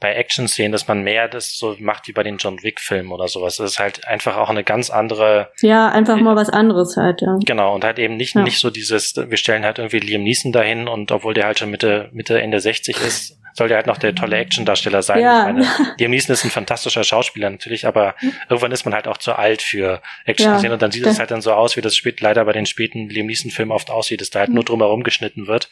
bei 0.00 0.14
Action-Szenen, 0.14 0.70
dass 0.70 0.86
man 0.86 1.02
mehr 1.02 1.28
das 1.28 1.58
so 1.58 1.76
macht 1.80 2.06
wie 2.06 2.12
bei 2.12 2.22
den 2.22 2.36
John 2.36 2.62
Wick-Filmen 2.62 3.10
oder 3.10 3.26
sowas. 3.26 3.56
Das 3.56 3.72
ist 3.72 3.78
halt 3.80 4.06
einfach 4.06 4.36
auch 4.36 4.48
eine 4.48 4.62
ganz 4.62 4.90
andere. 4.90 5.50
Ja, 5.60 5.88
einfach 5.88 6.20
mal 6.20 6.36
was 6.36 6.50
anderes 6.50 6.96
halt, 6.96 7.20
ja. 7.20 7.36
Genau, 7.44 7.74
und 7.74 7.82
halt 7.82 7.98
eben 7.98 8.16
nicht, 8.16 8.36
ja. 8.36 8.42
nicht 8.42 8.60
so 8.60 8.70
dieses, 8.70 9.16
wir 9.16 9.36
stellen 9.36 9.64
halt 9.64 9.78
irgendwie 9.78 9.98
Liam 9.98 10.22
Neeson 10.22 10.52
dahin 10.52 10.86
und 10.86 11.10
obwohl 11.10 11.34
der 11.34 11.46
halt 11.46 11.58
schon 11.58 11.70
Mitte, 11.70 12.10
Mitte, 12.12 12.40
Ende 12.40 12.60
60 12.60 12.96
ist, 13.00 13.40
soll 13.58 13.68
der 13.68 13.76
halt 13.76 13.86
noch 13.86 13.98
der 13.98 14.14
tolle 14.14 14.36
Action-Darsteller 14.36 15.02
sein. 15.02 15.20
Ja. 15.20 15.48
Ich 15.48 15.54
meine, 15.54 15.66
Liam 15.98 16.10
Neeson 16.10 16.32
ist 16.32 16.44
ein 16.44 16.50
fantastischer 16.50 17.04
Schauspieler 17.04 17.50
natürlich, 17.50 17.86
aber 17.86 18.14
irgendwann 18.48 18.72
ist 18.72 18.84
man 18.84 18.94
halt 18.94 19.06
auch 19.06 19.18
zu 19.18 19.34
alt 19.34 19.62
für 19.62 20.00
Action-Szenen 20.24 20.70
ja. 20.70 20.72
und 20.74 20.82
dann 20.82 20.90
sieht 20.90 21.06
es 21.06 21.18
halt 21.18 21.30
dann 21.30 21.42
so 21.42 21.52
aus, 21.52 21.76
wie 21.76 21.80
das 21.80 21.94
spät, 21.94 22.20
leider 22.20 22.44
bei 22.44 22.52
den 22.52 22.66
späten 22.66 23.08
Liam 23.08 23.26
Neeson-Filmen 23.26 23.72
oft 23.72 23.90
aussieht, 23.90 24.20
dass 24.20 24.30
da 24.30 24.40
halt 24.40 24.50
nur 24.50 24.64
drumherum 24.64 25.02
geschnitten 25.02 25.46
wird. 25.46 25.68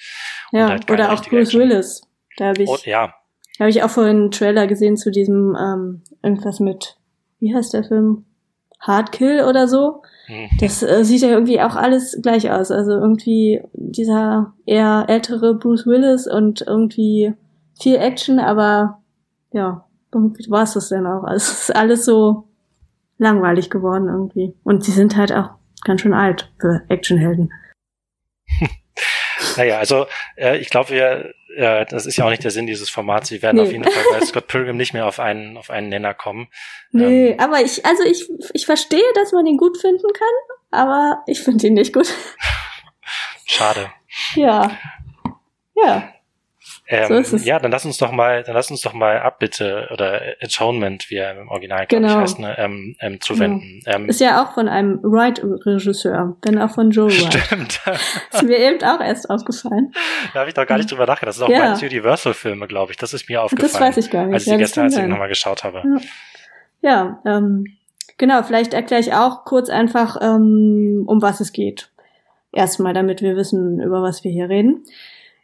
Ja, 0.53 0.69
halt 0.69 0.91
oder 0.91 1.13
auch 1.13 1.23
Bruce 1.23 1.49
Action. 1.49 1.61
Willis. 1.61 2.03
Da 2.37 2.47
habe 2.47 2.63
ich. 2.63 2.69
Oh, 2.69 2.77
ja, 2.85 3.15
habe 3.59 3.71
ich 3.71 3.83
auch 3.83 3.91
vorhin 3.91 4.17
einen 4.17 4.31
Trailer 4.31 4.67
gesehen 4.67 4.97
zu 4.97 5.11
diesem 5.11 5.57
ähm, 5.59 6.03
irgendwas 6.23 6.61
mit, 6.61 6.97
wie 7.41 7.55
heißt 7.55 7.73
der 7.73 7.85
Film? 7.85 8.27
Hardkill 8.81 9.45
oder 9.45 9.69
so. 9.69 10.03
Das 10.61 10.83
äh, 10.83 11.05
sieht 11.05 11.23
ja 11.23 11.29
irgendwie 11.29 11.61
auch 11.61 11.77
alles 11.77 12.19
gleich 12.21 12.51
aus. 12.51 12.71
Also 12.71 12.93
irgendwie 12.93 13.63
dieser 13.73 14.53
eher 14.67 15.07
ältere 15.09 15.55
Bruce 15.55 15.87
Willis 15.87 16.27
und 16.27 16.63
irgendwie 16.67 17.33
viel 17.81 17.97
Action, 17.97 18.39
aber 18.39 19.03
ja, 19.53 19.87
irgendwie 20.13 20.51
war 20.51 20.63
es 20.63 20.75
das 20.75 20.89
dann 20.89 21.07
auch. 21.07 21.25
Also 21.25 21.37
es 21.37 21.63
ist 21.63 21.77
alles 21.77 22.05
so 22.05 22.49
langweilig 23.19 23.71
geworden 23.71 24.09
irgendwie. 24.09 24.55
Und 24.65 24.85
sie 24.85 24.93
sind 24.93 25.17
halt 25.17 25.33
auch 25.33 25.51
ganz 25.85 26.01
schön 26.01 26.15
alt 26.15 26.53
für 26.61 26.83
Actionhelden. 26.89 27.53
naja, 29.57 29.79
also 29.79 30.07
äh, 30.37 30.59
ich 30.59 30.71
glaube, 30.71 30.91
wir, 30.91 31.35
äh, 31.57 31.87
das 31.87 32.07
ist 32.07 32.17
ja 32.17 32.25
auch 32.25 32.31
nicht 32.31 32.45
der 32.45 32.51
Sinn 32.51 32.67
dieses 32.67 32.91
Formats. 32.91 33.31
Wir 33.31 33.43
werden 33.43 33.57
nee. 33.57 33.63
auf 33.63 33.73
jeden 33.73 33.85
Fall 33.85 34.05
bei 34.13 34.25
Scott 34.25 34.47
Pilgrim 34.47 34.77
nicht 34.77 34.93
mehr 34.93 35.07
auf 35.07 35.21
einen, 35.21 35.57
auf 35.57 35.71
einen 35.71 35.89
Nenner 35.89 36.15
kommen. 36.15 36.49
Nee, 36.93 37.31
ähm, 37.31 37.41
aber 37.41 37.61
ich, 37.61 37.85
also 37.85 38.03
ich, 38.05 38.29
ich 38.53 38.67
verstehe, 38.67 39.13
dass 39.15 39.33
man 39.33 39.47
ihn 39.47 39.57
gut 39.57 39.79
finden 39.79 40.09
kann, 40.13 40.81
aber 40.81 41.23
ich 41.27 41.41
finde 41.41 41.67
ihn 41.67 41.75
nicht 41.75 41.93
gut. 41.93 42.13
Schade. 43.47 43.91
Ja. 44.35 44.77
Ja. 45.75 46.13
Ähm, 46.89 47.25
so 47.25 47.37
ist. 47.37 47.45
Ja, 47.45 47.59
dann 47.59 47.73
lass 47.73 47.85
uns 47.85 47.99
doch 47.99 48.13
mal, 48.13 48.45
dann 48.45 48.55
lass 48.55 48.71
uns 48.71 48.81
doch 48.83 48.93
mal 48.93 49.19
Abbitte 49.19 49.89
oder 49.93 50.21
Atonement, 50.41 51.11
wie 51.11 51.17
er 51.17 51.41
im 51.41 51.49
Original 51.49 51.87
genau. 51.87 52.09
ich 52.09 52.15
heißt, 52.15 52.39
ne, 52.39 52.57
ähm, 52.59 52.97
ähm, 53.01 53.21
zuwenden. 53.21 53.83
Genau. 53.85 53.97
Ähm, 53.97 54.09
ist 54.09 54.21
ja 54.21 54.43
auch 54.43 54.55
von 54.55 54.69
einem 54.69 55.01
Wright-Regisseur, 55.03 56.37
denn 56.45 56.59
auch 56.59 56.71
von 56.71 56.91
Joe 56.91 57.11
Wright. 57.11 57.35
Stimmt. 57.35 57.81
ist 58.33 58.43
mir 58.45 58.59
eben 58.59 58.83
auch 58.85 59.01
erst 59.01 59.29
aufgefallen. 59.29 59.93
Da 60.33 60.41
habe 60.41 60.49
ich 60.49 60.55
doch 60.55 60.67
gar 60.67 60.77
nicht 60.77 60.91
drüber 60.91 61.07
nachgedacht. 61.07 61.31
Das 61.31 61.37
sind 61.37 61.47
auch 61.47 61.51
ja. 61.51 61.73
meine 61.73 61.87
Universal-Filme, 61.87 62.69
glaube 62.69 62.93
ich. 62.93 62.99
Das 62.99 63.13
ist 63.13 63.29
mir 63.29 63.43
aufgefallen. 63.43 63.73
Das 63.73 63.81
weiß 63.81 63.97
ich 63.97 64.11
gar 64.11 64.27
nicht. 64.27 64.35
Als 64.35 64.43
ich 64.45 64.53
ja, 64.53 64.57
gestern, 64.57 64.85
als 64.85 64.97
ich 64.97 65.07
nochmal 65.07 65.29
geschaut 65.29 65.65
habe. 65.65 65.83
Ja, 66.83 67.19
ja 67.25 67.37
ähm, 67.37 67.67
genau. 68.17 68.45
Vielleicht 68.45 68.75
erkläre 68.75 69.01
ich 69.01 69.13
auch 69.13 69.45
kurz 69.45 69.71
einfach, 69.71 70.19
ähm, 70.23 71.03
um 71.07 71.21
was 71.21 71.41
es 71.41 71.53
geht. 71.53 71.91
Erstmal, 72.53 72.95
damit 72.95 73.23
wir 73.23 73.35
wissen, 73.35 73.81
über 73.81 74.03
was 74.03 74.23
wir 74.23 74.31
hier 74.31 74.49
reden. 74.49 74.85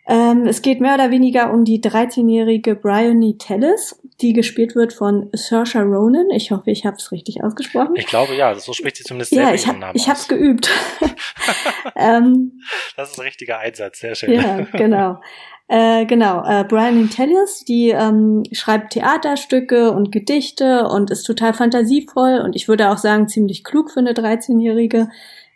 Ähm, 0.06 0.46
es 0.46 0.62
geht 0.62 0.80
mehr 0.80 0.94
oder 0.94 1.10
weniger 1.10 1.52
um 1.52 1.64
die 1.64 1.80
13-jährige 1.80 2.74
Bryony 2.74 3.38
Tellis, 3.38 4.00
die 4.20 4.32
gespielt 4.32 4.74
wird 4.74 4.92
von 4.92 5.30
Saoirse 5.32 5.82
Ronan. 5.82 6.30
Ich 6.30 6.50
hoffe, 6.50 6.70
ich 6.70 6.84
habe 6.84 6.96
es 6.96 7.12
richtig 7.12 7.44
ausgesprochen. 7.44 7.94
Ich 7.96 8.06
glaube 8.06 8.34
ja, 8.34 8.54
so 8.56 8.72
spricht 8.72 8.96
sie 8.96 9.04
zumindest 9.04 9.32
ja, 9.32 9.54
ich 9.54 9.66
hab, 9.66 9.78
Namen 9.78 9.94
Ich 9.94 10.08
habe 10.08 10.18
es 10.18 10.26
geübt. 10.26 10.68
ähm, 11.96 12.60
das 12.96 13.12
ist 13.12 13.18
ein 13.18 13.24
richtiger 13.24 13.58
Einsatz, 13.58 14.00
sehr 14.00 14.14
schön. 14.14 14.32
Ja, 14.32 14.60
genau. 14.72 15.20
Äh, 15.68 16.04
genau, 16.04 16.44
äh, 16.44 16.64
Brian 16.64 17.08
Tellis, 17.08 17.64
die 17.64 17.90
ähm, 17.90 18.42
schreibt 18.52 18.92
Theaterstücke 18.92 19.92
und 19.92 20.12
Gedichte 20.12 20.86
und 20.86 21.10
ist 21.10 21.22
total 21.22 21.54
fantasievoll 21.54 22.42
und 22.44 22.56
ich 22.56 22.68
würde 22.68 22.90
auch 22.90 22.98
sagen 22.98 23.28
ziemlich 23.28 23.64
klug 23.64 23.90
für 23.90 24.00
eine 24.00 24.12
13-Jährige 24.12 25.08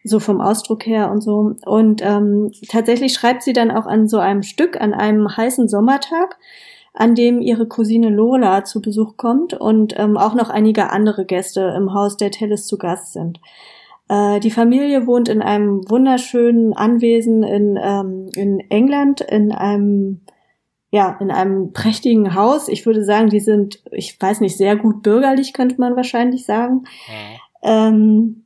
so 0.06 0.20
vom 0.20 0.40
Ausdruck 0.40 0.86
her 0.86 1.10
und 1.10 1.20
so. 1.20 1.54
Und 1.64 2.02
ähm, 2.02 2.50
tatsächlich 2.68 3.14
schreibt 3.14 3.42
sie 3.42 3.52
dann 3.52 3.70
auch 3.70 3.86
an 3.86 4.08
so 4.08 4.18
einem 4.18 4.42
Stück, 4.42 4.80
an 4.80 4.94
einem 4.94 5.36
heißen 5.36 5.68
Sommertag, 5.68 6.38
an 6.94 7.14
dem 7.14 7.40
ihre 7.40 7.66
Cousine 7.66 8.08
Lola 8.08 8.64
zu 8.64 8.80
Besuch 8.80 9.16
kommt 9.16 9.52
und 9.54 9.98
ähm, 9.98 10.16
auch 10.16 10.34
noch 10.34 10.48
einige 10.48 10.90
andere 10.90 11.26
Gäste 11.26 11.74
im 11.76 11.92
Haus 11.92 12.16
der 12.16 12.30
Tellis 12.30 12.66
zu 12.66 12.78
Gast 12.78 13.12
sind. 13.12 13.40
Äh, 14.08 14.40
die 14.40 14.50
Familie 14.50 15.06
wohnt 15.06 15.28
in 15.28 15.42
einem 15.42 15.88
wunderschönen 15.88 16.72
Anwesen 16.72 17.42
in, 17.42 17.78
ähm, 17.80 18.28
in 18.34 18.60
England, 18.70 19.20
in 19.20 19.52
einem 19.52 20.20
ja, 20.90 21.16
in 21.20 21.30
einem 21.30 21.72
prächtigen 21.72 22.34
Haus. 22.34 22.68
Ich 22.68 22.86
würde 22.86 23.04
sagen, 23.04 23.28
die 23.28 23.40
sind, 23.40 23.82
ich 23.90 24.18
weiß 24.18 24.40
nicht, 24.40 24.56
sehr 24.56 24.76
gut 24.76 25.02
bürgerlich, 25.02 25.52
könnte 25.52 25.78
man 25.78 25.96
wahrscheinlich 25.96 26.46
sagen. 26.46 26.84
Mhm. 27.08 27.40
Ähm, 27.62 28.44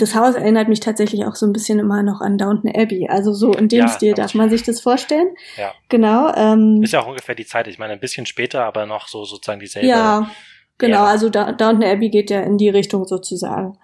das 0.00 0.14
Haus 0.14 0.34
erinnert 0.34 0.68
mich 0.68 0.80
tatsächlich 0.80 1.24
auch 1.24 1.34
so 1.34 1.46
ein 1.46 1.52
bisschen 1.52 1.78
immer 1.78 2.02
noch 2.02 2.20
an 2.20 2.38
Downton 2.38 2.70
Abbey. 2.74 3.08
Also 3.08 3.32
so 3.32 3.52
in 3.52 3.68
dem 3.68 3.80
ja, 3.80 3.88
Stil 3.88 4.14
darf 4.14 4.34
man 4.34 4.50
sich 4.50 4.62
das 4.62 4.80
vorstellen. 4.80 5.28
Ja. 5.56 5.72
Genau. 5.88 6.32
Ähm, 6.34 6.82
ist 6.82 6.92
ja 6.92 7.02
auch 7.02 7.08
ungefähr 7.08 7.34
die 7.34 7.46
Zeit. 7.46 7.68
Ich 7.68 7.78
meine, 7.78 7.92
ein 7.92 8.00
bisschen 8.00 8.26
später, 8.26 8.64
aber 8.64 8.86
noch 8.86 9.08
so 9.08 9.24
sozusagen 9.24 9.60
dieselbe. 9.60 9.88
Ja, 9.88 10.30
genau. 10.78 11.02
Ära. 11.02 11.10
Also 11.10 11.28
da, 11.28 11.52
Downton 11.52 11.84
Abbey 11.84 12.08
geht 12.08 12.30
ja 12.30 12.40
in 12.40 12.56
die 12.56 12.70
Richtung 12.70 13.04
sozusagen. 13.04 13.78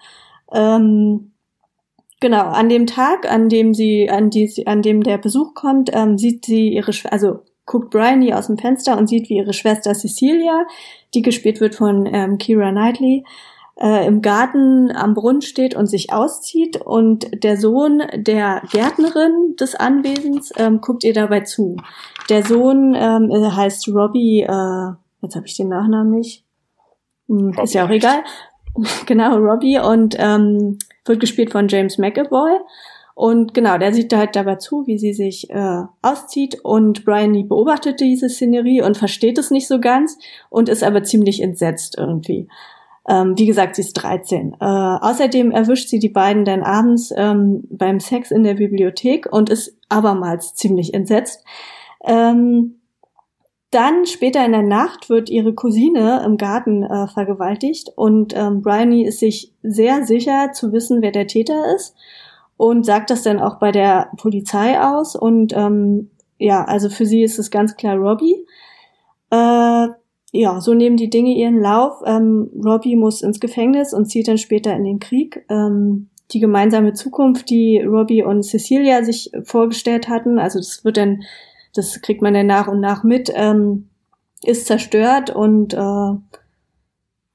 Ähm, 0.52 1.32
genau. 2.20 2.44
An 2.44 2.68
dem 2.68 2.86
Tag, 2.86 3.30
an 3.30 3.48
dem 3.48 3.74
sie, 3.74 4.08
an 4.08 4.30
die, 4.30 4.66
an 4.66 4.82
dem 4.82 5.02
der 5.02 5.18
Besuch 5.18 5.54
kommt, 5.54 5.90
ähm, 5.92 6.16
sieht 6.16 6.46
sie 6.46 6.68
ihre, 6.68 6.92
also 7.10 7.44
guckt 7.66 7.90
Bryony 7.90 8.32
aus 8.32 8.48
dem 8.48 8.58
Fenster 8.58 8.98
und 8.98 9.06
sieht, 9.06 9.28
wie 9.28 9.36
ihre 9.36 9.52
Schwester 9.52 9.94
Cecilia, 9.94 10.66
die 11.14 11.22
gespielt 11.22 11.60
wird 11.60 11.76
von 11.76 12.04
ähm, 12.06 12.36
Kira 12.38 12.70
Knightley, 12.72 13.24
äh, 13.82 14.06
im 14.06 14.22
Garten 14.22 14.90
am 14.94 15.14
Brunnen 15.14 15.42
steht 15.42 15.74
und 15.74 15.86
sich 15.86 16.12
auszieht 16.12 16.76
und 16.80 17.42
der 17.42 17.56
Sohn 17.56 18.02
der 18.14 18.62
Gärtnerin 18.70 19.56
des 19.58 19.74
Anwesens 19.74 20.52
ähm, 20.56 20.80
guckt 20.80 21.02
ihr 21.04 21.14
dabei 21.14 21.40
zu. 21.40 21.76
Der 22.28 22.44
Sohn 22.44 22.94
ähm, 22.94 23.30
heißt 23.56 23.88
Robbie, 23.88 24.42
äh, 24.42 24.92
jetzt 25.22 25.36
habe 25.36 25.46
ich 25.46 25.56
den 25.56 25.68
Nachnamen 25.68 26.10
nicht, 26.10 26.44
hm, 27.28 27.54
ist 27.62 27.74
ja 27.74 27.86
auch 27.86 27.90
egal. 27.90 28.22
genau, 29.06 29.36
Robbie 29.36 29.78
und 29.78 30.14
ähm, 30.18 30.78
wird 31.06 31.20
gespielt 31.20 31.50
von 31.50 31.68
James 31.68 31.98
McAvoy. 31.98 32.58
Und 33.14 33.52
genau, 33.52 33.76
der 33.76 33.92
sieht 33.92 34.14
halt 34.14 34.34
dabei 34.34 34.56
zu, 34.56 34.86
wie 34.86 34.96
sie 34.96 35.12
sich 35.12 35.50
äh, 35.50 35.82
auszieht 36.00 36.60
und 36.62 37.04
Brian 37.04 37.48
beobachtet 37.48 38.00
diese 38.00 38.30
Szenerie 38.30 38.80
und 38.82 38.96
versteht 38.96 39.36
es 39.36 39.50
nicht 39.50 39.68
so 39.68 39.78
ganz 39.78 40.16
und 40.48 40.68
ist 40.68 40.82
aber 40.82 41.02
ziemlich 41.02 41.42
entsetzt 41.42 41.96
irgendwie. 41.98 42.48
Ähm, 43.10 43.36
wie 43.36 43.46
gesagt, 43.46 43.74
sie 43.74 43.82
ist 43.82 43.94
13. 43.94 44.54
Äh, 44.60 44.64
außerdem 44.64 45.50
erwischt 45.50 45.88
sie 45.88 45.98
die 45.98 46.08
beiden 46.08 46.44
dann 46.44 46.62
abends 46.62 47.12
ähm, 47.16 47.64
beim 47.68 47.98
Sex 47.98 48.30
in 48.30 48.44
der 48.44 48.54
Bibliothek 48.54 49.26
und 49.32 49.50
ist 49.50 49.76
abermals 49.88 50.54
ziemlich 50.54 50.94
entsetzt. 50.94 51.44
Ähm, 52.04 52.76
dann 53.72 54.06
später 54.06 54.44
in 54.44 54.52
der 54.52 54.62
Nacht 54.62 55.10
wird 55.10 55.28
ihre 55.28 55.54
Cousine 55.54 56.22
im 56.24 56.36
Garten 56.36 56.84
äh, 56.84 57.08
vergewaltigt 57.08 57.90
und 57.96 58.32
ähm, 58.36 58.62
Bryony 58.62 59.04
ist 59.04 59.18
sich 59.18 59.52
sehr 59.64 60.04
sicher 60.04 60.52
zu 60.52 60.72
wissen, 60.72 61.02
wer 61.02 61.10
der 61.10 61.26
Täter 61.26 61.74
ist 61.74 61.96
und 62.56 62.86
sagt 62.86 63.10
das 63.10 63.22
dann 63.24 63.40
auch 63.40 63.58
bei 63.58 63.72
der 63.72 64.10
Polizei 64.18 64.80
aus 64.80 65.16
und 65.16 65.52
ähm, 65.56 66.10
ja, 66.38 66.64
also 66.64 66.88
für 66.88 67.06
sie 67.06 67.24
ist 67.24 67.40
es 67.40 67.50
ganz 67.50 67.74
klar 67.74 67.96
Robbie. 67.96 68.46
Äh, 69.30 69.36
ja, 70.32 70.60
so 70.60 70.74
nehmen 70.74 70.96
die 70.96 71.10
Dinge 71.10 71.34
ihren 71.34 71.60
Lauf. 71.60 72.02
Ähm, 72.04 72.50
Robbie 72.64 72.96
muss 72.96 73.22
ins 73.22 73.40
Gefängnis 73.40 73.92
und 73.92 74.06
zieht 74.06 74.28
dann 74.28 74.38
später 74.38 74.74
in 74.74 74.84
den 74.84 75.00
Krieg. 75.00 75.44
Ähm, 75.48 76.08
die 76.32 76.40
gemeinsame 76.40 76.92
Zukunft, 76.92 77.50
die 77.50 77.80
Robbie 77.80 78.22
und 78.22 78.44
Cecilia 78.44 79.02
sich 79.02 79.32
vorgestellt 79.42 80.08
hatten, 80.08 80.38
also 80.38 80.60
das 80.60 80.84
wird 80.84 80.96
dann, 80.96 81.22
das 81.74 82.00
kriegt 82.02 82.22
man 82.22 82.34
dann 82.34 82.46
nach 82.46 82.68
und 82.68 82.80
nach 82.80 83.02
mit, 83.02 83.32
ähm, 83.34 83.88
ist 84.44 84.66
zerstört 84.66 85.30
und 85.30 85.74
äh, 85.74 86.12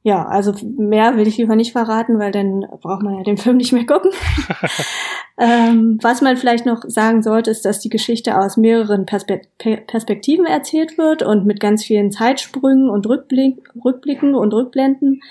ja, 0.04 0.24
also 0.28 0.54
mehr 0.78 1.18
will 1.18 1.28
ich 1.28 1.38
lieber 1.38 1.56
nicht 1.56 1.72
verraten, 1.72 2.20
weil 2.20 2.32
dann 2.32 2.66
braucht 2.82 3.02
man 3.02 3.18
ja 3.18 3.24
den 3.24 3.38
Film 3.38 3.58
nicht 3.58 3.74
mehr 3.74 3.86
gucken. 3.86 4.12
ähm, 5.38 6.00
was 6.02 6.22
man 6.22 6.38
vielleicht 6.38 6.66
noch 6.66 6.84
sagen 6.88 7.22
sollte, 7.22 7.52
ist, 7.52 7.66
dass 7.66 7.80
die 7.80 7.90
Geschichte 7.90 8.40
aus 8.40 8.56
mehreren 8.56 9.06
Perspekt 9.06 9.58
Perspektiven 9.58 10.46
erzählt 10.46 10.98
wird 10.98 11.24
und 11.24 11.46
mit 11.46 11.60
ganz 11.60 11.84
vielen 11.84 12.12
Zeitsprüngen 12.12 12.90
und 12.90 13.06
Rückblick 13.06 13.58
Rückblicken 13.84 14.34
und 14.34 14.54
Rückblenden. 14.54 15.22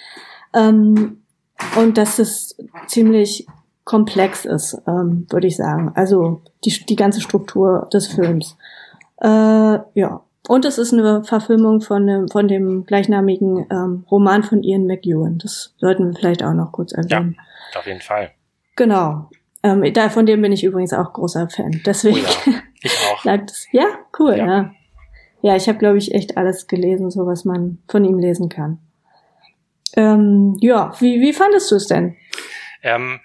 Ähm, 0.52 1.22
und 1.76 1.96
dass 1.96 2.18
es 2.18 2.56
ziemlich 2.86 3.46
komplex 3.84 4.44
ist, 4.44 4.80
ähm, 4.86 5.26
würde 5.30 5.46
ich 5.46 5.56
sagen. 5.56 5.92
Also 5.94 6.42
die, 6.64 6.84
die 6.84 6.96
ganze 6.96 7.20
Struktur 7.20 7.88
des 7.92 8.06
Films. 8.08 8.56
Äh, 9.20 9.28
ja, 9.94 10.22
und 10.48 10.64
es 10.66 10.76
ist 10.76 10.92
eine 10.92 11.24
Verfilmung 11.24 11.80
von 11.80 12.06
dem, 12.06 12.28
von 12.28 12.48
dem 12.48 12.84
gleichnamigen 12.84 13.66
ähm, 13.70 14.04
Roman 14.10 14.42
von 14.42 14.62
Ian 14.62 14.86
McEwan. 14.86 15.38
Das 15.38 15.74
sollten 15.78 16.08
wir 16.08 16.14
vielleicht 16.14 16.42
auch 16.42 16.52
noch 16.52 16.72
kurz 16.72 16.92
erwähnen. 16.92 17.36
Ja, 17.72 17.80
auf 17.80 17.86
jeden 17.86 18.02
Fall. 18.02 18.32
Genau. 18.76 19.30
Ähm, 19.64 19.94
da, 19.94 20.11
von 20.11 20.27
dem 20.27 20.42
bin 20.42 20.53
ich 20.53 20.62
übrigens 20.62 20.92
auch 20.92 21.14
großer 21.14 21.48
Fan. 21.48 21.81
Deswegen 21.87 22.18
oh 22.18 22.50
ja, 22.50 22.62
ich 22.83 22.98
auch. 23.11 23.24
Ja, 23.72 23.87
cool, 24.18 24.37
ja. 24.37 24.46
Ja, 24.46 24.74
ja 25.40 25.57
ich 25.57 25.66
habe, 25.68 25.79
glaube 25.79 25.96
ich, 25.96 26.14
echt 26.14 26.37
alles 26.37 26.66
gelesen, 26.66 27.11
so 27.11 27.27
was 27.27 27.46
man 27.46 27.79
von 27.88 28.05
ihm 28.05 28.18
lesen 28.18 28.50
kann. 28.50 28.79
Ähm, 29.96 30.59
ja, 30.61 30.92
wie, 31.00 31.20
wie 31.22 31.33
fandest 31.33 31.70
du 31.70 31.77
es 31.77 31.87
denn? 31.87 32.14
Ähm, 32.83 33.20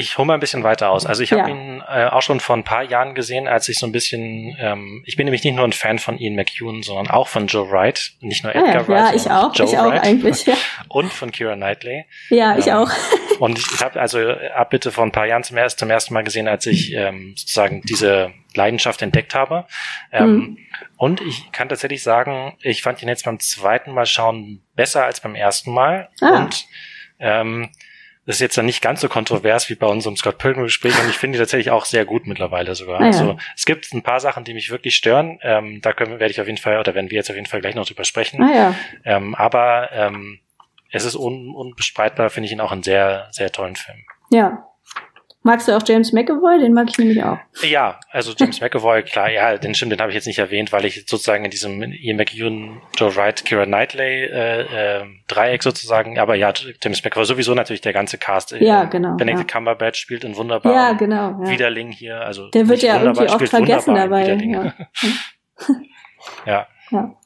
ich 0.00 0.16
hole 0.16 0.26
mal 0.26 0.34
ein 0.34 0.40
bisschen 0.40 0.64
weiter 0.64 0.90
aus. 0.90 1.04
Also 1.04 1.22
ich 1.22 1.32
habe 1.32 1.42
ja. 1.42 1.48
ihn 1.48 1.82
äh, 1.86 2.06
auch 2.06 2.22
schon 2.22 2.40
vor 2.40 2.56
ein 2.56 2.64
paar 2.64 2.82
Jahren 2.82 3.14
gesehen, 3.14 3.46
als 3.46 3.68
ich 3.68 3.78
so 3.78 3.86
ein 3.86 3.92
bisschen, 3.92 4.56
ähm, 4.58 5.02
ich 5.06 5.16
bin 5.16 5.26
nämlich 5.26 5.44
nicht 5.44 5.54
nur 5.54 5.64
ein 5.64 5.72
Fan 5.72 5.98
von 5.98 6.18
Ian 6.18 6.34
McEwan, 6.34 6.82
sondern 6.82 7.08
auch 7.08 7.28
von 7.28 7.46
Joe 7.46 7.70
Wright, 7.70 8.12
nicht 8.20 8.42
nur 8.42 8.54
Edgar 8.54 8.68
ah, 8.68 8.80
ja, 8.80 8.88
Wright, 8.88 9.10
ja, 9.10 9.14
ich 9.14 9.30
auch, 9.30 9.54
Joe 9.54 9.66
ich 9.66 9.78
auch 9.78 9.90
Wright 9.90 10.02
eigentlich, 10.02 10.46
ja. 10.46 10.54
und 10.88 11.12
von 11.12 11.30
Kira 11.30 11.54
Knightley. 11.54 12.06
Ja, 12.30 12.56
ich 12.56 12.66
ähm, 12.66 12.76
auch. 12.76 12.90
und 13.38 13.58
ich, 13.58 13.66
ich 13.74 13.82
habe 13.82 14.00
also 14.00 14.18
ab 14.28 14.70
bitte 14.70 14.90
vor 14.90 15.04
ein 15.04 15.12
paar 15.12 15.26
Jahren 15.26 15.42
zum 15.42 15.56
ersten, 15.58 15.78
zum 15.78 15.90
ersten 15.90 16.14
Mal 16.14 16.24
gesehen, 16.24 16.48
als 16.48 16.66
ich 16.66 16.94
ähm, 16.94 17.34
sozusagen 17.36 17.82
diese 17.82 18.32
Leidenschaft 18.54 19.02
entdeckt 19.02 19.34
habe. 19.34 19.66
Ähm, 20.12 20.34
mhm. 20.34 20.58
Und 20.96 21.20
ich 21.20 21.52
kann 21.52 21.68
tatsächlich 21.68 22.02
sagen, 22.02 22.56
ich 22.62 22.82
fand 22.82 23.02
ihn 23.02 23.08
jetzt 23.08 23.24
beim 23.24 23.38
zweiten 23.38 23.92
Mal 23.92 24.06
schauen 24.06 24.62
besser 24.74 25.04
als 25.04 25.20
beim 25.20 25.34
ersten 25.34 25.72
Mal. 25.72 26.08
Ah. 26.20 26.38
Und 26.38 26.66
ähm, 27.18 27.70
das 28.30 28.36
ist 28.36 28.42
jetzt 28.42 28.58
dann 28.58 28.66
nicht 28.66 28.80
ganz 28.80 29.00
so 29.00 29.08
kontrovers 29.08 29.68
wie 29.70 29.74
bei 29.74 29.88
unserem 29.88 30.16
Scott 30.16 30.38
Pilgrim 30.38 30.62
Gespräch 30.62 30.96
und 31.02 31.10
ich 31.10 31.18
finde 31.18 31.36
die 31.36 31.42
tatsächlich 31.42 31.72
auch 31.72 31.84
sehr 31.84 32.04
gut 32.04 32.28
mittlerweile 32.28 32.76
sogar. 32.76 33.00
Ah, 33.00 33.06
ja. 33.06 33.06
Also 33.08 33.36
es 33.56 33.64
gibt 33.64 33.92
ein 33.92 34.04
paar 34.04 34.20
Sachen, 34.20 34.44
die 34.44 34.54
mich 34.54 34.70
wirklich 34.70 34.94
stören. 34.94 35.40
Ähm, 35.42 35.80
da 35.82 35.92
können, 35.92 36.20
werde 36.20 36.30
ich 36.30 36.40
auf 36.40 36.46
jeden 36.46 36.56
Fall 36.56 36.78
oder 36.78 36.94
werden 36.94 37.10
wir 37.10 37.16
jetzt 37.16 37.28
auf 37.28 37.34
jeden 37.34 37.48
Fall 37.48 37.60
gleich 37.60 37.74
noch 37.74 37.88
drüber 37.88 38.04
sprechen. 38.04 38.40
Ah 38.40 38.54
ja. 38.54 38.74
Ähm, 39.04 39.34
aber 39.34 39.90
ähm, 39.90 40.38
es 40.92 41.04
ist 41.04 41.16
un, 41.16 41.56
unbestreitbar, 41.56 42.30
finde 42.30 42.46
ich 42.46 42.52
ihn 42.52 42.60
auch 42.60 42.70
einen 42.70 42.84
sehr, 42.84 43.26
sehr 43.32 43.50
tollen 43.50 43.74
Film. 43.74 43.98
Ja. 44.30 44.64
Magst 45.42 45.68
du 45.68 45.76
auch 45.76 45.82
James 45.86 46.12
McAvoy? 46.12 46.58
Den 46.58 46.74
mag 46.74 46.90
ich 46.90 46.98
nämlich 46.98 47.22
auch. 47.24 47.38
Ja, 47.62 47.98
also 48.10 48.32
James 48.36 48.60
McAvoy, 48.60 49.02
klar, 49.02 49.30
ja, 49.30 49.56
den 49.56 49.74
stimmt, 49.74 49.92
den 49.92 50.00
habe 50.00 50.10
ich 50.10 50.14
jetzt 50.14 50.26
nicht 50.26 50.38
erwähnt, 50.38 50.70
weil 50.70 50.84
ich 50.84 51.06
sozusagen 51.06 51.46
in 51.46 51.50
diesem 51.50 51.82
Ian 51.82 52.18
McEwan, 52.18 52.82
Joe 52.98 53.14
Wright, 53.16 53.42
Kira 53.46 53.64
Knightley 53.64 54.24
äh, 54.24 54.98
äh, 55.00 55.04
Dreieck 55.28 55.62
sozusagen, 55.62 56.18
aber 56.18 56.34
ja, 56.34 56.52
James 56.82 57.02
McAvoy 57.02 57.24
sowieso 57.24 57.54
natürlich 57.54 57.80
der 57.80 57.94
ganze 57.94 58.18
Cast. 58.18 58.52
Ja, 58.52 58.84
genau. 58.84 59.16
Benedict 59.16 59.50
ja. 59.50 59.56
Cumberbatch 59.56 59.98
spielt 59.98 60.24
in 60.24 60.36
wunderbar. 60.36 60.74
Ja, 60.74 60.92
genau. 60.92 61.42
Ja. 61.42 61.50
Widerling 61.50 61.90
hier, 61.90 62.20
also 62.20 62.50
der 62.50 62.68
wird 62.68 62.82
ja 62.82 63.02
irgendwie 63.02 63.28
oft 63.28 63.48
vergessen 63.48 63.94
dabei. 63.94 64.34
Ja. 64.34 64.74
ja. 66.46 66.66
ja. 66.90 67.16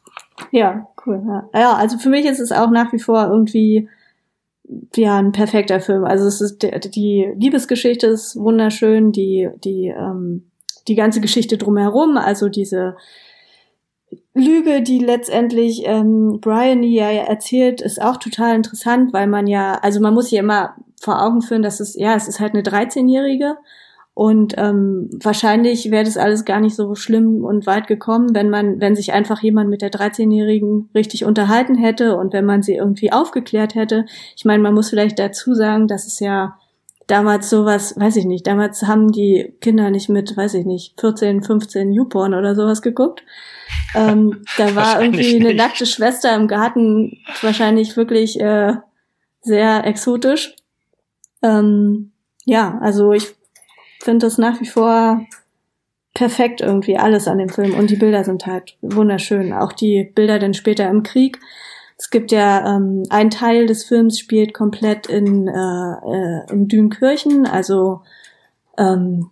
Ja, 0.50 0.88
cool. 1.04 1.22
Ja. 1.26 1.60
ja, 1.60 1.74
also 1.74 1.98
für 1.98 2.10
mich 2.10 2.26
ist 2.26 2.40
es 2.40 2.52
auch 2.52 2.70
nach 2.70 2.92
wie 2.92 2.98
vor 2.98 3.26
irgendwie 3.26 3.88
ja 4.96 5.18
ein 5.18 5.32
perfekter 5.32 5.80
Film. 5.80 6.04
Also 6.04 6.26
es 6.26 6.40
ist 6.40 6.62
die 6.62 7.32
Liebesgeschichte 7.36 8.06
ist 8.06 8.36
wunderschön, 8.36 9.12
die 9.12 9.48
die 9.62 9.88
ähm, 9.88 10.50
die 10.88 10.94
ganze 10.94 11.20
Geschichte 11.20 11.56
drumherum, 11.56 12.16
also 12.16 12.48
diese 12.48 12.96
Lüge, 14.34 14.82
die 14.82 14.98
letztendlich 14.98 15.82
ähm, 15.86 16.38
Brian 16.40 16.82
ja 16.82 17.08
erzählt, 17.10 17.80
ist 17.80 18.02
auch 18.02 18.16
total 18.16 18.56
interessant, 18.56 19.12
weil 19.12 19.26
man 19.26 19.46
ja, 19.46 19.74
also 19.74 20.00
man 20.00 20.12
muss 20.12 20.30
sich 20.30 20.38
immer 20.38 20.74
vor 21.00 21.22
Augen 21.22 21.40
führen, 21.40 21.62
dass 21.62 21.80
es 21.80 21.94
ja, 21.94 22.14
es 22.16 22.28
ist 22.28 22.40
halt 22.40 22.52
eine 22.54 22.62
13-jährige 22.62 23.56
und 24.14 24.54
ähm, 24.58 25.10
wahrscheinlich 25.12 25.90
wäre 25.90 26.04
das 26.04 26.16
alles 26.16 26.44
gar 26.44 26.60
nicht 26.60 26.76
so 26.76 26.94
schlimm 26.94 27.44
und 27.44 27.66
weit 27.66 27.88
gekommen, 27.88 28.32
wenn 28.32 28.48
man, 28.48 28.80
wenn 28.80 28.94
sich 28.94 29.12
einfach 29.12 29.42
jemand 29.42 29.70
mit 29.70 29.82
der 29.82 29.90
13-Jährigen 29.90 30.88
richtig 30.94 31.24
unterhalten 31.24 31.74
hätte 31.74 32.16
und 32.16 32.32
wenn 32.32 32.44
man 32.44 32.62
sie 32.62 32.74
irgendwie 32.74 33.12
aufgeklärt 33.12 33.74
hätte. 33.74 34.06
Ich 34.36 34.44
meine, 34.44 34.62
man 34.62 34.72
muss 34.72 34.90
vielleicht 34.90 35.18
dazu 35.18 35.54
sagen, 35.54 35.88
dass 35.88 36.06
es 36.06 36.20
ja 36.20 36.56
damals 37.08 37.50
sowas, 37.50 37.98
weiß 37.98 38.14
ich 38.14 38.24
nicht, 38.24 38.46
damals 38.46 38.84
haben 38.84 39.10
die 39.10 39.52
Kinder 39.60 39.90
nicht 39.90 40.08
mit, 40.08 40.36
weiß 40.36 40.54
ich 40.54 40.64
nicht, 40.64 40.98
14, 41.00 41.42
15 41.42 41.92
YouPorn 41.92 42.34
oder 42.34 42.54
sowas 42.54 42.82
geguckt. 42.82 43.24
Ähm, 43.96 44.44
da 44.56 44.74
war 44.76 45.02
irgendwie 45.02 45.40
eine 45.40 45.54
nackte 45.54 45.86
Schwester 45.86 46.36
im 46.36 46.46
Garten 46.46 47.18
wahrscheinlich 47.42 47.96
wirklich 47.96 48.38
äh, 48.40 48.74
sehr 49.40 49.84
exotisch. 49.84 50.54
Ähm, 51.42 52.12
ja, 52.46 52.78
also 52.80 53.12
ich 53.12 53.34
finde 54.04 54.26
das 54.26 54.38
nach 54.38 54.60
wie 54.60 54.66
vor 54.68 55.20
perfekt 56.14 56.60
irgendwie 56.60 56.96
alles 56.96 57.26
an 57.26 57.38
dem 57.38 57.48
Film 57.48 57.74
und 57.74 57.90
die 57.90 57.96
Bilder 57.96 58.22
sind 58.24 58.46
halt 58.46 58.76
wunderschön. 58.82 59.52
Auch 59.52 59.72
die 59.72 60.04
Bilder 60.14 60.38
dann 60.38 60.54
später 60.54 60.88
im 60.88 61.02
Krieg. 61.02 61.40
Es 61.98 62.10
gibt 62.10 62.30
ja 62.30 62.76
ähm, 62.76 63.04
ein 63.10 63.30
Teil 63.30 63.66
des 63.66 63.84
Films 63.84 64.18
spielt 64.18 64.54
komplett 64.54 65.06
in, 65.06 65.48
äh, 65.48 65.52
äh, 65.52 66.52
in 66.52 66.68
Dünkirchen, 66.68 67.46
also 67.46 68.02
ähm, 68.78 69.30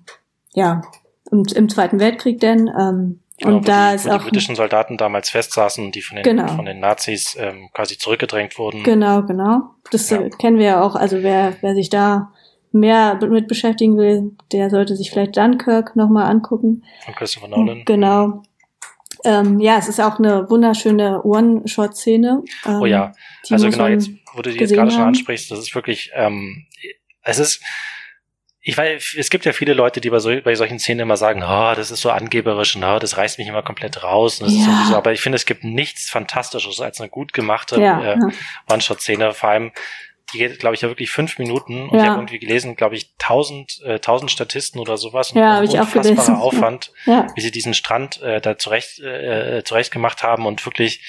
ja 0.54 0.82
im, 1.30 1.44
im 1.54 1.68
Zweiten 1.68 2.00
Weltkrieg 2.00 2.40
denn. 2.40 2.68
Ähm, 2.68 3.18
Genau, 3.38 3.56
und 3.56 3.66
da 3.66 3.88
die, 3.90 3.96
ist 3.96 4.06
wo 4.06 4.10
auch 4.10 4.18
die 4.18 4.24
britischen 4.28 4.54
Soldaten 4.54 4.96
damals 4.96 5.30
festsaßen, 5.30 5.90
die 5.90 6.02
von 6.02 6.16
den, 6.16 6.22
Genau. 6.22 6.46
von 6.54 6.64
den 6.64 6.78
Nazis 6.78 7.36
ähm, 7.40 7.70
quasi 7.74 7.98
zurückgedrängt 7.98 8.56
wurden. 8.56 8.84
Genau, 8.84 9.22
genau. 9.22 9.70
Das 9.90 10.10
Ja. 10.10 10.20
äh, 10.20 10.30
kennen 10.30 10.58
wir 10.58 10.66
ja 10.66 10.82
auch. 10.82 10.94
Also 10.94 11.22
wer, 11.24 11.56
wer 11.60 11.74
sich 11.74 11.88
da 11.90 12.30
mehr 12.74 13.18
mit 13.26 13.48
beschäftigen 13.48 13.96
will, 13.96 14.32
der 14.52 14.70
sollte 14.70 14.96
sich 14.96 15.10
vielleicht 15.10 15.36
Dunkirk 15.36 15.96
nochmal 15.96 16.30
angucken. 16.30 16.84
Von 17.04 17.14
Christopher 17.14 17.48
Nolan. 17.48 17.84
Genau. 17.84 18.42
Ähm, 19.24 19.60
ja, 19.60 19.78
es 19.78 19.88
ist 19.88 20.00
auch 20.00 20.18
eine 20.18 20.50
wunderschöne 20.50 21.22
One-Shot-Szene. 21.22 22.42
Ähm, 22.66 22.80
Oh 22.80 22.86
ja, 22.86 23.12
also 23.50 23.70
genau, 23.70 23.86
jetzt, 23.86 24.10
wo 24.34 24.42
du 24.42 24.50
die 24.50 24.58
jetzt 24.58 24.72
gerade 24.72 24.90
schon 24.90 25.02
ansprichst, 25.02 25.50
das 25.50 25.60
ist 25.60 25.74
wirklich, 25.74 26.10
ähm, 26.14 26.66
es 27.22 27.38
ist, 27.38 27.62
ich 28.60 28.76
weiß, 28.76 29.16
es 29.18 29.30
gibt 29.30 29.44
ja 29.44 29.52
viele 29.52 29.74
Leute, 29.74 30.00
die 30.00 30.10
bei, 30.10 30.18
so, 30.18 30.30
bei 30.42 30.54
solchen 30.54 30.78
Szenen 30.78 31.00
immer 31.00 31.16
sagen, 31.16 31.42
oh, 31.44 31.72
das 31.76 31.90
ist 31.90 32.00
so 32.00 32.10
angeberisch 32.10 32.74
und 32.76 32.84
oh, 32.84 32.98
das 32.98 33.16
reißt 33.16 33.38
mich 33.38 33.48
immer 33.48 33.62
komplett 33.62 34.02
raus. 34.02 34.40
Und 34.40 34.46
das 34.46 34.54
ist 34.54 34.60
Ja. 34.60 34.66
irgendwie 34.72 34.90
so, 34.90 34.96
aber 34.96 35.12
ich 35.12 35.20
finde, 35.20 35.36
es 35.36 35.46
gibt 35.46 35.62
nichts 35.64 36.08
Fantastisches 36.10 36.80
als 36.80 37.00
eine 37.00 37.08
gut 37.10 37.32
gemachte 37.32 37.80
Ja, 37.80 38.00
äh, 38.02 38.18
ja. 38.18 38.28
One-Shot-Szene. 38.70 39.34
Vor 39.34 39.48
allem, 39.50 39.72
die 40.32 40.38
geht, 40.38 40.58
glaube 40.58 40.74
ich, 40.74 40.80
ja 40.82 40.88
wirklich 40.88 41.10
fünf 41.10 41.38
Minuten. 41.38 41.88
Und 41.88 41.96
Ja. 41.98 42.04
ich 42.04 42.08
habe 42.10 42.18
irgendwie 42.20 42.38
gelesen, 42.38 42.76
glaube 42.76 42.96
ich, 42.96 43.10
tausend, 43.18 43.80
äh, 43.84 43.98
tausend 43.98 44.30
Statisten 44.30 44.80
oder 44.80 44.96
sowas. 44.96 45.32
Und 45.32 45.40
Ja, 45.40 45.54
habe 45.56 45.64
ich 45.64 45.72
auch 45.72 45.80
unfassbarer 45.84 46.02
gelesen. 46.14 46.34
Aufwand 46.36 46.92
Ja, 47.06 47.26
wie 47.34 47.40
sie 47.40 47.50
diesen 47.50 47.74
Strand 47.74 48.20
äh, 48.22 48.40
da 48.40 48.58
zurecht, 48.58 48.98
äh, 49.00 49.62
zurecht 49.64 49.90
gemacht 49.92 50.22
haben 50.22 50.46
und 50.46 50.64
wirklich 50.66 51.00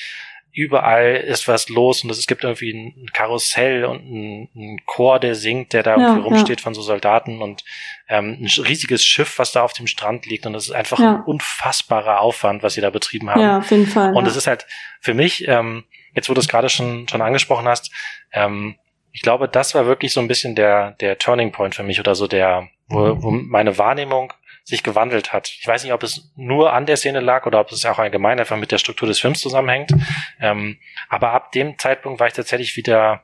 überall 0.55 1.15
ist 1.15 1.47
was 1.47 1.67
los 1.69 2.03
und 2.03 2.11
es 2.11 2.27
gibt 2.27 2.43
irgendwie 2.43 2.71
ein 2.71 3.09
Karussell 3.11 3.85
und 3.85 4.03
ein, 4.05 4.49
ein 4.55 4.81
Chor, 4.85 5.19
der 5.19 5.33
singt, 5.33 5.73
der 5.73 5.81
da 5.81 5.97
Ja, 5.97 5.97
irgendwie 5.97 6.19
ja. 6.19 6.25
rumsteht 6.25 6.61
von 6.61 6.75
so 6.75 6.83
Soldaten 6.83 7.41
und 7.41 7.63
ähm, 8.07 8.37
ein 8.39 8.63
riesiges 8.63 9.03
Schiff, 9.03 9.39
was 9.39 9.51
da 9.51 9.63
auf 9.63 9.73
dem 9.73 9.87
Strand 9.87 10.27
liegt 10.27 10.45
und 10.45 10.53
das 10.53 10.65
ist 10.65 10.71
einfach 10.71 10.99
Ja. 10.99 11.15
ein 11.15 11.21
unfassbarer 11.23 12.19
Aufwand, 12.21 12.61
was 12.61 12.75
sie 12.75 12.81
da 12.81 12.91
betrieben 12.91 13.31
haben. 13.31 13.41
ja, 13.41 13.57
auf 13.57 13.71
jeden 13.71 13.87
Fall. 13.87 14.13
Und 14.13 14.25
ja. 14.25 14.29
es 14.29 14.35
ist 14.37 14.45
halt 14.45 14.67
für 15.01 15.15
mich, 15.15 15.47
ähm, 15.47 15.85
jetzt 16.13 16.29
wo 16.29 16.35
du 16.35 16.39
es 16.39 16.47
gerade 16.47 16.69
schon, 16.69 17.07
schon 17.07 17.23
angesprochen 17.23 17.67
hast, 17.67 17.89
ähm, 18.31 18.75
ich 19.13 19.21
glaube, 19.21 19.47
das 19.47 19.75
war 19.75 19.85
wirklich 19.85 20.11
so 20.11 20.19
ein 20.19 20.27
bisschen 20.27 20.55
der, 20.55 20.91
der 20.99 21.19
Turning 21.19 21.51
Point 21.51 21.75
für 21.75 21.83
mich 21.83 21.99
oder 21.99 22.15
so 22.15 22.27
der, 22.27 22.67
wo, 22.87 23.21
wo 23.21 23.31
meine 23.31 23.77
Wahrnehmung 23.77 24.33
sich 24.63 24.81
gewandelt 24.81 25.31
hat. 25.31 25.49
Ich 25.49 25.67
weiß 25.67 25.83
nicht, 25.83 25.93
ob 25.93 26.03
es 26.03 26.31
nur 26.35 26.73
an 26.73 26.85
der 26.85 26.97
Szene 26.97 27.19
lag 27.19 27.45
oder 27.45 27.59
ob 27.59 27.71
es 27.71 27.85
auch 27.85 27.99
allgemein 27.99 28.39
einfach 28.39 28.57
mit 28.57 28.71
der 28.71 28.79
Struktur 28.79 29.07
des 29.07 29.19
Films 29.19 29.39
zusammenhängt. 29.39 29.91
Ähm, 30.39 30.79
aber 31.09 31.31
ab 31.31 31.51
dem 31.51 31.77
Zeitpunkt 31.77 32.19
war 32.19 32.27
ich 32.27 32.33
tatsächlich 32.33 32.75
wieder 32.75 33.23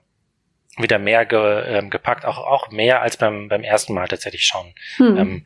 wieder 0.78 1.00
mehr 1.00 1.26
ge, 1.26 1.64
ähm, 1.68 1.90
gepackt, 1.90 2.24
auch 2.24 2.38
auch 2.38 2.70
mehr 2.70 3.02
als 3.02 3.18
beim 3.18 3.50
beim 3.50 3.64
ersten 3.64 3.94
Mal 3.94 4.08
tatsächlich 4.08 4.46
schon. 4.46 4.74
hm. 4.98 5.18
Ähm, 5.18 5.46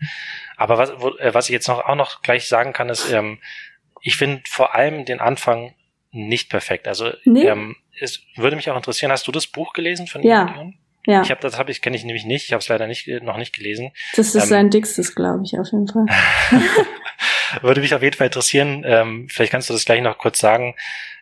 aber 0.58 0.78
was, 0.78 0.92
wo, 0.98 1.10
äh, 1.18 1.34
was 1.34 1.48
ich 1.48 1.54
jetzt 1.54 1.68
noch 1.68 1.80
auch 1.86 1.96
noch 1.96 2.22
gleich 2.22 2.48
sagen 2.48 2.74
kann, 2.74 2.90
ist, 2.90 3.10
ähm, 3.12 3.40
ich 4.02 4.18
finde 4.18 4.44
vor 4.48 4.76
allem 4.76 5.06
den 5.06 5.22
Anfang 5.22 5.74
nicht 6.12 6.50
perfekt. 6.50 6.88
Also 6.88 7.12
Nee? 7.24 7.46
ähm, 7.48 7.76
es 8.00 8.22
würde 8.36 8.56
mich 8.56 8.70
auch 8.70 8.76
interessieren, 8.78 9.12
hast 9.12 9.28
du 9.28 9.32
das 9.32 9.48
Buch 9.48 9.74
gelesen 9.74 10.08
von 10.08 10.24
Ja. 10.24 10.46
Ian 10.46 10.54
Dion? 10.54 10.78
ja, 11.06 11.22
Ich 11.22 11.32
habe 11.32 11.42
das 11.42 11.58
habe 11.58 11.72
ich 11.72 11.82
kenne 11.82 11.96
ich 11.96 12.04
nämlich 12.06 12.26
nicht. 12.26 12.46
Ich 12.46 12.54
habe 12.54 12.62
es 12.62 12.68
leider 12.70 12.88
nicht 12.88 13.08
noch 13.24 13.38
nicht 13.38 13.54
gelesen. 13.56 13.92
das 14.16 14.36
ist 14.36 14.44
ähm, 14.44 14.50
sein 14.50 14.70
dickstes, 14.70 15.16
glaube 15.16 15.44
ich, 15.46 15.58
auf 15.60 15.68
jeden 15.72 15.88
Fall. 15.88 16.06
würde 17.62 17.82
mich 17.82 17.94
auf 17.94 18.02
jeden 18.02 18.16
Fall 18.16 18.28
interessieren. 18.28 18.84
Ähm, 18.86 19.28
vielleicht 19.30 19.52
kannst 19.52 19.70
du 19.70 19.74
das 19.74 19.86
gleich 19.86 20.02
noch 20.02 20.18
kurz 20.18 20.40
sagen, 20.40 20.76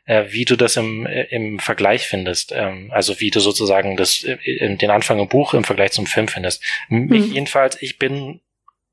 äh, 0.06 0.26
wie 0.30 0.46
du 0.46 0.56
das 0.56 0.78
im, 0.78 1.06
äh, 1.06 1.24
im 1.24 1.60
Vergleich 1.60 2.08
findest. 2.08 2.52
Ähm, 2.54 2.90
also 2.94 3.20
wie 3.20 3.30
du 3.32 3.40
sozusagen 3.40 3.98
das 3.98 4.24
äh, 4.24 4.34
äh, 4.46 4.76
den 4.78 4.92
Anfang 4.92 5.20
im 5.20 5.28
Buch 5.28 5.54
im 5.54 5.64
Vergleich 5.64 5.92
zum 5.92 6.06
Film 6.06 6.28
findest. 6.28 6.64
Mich 6.90 7.26
Hm. 7.26 7.34
jedenfalls, 7.34 7.82
ich 7.82 7.98
bin 8.00 8.42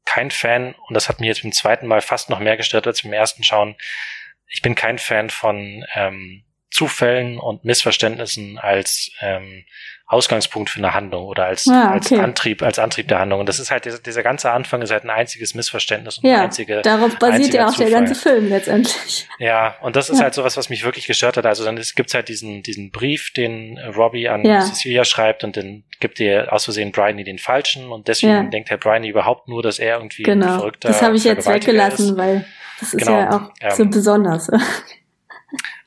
kein 0.05 0.31
Fan 0.31 0.75
und 0.89 0.95
das 0.95 1.09
hat 1.09 1.21
mir 1.21 1.27
jetzt 1.27 1.43
beim 1.43 1.53
zweiten 1.53 1.87
Mal 1.87 2.01
fast 2.01 2.31
noch 2.31 2.41
mehr 2.41 2.57
gestört 2.57 2.87
als 2.87 3.03
beim 3.03 3.13
ersten 3.13 3.45
Schauen. 3.45 3.77
Ich 4.49 4.63
bin 4.63 4.75
kein 4.75 4.99
Fan 4.99 5.29
von 5.29 5.85
ähm, 5.95 6.45
Zufällen 6.79 7.39
und 7.39 7.65
Missverständnissen 7.65 8.57
als 8.59 9.11
ähm, 9.21 9.65
Ausgangspunkt 10.07 10.71
für 10.71 10.79
eine 10.79 10.95
Handlung 10.95 11.25
oder 11.27 11.45
als, 11.47 11.67
Ah, 11.69 11.91
als 11.91 12.11
okay. 12.11 12.21
Antrieb, 12.23 12.63
als 12.63 12.79
Antrieb 12.79 13.09
der 13.09 13.19
Handlung. 13.19 13.41
Und 13.41 13.49
das 13.49 13.59
ist 13.59 13.71
halt, 13.71 13.85
dieser, 13.85 13.99
dieser 13.99 14.23
ganze 14.23 14.51
Anfang 14.53 14.81
ist 14.81 14.91
halt 14.91 15.05
ein 15.05 15.11
einziges 15.11 15.55
Missverständnis 15.55 16.17
und 16.19 16.31
Ja, 16.31 16.43
einzige, 16.43 16.81
darauf 16.83 17.19
basiert 17.19 17.53
ja 17.53 17.67
auch 17.67 17.75
der 17.77 17.89
Zufall. 17.89 17.91
ganze 18.07 18.15
Film 18.15 18.49
letztendlich. 18.49 19.29
ja, 19.39 19.77
und 19.83 19.97
das 19.97 20.09
ist 20.09 20.19
Ja. 20.19 20.25
halt 20.25 20.35
sowas, 20.35 20.57
was 20.57 20.71
mich 20.71 20.85
wirklich 20.85 21.07
gestört 21.07 21.37
hat. 21.37 21.45
Also 21.45 21.65
dann 21.65 21.77
ist- 21.77 21.95
gibt's 21.97 22.15
halt 22.15 22.29
diesen, 22.29 22.63
diesen 22.63 22.91
Brief, 22.91 23.33
den 23.35 23.77
äh, 23.77 23.87
Robbie 23.89 24.29
an 24.29 24.45
Ja. 24.47 24.61
Cecilia 24.63 25.05
schreibt 25.05 25.43
und 25.45 25.57
dann 25.59 25.83
gibt 26.01 26.21
ihr 26.21 26.53
aus 26.53 26.65
Versehen 26.65 26.93
Bryony 26.93 27.25
den 27.25 27.39
falschen 27.39 27.91
und 27.91 28.09
deswegen 28.09 28.33
Ja. 28.33 28.43
denkt 28.45 28.71
Herr 28.71 28.79
Bryony 28.79 29.09
überhaupt 29.09 29.49
nur, 29.49 29.63
dass 29.63 29.79
er 29.79 29.97
irgendwie 29.97 30.23
ein 30.25 30.41
Genau. 30.41 30.59
verrückter 30.59 30.89
Das 30.89 31.03
habe 31.03 31.17
ich 31.17 31.25
jetzt 31.25 31.47
weggelassen, 31.47 32.11
ist. 32.13 32.17
weil 32.17 32.47
das 32.81 32.95
ist 32.95 32.99
Genau, 33.05 33.19
ja 33.19 33.31
auch 33.37 33.51
ähm, 33.61 33.71
so 33.77 33.85
besonders. 33.85 34.49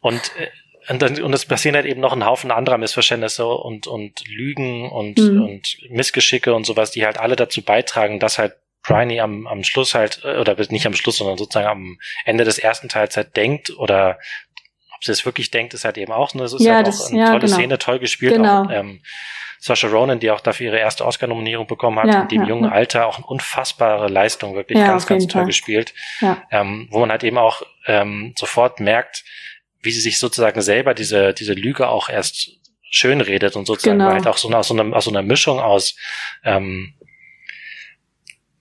Und, 0.01 0.19
äh, 0.37 0.47
und, 0.89 1.03
und 1.21 1.33
es 1.33 1.45
passieren 1.45 1.75
halt 1.75 1.85
eben 1.85 2.01
noch 2.01 2.13
ein 2.13 2.25
Haufen 2.25 2.51
anderer 2.51 2.77
Missverständnisse 2.77 3.45
und, 3.45 3.87
und 3.87 4.27
Lügen 4.27 4.89
und, 4.89 5.17
Mhm. 5.19 5.41
und 5.43 5.77
Missgeschicke 5.89 6.53
und 6.53 6.65
sowas, 6.65 6.91
die 6.91 7.05
halt 7.05 7.19
alle 7.19 7.35
dazu 7.35 7.61
beitragen, 7.61 8.19
dass 8.19 8.37
halt 8.39 8.53
Bryony 8.83 9.19
am, 9.19 9.45
am 9.45 9.63
Schluss 9.63 9.93
halt, 9.93 10.21
äh, 10.23 10.37
oder 10.37 10.55
nicht 10.69 10.87
am 10.87 10.95
Schluss, 10.95 11.17
sondern 11.17 11.37
sozusagen 11.37 11.67
am 11.67 11.99
Ende 12.25 12.43
des 12.45 12.57
ersten 12.57 12.89
Teils 12.89 13.15
halt 13.15 13.35
denkt 13.35 13.69
oder 13.77 14.17
ob 14.95 15.03
sie 15.03 15.11
es 15.11 15.25
wirklich 15.25 15.51
denkt, 15.51 15.73
ist 15.75 15.85
halt 15.85 15.97
eben 15.97 16.11
auch, 16.11 16.33
ne, 16.33 16.43
es 16.43 16.53
ist 16.53 16.63
Ja, 16.65 16.75
halt 16.75 16.87
das- 16.87 17.05
auch 17.05 17.09
eine 17.11 17.19
ja, 17.19 17.25
tolle 17.27 17.39
genau. 17.41 17.53
Szene, 17.55 17.77
toll 17.77 17.99
gespielt. 17.99 18.33
Genau. 18.35 18.63
Auch, 18.65 18.71
ähm, 18.71 19.01
Sasha 19.59 19.87
Ronan, 19.87 20.19
die 20.19 20.31
auch 20.31 20.41
dafür 20.41 20.67
ihre 20.67 20.79
erste 20.79 21.05
Oscar-Nominierung 21.05 21.67
bekommen 21.67 21.99
hat, 21.99 22.07
Ja, 22.07 22.21
in 22.23 22.27
dem 22.29 22.41
ja, 22.41 22.47
jungen 22.47 22.63
ja. 22.63 22.71
Alter 22.71 23.05
auch 23.05 23.17
eine 23.17 23.27
unfassbare 23.27 24.07
Leistung, 24.07 24.55
wirklich 24.55 24.79
ganz, 24.79 25.05
ganz 25.05 25.27
toll 25.27 25.41
Fall. 25.41 25.45
gespielt 25.45 25.93
ähm, 26.49 26.87
wo 26.89 26.99
man 27.01 27.11
halt 27.11 27.23
eben 27.23 27.37
auch 27.37 27.61
ähm, 27.85 28.33
sofort 28.35 28.79
merkt, 28.79 29.23
wie 29.81 29.91
sie 29.91 30.01
sich 30.01 30.19
sozusagen 30.19 30.61
selber 30.61 30.93
diese, 30.93 31.33
diese 31.33 31.53
Lüge 31.53 31.87
auch 31.89 32.09
erst 32.09 32.51
schön 32.89 33.21
redet 33.21 33.55
und 33.55 33.65
sozusagen 33.65 33.99
genau. 33.99 34.11
halt 34.11 34.27
auch 34.27 34.37
so 34.37 34.49
aus 34.49 34.67
so 34.67 34.77
einer, 34.77 34.95
aus 34.95 35.05
so 35.05 35.11
einer 35.11 35.23
Mischung 35.23 35.59
aus 35.59 35.95
ähm, 36.43 36.93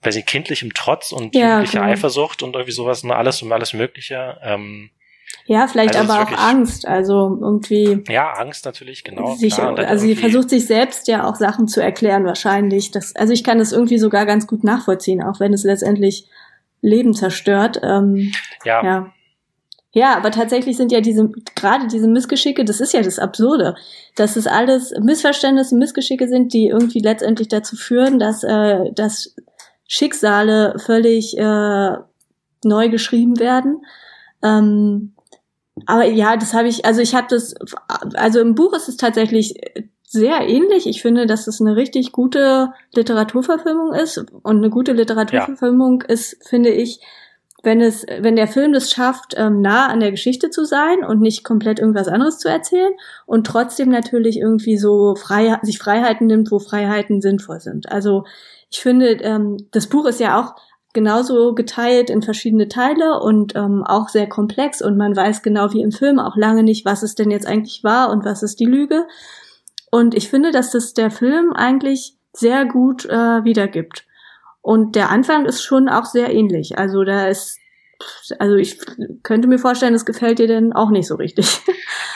weiß 0.03 0.15
ich, 0.15 0.25
kindlichem 0.25 0.73
Trotz 0.73 1.11
und 1.11 1.35
ja, 1.35 1.49
jugendlicher 1.51 1.79
genau. 1.81 1.91
Eifersucht 1.91 2.43
und 2.43 2.55
irgendwie 2.55 2.71
sowas, 2.71 3.03
nur 3.03 3.15
alles 3.15 3.41
und 3.41 3.51
alles 3.51 3.73
Mögliche. 3.73 4.37
Ähm, 4.43 4.89
ja, 5.45 5.67
vielleicht 5.67 5.95
also 5.95 6.11
aber 6.11 6.23
auch 6.23 6.37
Angst, 6.37 6.87
also 6.87 7.37
irgendwie. 7.39 8.03
Ja, 8.09 8.33
Angst 8.33 8.65
natürlich, 8.65 9.03
genau. 9.03 9.35
Sich, 9.35 9.55
klar, 9.55 9.77
also 9.77 10.05
sie 10.05 10.15
versucht 10.15 10.49
sich 10.49 10.65
selbst 10.65 11.07
ja 11.07 11.27
auch 11.29 11.35
Sachen 11.35 11.67
zu 11.67 11.81
erklären, 11.81 12.25
wahrscheinlich. 12.25 12.91
Das, 12.91 13.15
also 13.15 13.31
ich 13.33 13.43
kann 13.43 13.59
das 13.59 13.71
irgendwie 13.71 13.97
sogar 13.97 14.25
ganz 14.25 14.47
gut 14.47 14.63
nachvollziehen, 14.63 15.21
auch 15.21 15.39
wenn 15.39 15.53
es 15.53 15.63
letztendlich 15.63 16.27
Leben 16.81 17.13
zerstört. 17.13 17.79
Ähm, 17.83 18.33
ja. 18.65 18.83
ja. 18.83 19.13
Ja, 19.93 20.15
aber 20.15 20.31
tatsächlich 20.31 20.77
sind 20.77 20.91
ja 20.91 21.01
diese, 21.01 21.29
gerade 21.55 21.87
diese 21.87 22.07
Missgeschicke, 22.07 22.63
das 22.63 22.79
ist 22.79 22.93
ja 22.93 23.01
das 23.01 23.19
Absurde, 23.19 23.75
dass 24.15 24.37
es 24.37 24.47
alles 24.47 24.93
Missverständnisse, 25.01 25.75
Missgeschicke 25.75 26.29
sind, 26.29 26.53
die 26.53 26.67
irgendwie 26.67 26.99
letztendlich 26.99 27.49
dazu 27.49 27.75
führen, 27.75 28.17
dass, 28.17 28.43
äh, 28.43 28.91
dass 28.93 29.35
Schicksale 29.87 30.79
völlig 30.79 31.37
äh, 31.37 31.97
neu 32.63 32.89
geschrieben 32.89 33.39
werden. 33.39 33.81
Ähm, 34.41 35.13
aber 35.85 36.05
ja, 36.05 36.37
das 36.37 36.53
habe 36.53 36.69
ich, 36.69 36.85
also 36.85 37.01
ich 37.01 37.13
habe 37.13 37.27
das, 37.29 37.53
also 38.13 38.39
im 38.39 38.55
Buch 38.55 38.73
ist 38.73 38.87
es 38.87 38.95
tatsächlich 38.95 39.55
sehr 40.11 40.41
ähnlich. 40.47 40.87
Ich 40.87 41.01
finde, 41.01 41.25
dass 41.25 41.47
es 41.47 41.61
eine 41.61 41.75
richtig 41.75 42.11
gute 42.11 42.73
Literaturverfilmung 42.93 43.93
ist. 43.93 44.17
Und 44.43 44.57
eine 44.57 44.69
gute 44.69 44.91
Literaturverfilmung 44.91 46.01
ja. 46.01 46.13
ist, 46.13 46.37
finde 46.47 46.69
ich, 46.69 46.99
wenn 47.63 47.81
es, 47.81 48.05
wenn 48.19 48.35
der 48.35 48.47
Film 48.47 48.73
es 48.73 48.91
schafft, 48.91 49.35
ähm, 49.37 49.61
nah 49.61 49.87
an 49.87 49.99
der 49.99 50.11
Geschichte 50.11 50.49
zu 50.49 50.65
sein 50.65 51.03
und 51.03 51.21
nicht 51.21 51.43
komplett 51.43 51.79
irgendwas 51.79 52.07
anderes 52.07 52.39
zu 52.39 52.49
erzählen 52.49 52.93
und 53.25 53.45
trotzdem 53.45 53.89
natürlich 53.89 54.37
irgendwie 54.39 54.77
so 54.77 55.15
frei, 55.15 55.57
sich 55.61 55.77
Freiheiten 55.77 56.27
nimmt, 56.27 56.51
wo 56.51 56.59
Freiheiten 56.59 57.21
sinnvoll 57.21 57.59
sind. 57.59 57.91
Also 57.91 58.25
ich 58.71 58.79
finde, 58.79 59.11
ähm, 59.21 59.57
das 59.71 59.87
Buch 59.87 60.05
ist 60.05 60.19
ja 60.19 60.39
auch 60.39 60.55
genauso 60.93 61.53
geteilt 61.53 62.09
in 62.09 62.21
verschiedene 62.21 62.67
Teile 62.67 63.21
und 63.21 63.55
ähm, 63.55 63.83
auch 63.85 64.09
sehr 64.09 64.27
komplex 64.27 64.81
und 64.81 64.97
man 64.97 65.15
weiß 65.15 65.41
genau 65.41 65.71
wie 65.73 65.81
im 65.81 65.91
Film 65.91 66.19
auch 66.19 66.35
lange 66.35 66.63
nicht, 66.63 66.85
was 66.85 67.03
es 67.03 67.15
denn 67.15 67.31
jetzt 67.31 67.47
eigentlich 67.47 67.83
war 67.83 68.09
und 68.09 68.25
was 68.25 68.43
ist 68.43 68.59
die 68.59 68.65
Lüge. 68.65 69.07
Und 69.91 70.15
ich 70.15 70.29
finde, 70.29 70.51
dass 70.51 70.71
das 70.71 70.93
der 70.93 71.11
Film 71.11 71.53
eigentlich 71.53 72.15
sehr 72.33 72.65
gut 72.65 73.05
äh, 73.05 73.43
wiedergibt. 73.43 74.05
Und 74.61 74.95
der 74.95 75.09
Anfang 75.09 75.45
ist 75.45 75.63
schon 75.63 75.89
auch 75.89 76.05
sehr 76.05 76.33
ähnlich. 76.33 76.77
Also 76.77 77.03
da 77.03 77.27
ist, 77.27 77.59
also 78.39 78.55
ich 78.55 78.77
könnte 79.23 79.47
mir 79.47 79.57
vorstellen, 79.57 79.93
das 79.93 80.05
gefällt 80.05 80.39
dir 80.39 80.47
denn 80.47 80.73
auch 80.73 80.91
nicht 80.91 81.07
so 81.07 81.15
richtig. 81.15 81.47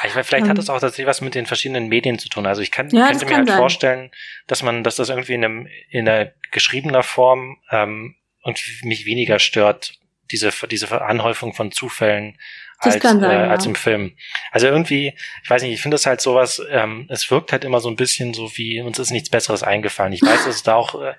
Ich 0.08 0.14
meine, 0.14 0.24
vielleicht 0.24 0.48
hat 0.48 0.58
das 0.58 0.70
auch 0.70 0.80
tatsächlich 0.80 1.08
was 1.08 1.22
mit 1.22 1.34
den 1.34 1.48
verschiedenen 1.48 1.88
Medien 1.88 2.20
zu 2.20 2.30
tun. 2.30 2.46
Also 2.46 2.62
ich 2.62 2.72
kann, 2.72 2.90
ja, 2.90 3.08
könnte 3.08 3.26
mir 3.26 3.38
halt 3.38 3.48
sein. 3.48 3.58
vorstellen, 3.58 4.12
dass 4.46 4.62
man, 4.62 4.84
dass 4.84 4.98
das 4.98 5.10
irgendwie 5.10 5.34
in 5.34 5.44
einem 5.44 5.68
in 5.90 6.08
einer 6.08 6.32
geschriebener 6.52 7.02
Form 7.02 7.58
ähm, 7.72 8.16
und 8.44 8.62
mich 8.84 9.08
weniger 9.08 9.40
stört, 9.40 9.94
diese 10.32 10.52
diese 10.70 11.02
Anhäufung 11.02 11.54
von 11.54 11.72
Zufällen 11.72 12.38
als, 12.80 13.02
sein, 13.02 13.24
äh, 13.24 13.34
ja. 13.34 13.48
als 13.48 13.66
im 13.66 13.76
Film. 13.76 14.16
Also 14.52 14.68
irgendwie, 14.68 15.14
ich 15.44 15.50
weiß 15.50 15.62
nicht, 15.62 15.74
ich 15.74 15.82
finde 15.82 15.96
es 15.96 16.06
halt 16.06 16.22
sowas, 16.22 16.62
ähm, 16.70 17.08
es 17.10 17.30
wirkt 17.32 17.52
halt 17.52 17.64
immer 17.64 17.80
so 17.80 17.90
ein 17.90 17.96
bisschen 17.96 18.34
so 18.34 18.52
wie, 18.56 18.82
uns 18.82 19.00
ist 19.00 19.12
nichts 19.12 19.30
Besseres 19.30 19.64
eingefallen. 19.64 20.14
Ich 20.14 20.22
weiß, 20.22 20.46
dass 20.46 20.56
es 20.56 20.64
da 20.64 20.76
auch, 20.76 21.02
äh, 21.02 21.14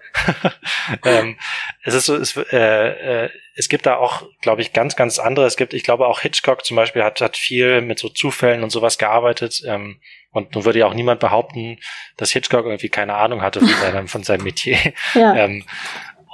ähm, 1.04 1.36
es 1.82 1.94
ist 1.94 2.06
so, 2.06 2.16
es, 2.16 2.36
äh, 2.36 3.24
äh, 3.24 3.30
es 3.54 3.68
gibt 3.68 3.86
da 3.86 3.96
auch, 3.96 4.22
glaube 4.42 4.60
ich, 4.60 4.72
ganz, 4.74 4.96
ganz 4.96 5.18
andere. 5.18 5.46
Es 5.46 5.56
gibt, 5.56 5.72
ich 5.72 5.82
glaube 5.82 6.06
auch 6.06 6.20
Hitchcock 6.20 6.64
zum 6.64 6.76
Beispiel 6.76 7.02
hat, 7.02 7.20
hat 7.22 7.38
viel 7.38 7.80
mit 7.80 7.98
so 7.98 8.10
Zufällen 8.10 8.62
und 8.62 8.70
sowas 8.70 8.98
gearbeitet. 8.98 9.62
Ähm, 9.66 9.98
und 10.30 10.54
nun 10.54 10.66
würde 10.66 10.80
ja 10.80 10.86
auch 10.86 10.94
niemand 10.94 11.20
behaupten, 11.20 11.78
dass 12.18 12.32
Hitchcock 12.32 12.66
irgendwie 12.66 12.90
keine 12.90 13.14
Ahnung 13.14 13.40
hatte 13.40 13.60
von 13.60 13.68
seinem, 13.68 14.08
von 14.08 14.22
seinem 14.22 14.44
Metier. 14.44 14.78
Ja. 15.14 15.34
Ähm, 15.36 15.64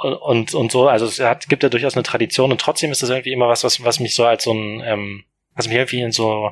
und, 0.05 0.55
und 0.55 0.72
so, 0.72 0.88
also 0.88 1.07
es 1.07 1.20
hat, 1.20 1.48
gibt 1.48 1.62
ja 1.62 1.68
durchaus 1.68 1.94
eine 1.94 2.03
Tradition 2.03 2.53
und 2.53 2.61
trotzdem 2.61 2.90
ist 2.90 3.03
das 3.03 3.11
irgendwie 3.11 3.32
immer 3.32 3.48
was, 3.48 3.64
was, 3.64 3.82
was 3.84 4.00
mich 4.00 4.14
so 4.14 4.24
als 4.24 4.44
so 4.44 4.53
ein, 4.53 4.82
ähm, 4.84 5.24
was 5.55 5.68
mich 5.68 5.76
irgendwie 5.76 6.00
in 6.00 6.12
so, 6.12 6.50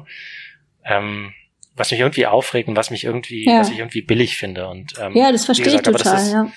ähm, 0.85 1.33
was 1.77 1.91
mich 1.91 2.01
irgendwie 2.01 2.27
aufregt 2.27 2.69
und 2.69 2.77
was 2.77 2.91
mich 2.91 3.05
irgendwie, 3.05 3.47
ja. 3.47 3.61
was 3.61 3.71
ich 3.71 3.79
irgendwie 3.79 4.03
billig 4.03 4.37
finde. 4.37 4.69
Und, 4.69 4.95
ähm, 5.01 5.17
ja, 5.17 5.33
das 5.33 5.45
verstehe 5.45 5.75
ich 5.75 5.83
total, 5.83 6.17
ist, 6.17 6.33
ja. 6.33 6.53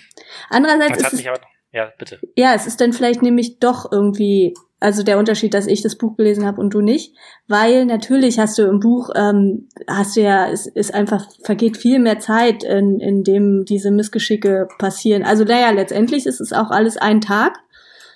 Andererseits 0.49 1.01
ist 1.01 1.13
es, 1.13 1.27
aber, 1.27 1.39
ja, 1.71 1.91
bitte. 1.97 2.19
Ja, 2.35 2.53
es 2.53 2.67
ist 2.67 2.81
dann 2.81 2.93
vielleicht 2.93 3.21
nämlich 3.21 3.59
doch 3.59 3.91
irgendwie 3.91 4.53
also 4.83 5.01
der 5.01 5.17
Unterschied, 5.17 5.53
dass 5.53 5.65
ich 5.65 5.81
das 5.81 5.97
Buch 5.97 6.17
gelesen 6.17 6.45
habe 6.45 6.59
und 6.59 6.73
du 6.73 6.81
nicht, 6.81 7.15
weil 7.47 7.85
natürlich 7.85 8.37
hast 8.37 8.57
du 8.57 8.63
im 8.63 8.81
Buch 8.81 9.11
ähm, 9.15 9.69
hast 9.87 10.17
du 10.17 10.21
ja 10.21 10.49
es 10.49 10.67
ist 10.67 10.93
einfach 10.93 11.25
vergeht 11.41 11.77
viel 11.77 11.99
mehr 11.99 12.19
Zeit, 12.19 12.65
in, 12.65 12.99
in 12.99 13.23
dem 13.23 13.63
diese 13.63 13.91
Missgeschicke 13.91 14.67
passieren. 14.79 15.23
Also 15.23 15.45
naja, 15.45 15.71
letztendlich 15.71 16.25
ist 16.25 16.41
es 16.41 16.51
auch 16.51 16.69
alles 16.69 16.97
ein 16.97 17.21
Tag, 17.21 17.59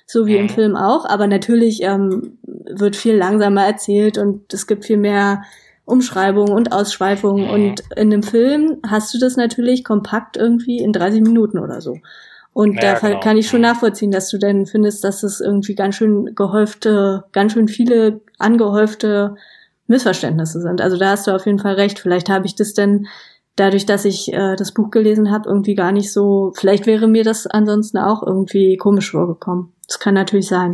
so 0.06 0.26
wie 0.28 0.34
mhm. 0.34 0.40
im 0.40 0.50
Film 0.50 0.76
auch, 0.76 1.06
aber 1.06 1.28
natürlich 1.28 1.84
ähm, 1.84 2.38
wird 2.44 2.98
viel 2.98 3.16
langsamer 3.16 3.66
erzählt 3.66 4.18
und 4.18 4.54
es 4.54 4.68
gibt 4.68 4.84
viel 4.84 4.98
mehr 4.98 5.44
Umschreibungen 5.86 6.54
und 6.54 6.74
Ausschweifungen 6.74 7.46
mhm. 7.46 7.50
und 7.50 7.84
in 7.96 8.12
einem 8.12 8.24
Film 8.24 8.80
hast 8.86 9.14
du 9.14 9.20
das 9.20 9.38
natürlich 9.38 9.86
kompakt 9.86 10.36
irgendwie 10.36 10.80
in 10.80 10.92
30 10.92 11.22
Minuten 11.22 11.60
oder 11.60 11.80
so. 11.80 11.96
Und 12.58 12.74
ja, 12.74 12.94
da 12.94 13.00
genau. 13.00 13.20
kann 13.20 13.38
ich 13.38 13.48
schon 13.48 13.60
mhm. 13.60 13.68
nachvollziehen, 13.68 14.10
dass 14.10 14.32
du 14.32 14.40
denn 14.40 14.66
findest, 14.66 15.04
dass 15.04 15.22
es 15.22 15.42
irgendwie 15.42 15.76
ganz 15.76 15.94
schön 15.94 16.34
gehäufte, 16.34 17.24
ganz 17.32 17.54
schön 17.54 17.68
viele 17.68 18.22
angehäufte 18.40 19.36
Missverständnisse 19.86 20.62
sind. 20.62 20.82
Also 20.82 20.98
da 20.98 21.12
hast 21.12 21.28
du 21.28 21.36
auf 21.36 21.46
jeden 21.46 21.60
Fall 21.60 21.76
recht. 21.76 22.00
Vielleicht 22.00 22.30
habe 22.30 22.48
ich 22.48 22.56
das 22.56 22.74
denn 22.74 23.06
dadurch, 23.58 23.86
dass 23.86 24.06
ich 24.06 24.34
äh, 24.34 24.56
das 24.56 24.72
Buch 24.72 24.90
gelesen 24.90 25.30
habe, 25.30 25.48
irgendwie 25.48 25.76
gar 25.76 25.92
nicht 25.92 26.12
so. 26.12 26.52
Vielleicht 26.58 26.88
wäre 26.88 27.08
mir 27.08 27.24
das 27.24 27.46
ansonsten 27.46 28.00
auch 28.00 28.24
irgendwie 28.24 28.76
komisch 28.78 29.12
vorgekommen. 29.12 29.72
Das 29.88 30.00
kann 30.00 30.16
natürlich 30.16 30.48
sein. 30.48 30.72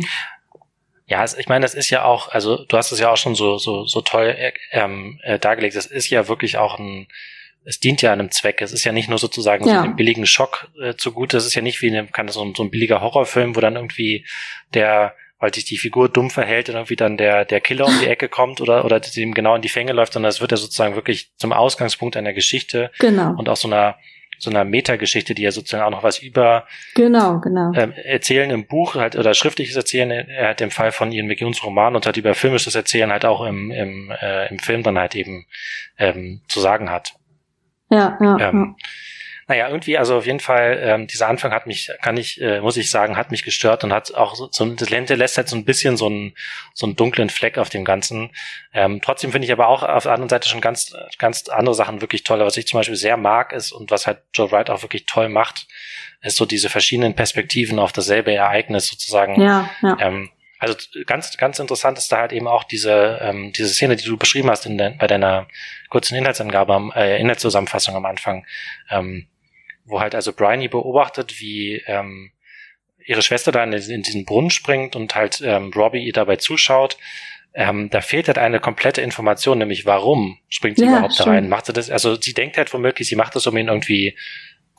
Ja, 1.06 1.22
ich 1.22 1.48
meine, 1.48 1.66
das 1.66 1.74
ist 1.74 1.90
ja 1.90 2.04
auch, 2.06 2.28
also 2.30 2.64
du 2.64 2.78
hast 2.78 2.92
es 2.92 2.98
ja 2.98 3.12
auch 3.12 3.18
schon 3.18 3.34
so 3.34 3.58
so 3.58 3.84
so 3.84 4.00
toll 4.00 4.34
äh, 4.38 4.52
ähm, 4.72 5.20
äh, 5.22 5.38
dargelegt. 5.38 5.76
Das 5.76 5.84
ist 5.84 6.08
ja 6.08 6.28
wirklich 6.28 6.56
auch 6.56 6.78
ein 6.78 7.08
es 7.64 7.80
dient 7.80 8.02
ja 8.02 8.12
einem 8.12 8.30
Zweck. 8.30 8.60
Es 8.60 8.72
ist 8.72 8.84
ja 8.84 8.92
nicht 8.92 9.08
nur 9.08 9.18
sozusagen 9.18 9.66
ja. 9.66 9.76
so 9.76 9.80
einem 9.80 9.96
billigen 9.96 10.26
Schock 10.26 10.68
äh, 10.80 10.94
zugute. 10.94 11.36
Es 11.36 11.46
ist 11.46 11.54
ja 11.54 11.62
nicht 11.62 11.80
wie 11.82 11.88
eine, 11.88 12.06
kann 12.06 12.26
das 12.26 12.36
so, 12.36 12.52
so 12.54 12.62
ein 12.62 12.70
billiger 12.70 13.00
Horrorfilm, 13.00 13.56
wo 13.56 13.60
dann 13.60 13.76
irgendwie 13.76 14.26
der, 14.74 15.14
weil 15.38 15.54
sich 15.54 15.64
die 15.64 15.78
Figur 15.78 16.08
dumm 16.08 16.30
verhält 16.30 16.68
und 16.68 16.76
irgendwie 16.76 16.96
dann 16.96 17.16
der, 17.16 17.44
der 17.44 17.60
Killer 17.60 17.86
um 17.86 17.98
die 18.00 18.06
Ecke 18.06 18.28
kommt 18.28 18.60
oder, 18.60 18.84
oder 18.84 19.00
dem 19.00 19.34
genau 19.34 19.56
in 19.56 19.62
die 19.62 19.68
Fänge 19.68 19.92
läuft, 19.92 20.12
sondern 20.12 20.30
es 20.30 20.40
wird 20.40 20.50
ja 20.50 20.56
sozusagen 20.56 20.94
wirklich 20.94 21.30
zum 21.36 21.52
Ausgangspunkt 21.52 22.16
einer 22.16 22.34
Geschichte. 22.34 22.90
Genau. 22.98 23.34
Und 23.36 23.48
auch 23.48 23.56
so 23.56 23.68
einer, 23.68 23.96
so 24.38 24.50
einer 24.50 24.64
Metageschichte, 24.64 25.34
die 25.34 25.42
ja 25.42 25.50
sozusagen 25.50 25.84
auch 25.84 25.90
noch 25.90 26.02
was 26.02 26.18
über 26.18 26.66
genau, 26.94 27.40
genau. 27.40 27.72
Ähm, 27.74 27.92
Erzählen 27.92 28.50
im 28.50 28.66
Buch 28.66 28.94
halt 28.94 29.16
oder 29.16 29.32
schriftliches 29.32 29.76
Erzählen, 29.76 30.10
er 30.10 30.50
hat 30.50 30.60
im 30.60 30.70
Fall 30.70 30.92
von 30.92 31.12
Ian 31.12 31.26
McEwans 31.26 31.64
Roman 31.64 31.96
und 31.96 32.06
hat 32.06 32.16
über 32.16 32.34
filmisches 32.34 32.74
Erzählen 32.74 33.10
halt 33.10 33.24
auch 33.24 33.44
im, 33.44 33.70
im, 33.70 34.10
äh, 34.10 34.48
im 34.48 34.58
Film 34.58 34.82
dann 34.82 34.98
halt 34.98 35.14
eben 35.14 35.46
ähm, 35.98 36.42
zu 36.48 36.60
sagen 36.60 36.90
hat. 36.90 37.14
Ja, 37.94 38.18
ja, 38.20 38.38
ähm, 38.48 38.76
ja. 38.78 38.86
Naja, 39.46 39.68
irgendwie, 39.68 39.98
also 39.98 40.16
auf 40.16 40.26
jeden 40.26 40.40
Fall, 40.40 40.80
ähm, 40.82 41.06
dieser 41.06 41.28
Anfang 41.28 41.52
hat 41.52 41.66
mich, 41.66 41.90
kann 42.00 42.16
ich, 42.16 42.40
äh, 42.40 42.60
muss 42.60 42.78
ich 42.78 42.90
sagen, 42.90 43.18
hat 43.18 43.30
mich 43.30 43.42
gestört 43.42 43.84
und 43.84 43.92
hat 43.92 44.14
auch 44.14 44.34
so, 44.34 44.48
so 44.50 44.64
das 44.64 44.88
Lente 44.88 45.16
lässt 45.16 45.36
halt 45.36 45.48
so 45.48 45.56
ein 45.56 45.66
bisschen 45.66 45.98
so 45.98 46.06
einen, 46.06 46.34
so 46.72 46.86
einen 46.86 46.96
dunklen 46.96 47.28
Fleck 47.28 47.58
auf 47.58 47.68
dem 47.68 47.84
Ganzen. 47.84 48.30
Ähm, 48.72 49.00
trotzdem 49.02 49.32
finde 49.32 49.44
ich 49.44 49.52
aber 49.52 49.68
auch 49.68 49.82
auf 49.82 50.04
der 50.04 50.12
anderen 50.12 50.30
Seite 50.30 50.48
schon 50.48 50.62
ganz, 50.62 50.96
ganz 51.18 51.48
andere 51.48 51.74
Sachen 51.74 52.00
wirklich 52.00 52.24
toll. 52.24 52.40
Was 52.40 52.56
ich 52.56 52.66
zum 52.66 52.80
Beispiel 52.80 52.96
sehr 52.96 53.18
mag, 53.18 53.52
ist 53.52 53.72
und 53.72 53.90
was 53.90 54.06
halt 54.06 54.22
Joe 54.32 54.50
Wright 54.50 54.70
auch 54.70 54.80
wirklich 54.80 55.04
toll 55.04 55.28
macht, 55.28 55.66
ist 56.22 56.36
so 56.36 56.46
diese 56.46 56.70
verschiedenen 56.70 57.14
Perspektiven 57.14 57.78
auf 57.78 57.92
dasselbe 57.92 58.32
Ereignis 58.34 58.86
sozusagen. 58.86 59.38
Ja, 59.42 59.68
ja. 59.82 59.98
Ähm, 60.00 60.30
also 60.58 60.74
ganz, 61.06 61.36
ganz 61.36 61.58
interessant 61.58 61.98
ist 61.98 62.10
da 62.10 62.18
halt 62.18 62.32
eben 62.32 62.46
auch 62.46 62.64
diese, 62.64 63.18
ähm, 63.20 63.52
diese 63.52 63.68
Szene, 63.68 63.96
die 63.96 64.04
du 64.04 64.16
beschrieben 64.16 64.50
hast 64.50 64.66
in 64.66 64.78
de, 64.78 64.94
bei 64.96 65.06
deiner 65.06 65.48
kurzen 65.90 66.16
Inhaltsangabe, 66.16 66.90
äh, 66.94 67.20
Inhaltszusammenfassung 67.20 67.96
am 67.96 68.06
Anfang, 68.06 68.46
ähm, 68.90 69.26
wo 69.84 70.00
halt 70.00 70.14
also 70.14 70.32
Bryony 70.32 70.68
beobachtet, 70.68 71.40
wie 71.40 71.82
ähm, 71.86 72.30
ihre 73.04 73.22
Schwester 73.22 73.52
da 73.52 73.62
in, 73.64 73.72
in 73.72 74.02
diesen 74.02 74.24
Brunnen 74.24 74.50
springt 74.50 74.96
und 74.96 75.14
halt 75.14 75.42
ähm, 75.44 75.72
Robbie 75.74 76.04
ihr 76.04 76.12
dabei 76.12 76.36
zuschaut. 76.36 76.96
Ähm, 77.52 77.90
da 77.90 78.00
fehlt 78.00 78.26
halt 78.26 78.38
eine 78.38 78.58
komplette 78.58 79.00
Information, 79.00 79.58
nämlich 79.58 79.86
warum 79.86 80.38
springt 80.48 80.78
sie 80.78 80.84
ja, 80.84 80.90
überhaupt 80.90 81.20
da 81.20 81.24
rein? 81.24 81.48
Macht 81.48 81.66
sie 81.66 81.72
das? 81.72 81.90
Also 81.90 82.20
sie 82.20 82.34
denkt 82.34 82.56
halt 82.56 82.72
womöglich, 82.72 83.08
sie 83.08 83.16
macht 83.16 83.36
das, 83.36 83.46
um 83.46 83.56
ihn 83.56 83.68
irgendwie 83.68 84.16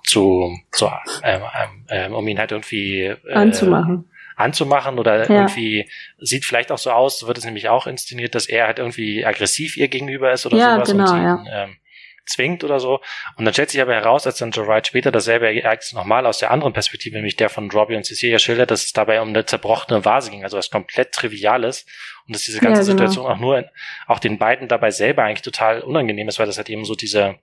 zu, 0.03 0.57
zu 0.71 0.89
ähm, 1.23 1.41
ähm, 1.55 1.85
ähm 1.89 2.13
um 2.13 2.27
ihn 2.27 2.37
halt 2.37 2.51
irgendwie 2.51 3.03
äh, 3.03 3.33
anzumachen 3.33 4.09
anzumachen 4.35 4.99
oder 4.99 5.29
ja. 5.29 5.41
irgendwie 5.41 5.89
sieht 6.19 6.45
vielleicht 6.45 6.71
auch 6.71 6.77
so 6.77 6.91
aus, 6.91 7.25
wird 7.25 7.37
es 7.37 7.45
nämlich 7.45 7.69
auch 7.69 7.87
inszeniert, 7.87 8.35
dass 8.35 8.47
er 8.47 8.67
halt 8.67 8.79
irgendwie 8.79 9.25
aggressiv 9.25 9.77
ihr 9.77 9.87
gegenüber 9.87 10.31
ist 10.31 10.45
oder 10.45 10.57
ja, 10.57 10.75
sowas 10.75 10.89
genau, 10.89 11.03
und 11.03 11.09
sie 11.09 11.23
ja. 11.23 11.63
ähm, 11.63 11.77
zwingt 12.25 12.63
oder 12.63 12.79
so. 12.79 13.01
Und 13.37 13.45
dann 13.45 13.53
stellt 13.53 13.69
sich 13.69 13.81
aber 13.81 13.93
heraus, 13.93 14.25
als 14.25 14.37
dann 14.37 14.51
Joe 14.51 14.67
Wright 14.67 14.87
später 14.87 15.11
dasselbe 15.11 15.45
Ereignis 15.47 15.93
nochmal 15.93 16.25
aus 16.25 16.39
der 16.39 16.51
anderen 16.51 16.73
Perspektive, 16.73 17.15
nämlich 17.15 17.35
der 17.35 17.49
von 17.49 17.69
Robbie 17.69 17.95
und 17.95 18.05
Cecilia 18.05 18.39
schildert, 18.39 18.71
dass 18.71 18.85
es 18.85 18.93
dabei 18.93 19.21
um 19.21 19.29
eine 19.29 19.45
zerbrochene 19.45 20.03
Vase 20.05 20.31
ging, 20.31 20.43
also 20.43 20.57
was 20.57 20.71
komplett 20.71 21.11
Triviales. 21.11 21.85
Und 22.27 22.35
dass 22.35 22.43
diese 22.43 22.59
ganze 22.59 22.81
ja, 22.81 22.87
genau. 22.87 23.07
Situation 23.07 23.31
auch 23.31 23.39
nur, 23.39 23.65
auch 24.07 24.19
den 24.19 24.37
beiden 24.37 24.67
dabei 24.67 24.91
selber 24.91 25.23
eigentlich 25.23 25.43
total 25.43 25.81
unangenehm 25.81 26.27
ist, 26.27 26.39
weil 26.39 26.47
das 26.47 26.57
halt 26.57 26.69
eben 26.69 26.85
so 26.85 26.95
diese, 26.95 27.35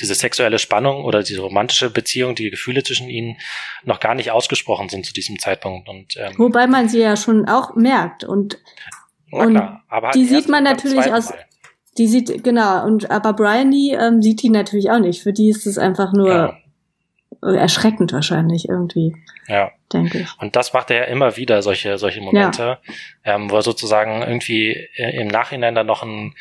diese 0.00 0.14
sexuelle 0.14 0.58
Spannung 0.58 1.04
oder 1.04 1.22
diese 1.22 1.40
romantische 1.40 1.90
Beziehung, 1.90 2.34
die 2.34 2.50
Gefühle 2.50 2.82
zwischen 2.82 3.08
ihnen 3.08 3.36
noch 3.84 4.00
gar 4.00 4.14
nicht 4.14 4.30
ausgesprochen 4.30 4.88
sind 4.88 5.06
zu 5.06 5.12
diesem 5.12 5.38
Zeitpunkt. 5.38 5.88
Und, 5.88 6.16
ähm, 6.16 6.34
Wobei 6.38 6.66
man 6.66 6.88
sie 6.88 7.00
ja 7.00 7.16
schon 7.16 7.48
auch 7.48 7.74
merkt 7.74 8.24
und, 8.24 8.58
und 9.30 9.54
klar, 9.54 9.84
halt 9.90 10.14
die 10.14 10.24
sieht 10.24 10.48
man 10.48 10.64
natürlich 10.64 11.12
aus, 11.12 11.32
die 11.98 12.06
sieht, 12.06 12.44
genau, 12.44 12.84
und 12.84 13.10
aber 13.10 13.32
Bryony 13.32 13.96
ähm, 13.98 14.22
sieht 14.22 14.42
die 14.42 14.50
natürlich 14.50 14.90
auch 14.90 15.00
nicht. 15.00 15.22
Für 15.22 15.32
die 15.32 15.48
ist 15.48 15.66
es 15.66 15.78
einfach 15.78 16.12
nur 16.12 16.56
ja. 17.42 17.52
erschreckend 17.54 18.12
wahrscheinlich 18.12 18.68
irgendwie. 18.68 19.16
Ja. 19.48 19.72
Denke 19.92 20.18
ich. 20.18 20.28
Und 20.38 20.54
das 20.54 20.72
macht 20.72 20.90
er 20.90 20.98
ja 20.98 21.04
immer 21.04 21.36
wieder, 21.36 21.62
solche, 21.62 21.98
solche 21.98 22.20
Momente, 22.20 22.78
ja. 23.24 23.34
ähm, 23.34 23.50
wo 23.50 23.56
er 23.56 23.62
sozusagen 23.62 24.22
irgendwie 24.22 24.72
äh, 24.96 25.20
im 25.20 25.28
Nachhinein 25.28 25.74
dann 25.74 25.86
noch 25.86 26.02
ein, 26.02 26.34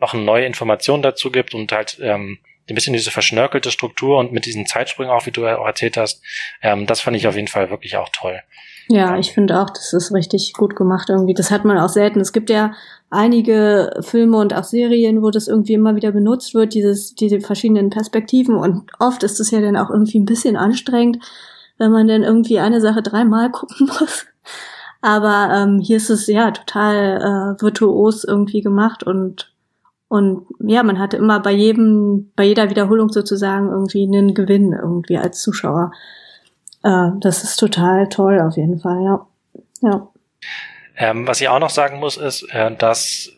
noch 0.00 0.14
eine 0.14 0.24
neue 0.24 0.44
Information 0.44 1.00
dazu 1.00 1.30
gibt 1.30 1.54
und 1.54 1.70
halt 1.72 1.98
ähm, 2.02 2.38
ein 2.68 2.74
bisschen 2.74 2.92
diese 2.92 3.10
verschnörkelte 3.10 3.70
Struktur 3.70 4.18
und 4.18 4.32
mit 4.32 4.46
diesen 4.46 4.66
Zeitsprüngen 4.66 5.12
auch, 5.12 5.26
wie 5.26 5.30
du 5.30 5.46
auch 5.46 5.66
erzählt 5.66 5.96
hast, 5.96 6.22
ähm, 6.62 6.86
das 6.86 7.00
fand 7.00 7.16
ich 7.16 7.26
auf 7.26 7.36
jeden 7.36 7.48
Fall 7.48 7.70
wirklich 7.70 7.96
auch 7.96 8.08
toll. 8.10 8.40
Ja, 8.90 9.18
ich 9.18 9.32
finde 9.32 9.60
auch, 9.60 9.68
das 9.68 9.92
ist 9.92 10.14
richtig 10.14 10.54
gut 10.54 10.74
gemacht 10.74 11.10
irgendwie. 11.10 11.34
Das 11.34 11.50
hat 11.50 11.66
man 11.66 11.78
auch 11.78 11.90
selten. 11.90 12.20
Es 12.20 12.32
gibt 12.32 12.48
ja 12.48 12.72
einige 13.10 14.00
Filme 14.00 14.38
und 14.38 14.54
auch 14.54 14.64
Serien, 14.64 15.22
wo 15.22 15.30
das 15.30 15.46
irgendwie 15.46 15.74
immer 15.74 15.94
wieder 15.94 16.10
benutzt 16.10 16.54
wird, 16.54 16.72
dieses, 16.72 17.14
diese 17.14 17.40
verschiedenen 17.40 17.90
Perspektiven. 17.90 18.56
Und 18.56 18.90
oft 18.98 19.22
ist 19.24 19.40
es 19.40 19.50
ja 19.50 19.60
dann 19.60 19.76
auch 19.76 19.90
irgendwie 19.90 20.18
ein 20.18 20.24
bisschen 20.24 20.56
anstrengend, 20.56 21.18
wenn 21.76 21.90
man 21.90 22.08
dann 22.08 22.22
irgendwie 22.22 22.60
eine 22.60 22.80
Sache 22.80 23.02
dreimal 23.02 23.50
gucken 23.52 23.88
muss. 24.00 24.26
Aber 25.02 25.50
ähm, 25.54 25.80
hier 25.80 25.98
ist 25.98 26.10
es 26.10 26.26
ja 26.26 26.50
total 26.50 27.56
äh, 27.58 27.62
virtuos 27.62 28.24
irgendwie 28.24 28.62
gemacht 28.62 29.02
und 29.02 29.52
und 30.08 30.46
ja, 30.60 30.82
man 30.82 30.98
hatte 30.98 31.18
immer 31.18 31.40
bei 31.40 31.52
jedem, 31.52 32.32
bei 32.34 32.44
jeder 32.44 32.70
Wiederholung 32.70 33.10
sozusagen 33.10 33.68
irgendwie 33.68 34.04
einen 34.04 34.34
Gewinn 34.34 34.72
irgendwie 34.72 35.18
als 35.18 35.42
Zuschauer. 35.42 35.92
Äh, 36.82 37.10
das 37.20 37.44
ist 37.44 37.56
total 37.56 38.08
toll 38.08 38.40
auf 38.40 38.56
jeden 38.56 38.78
Fall, 38.78 39.02
ja. 39.04 39.26
Ja. 39.82 40.08
Ähm, 40.96 41.26
was 41.26 41.40
ich 41.40 41.48
auch 41.48 41.60
noch 41.60 41.70
sagen 41.70 42.00
muss, 42.00 42.16
ist, 42.16 42.42
äh, 42.52 42.74
dass 42.74 43.30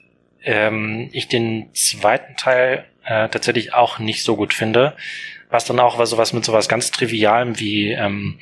ähm, 0.43 1.09
ich 1.13 1.29
den 1.29 1.75
zweiten 1.75 2.37
Teil 2.37 2.85
äh, 3.05 3.29
tatsächlich 3.29 3.75
auch 3.75 3.99
nicht 3.99 4.23
so 4.23 4.37
gut 4.37 4.55
finde, 4.55 4.95
was 5.51 5.65
dann 5.65 5.81
auch 5.81 5.99
was, 5.99 6.17
was 6.17 6.33
mit 6.33 6.45
sowas 6.45 6.69
ganz 6.69 6.91
Trivialem 6.93 7.59
wie 7.59 7.91
ähm, 7.91 8.39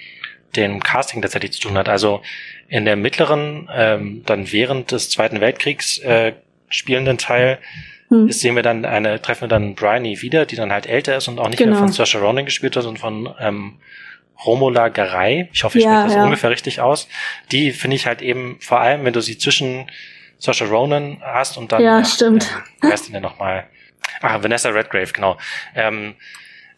dem 0.55 0.83
Casting 0.83 1.23
tatsächlich 1.23 1.53
zu 1.53 1.61
tun 1.61 1.79
hat. 1.79 1.89
Also 1.89 2.23
in 2.69 2.85
der 2.85 2.97
mittleren, 2.97 3.69
ähm, 3.73 4.23
dann 4.27 4.53
während 4.53 4.93
des 4.93 5.09
Zweiten 5.11 5.41
Weltkriegs 5.41 5.99
äh, 5.99 6.35
spielenden 6.69 7.19
Teil 7.19 7.59
hm. 8.09 8.31
sehen 8.31 8.57
wir 8.57 8.63
dann 8.63 8.85
eine, 8.85 9.21
treffen 9.21 9.43
wir 9.43 9.49
dann 9.49 9.75
Bryony 9.75 10.23
wieder, 10.23 10.47
die 10.47 10.57
dann 10.57 10.73
halt 10.73 10.87
älter 10.87 11.17
ist 11.17 11.29
und 11.29 11.39
auch 11.39 11.49
nicht 11.49 11.59
genau. 11.59 11.73
mehr 11.73 11.81
von 11.81 11.93
Saoirse 11.93 12.21
Ronan 12.21 12.45
gespielt 12.45 12.75
wird, 12.75 12.85
sondern 12.85 13.01
von 13.01 13.35
ähm, 13.41 13.75
Romola 14.45 14.89
Garay. 14.89 15.49
Ich 15.53 15.65
hoffe, 15.65 15.79
ich 15.79 15.85
ja, 15.85 15.91
spreche 15.91 16.07
das 16.07 16.15
ja. 16.17 16.25
ungefähr 16.25 16.51
richtig 16.51 16.81
aus. 16.81 17.09
Die 17.53 17.73
finde 17.73 17.97
ich 17.97 18.07
halt 18.07 18.23
eben, 18.23 18.59
vor 18.61 18.81
allem, 18.81 19.05
wenn 19.05 19.13
du 19.13 19.21
sie 19.21 19.39
zwischen 19.39 19.91
Saoirse 20.39 20.69
Ronan 20.69 21.21
hast 21.23 21.57
und 21.59 21.73
dann, 21.73 21.83
ja, 21.83 22.05
stimmt. 22.05 22.47
Ähm, 22.53 22.63
wer 22.83 22.95
ist 22.95 23.07
denn 23.07 23.15
denn 23.15 23.23
nochmal? 23.23 23.67
Ah, 24.21 24.43
Vanessa 24.43 24.71
Redgrave, 24.71 25.13
genau. 25.13 25.37
Ähm, 25.75 26.15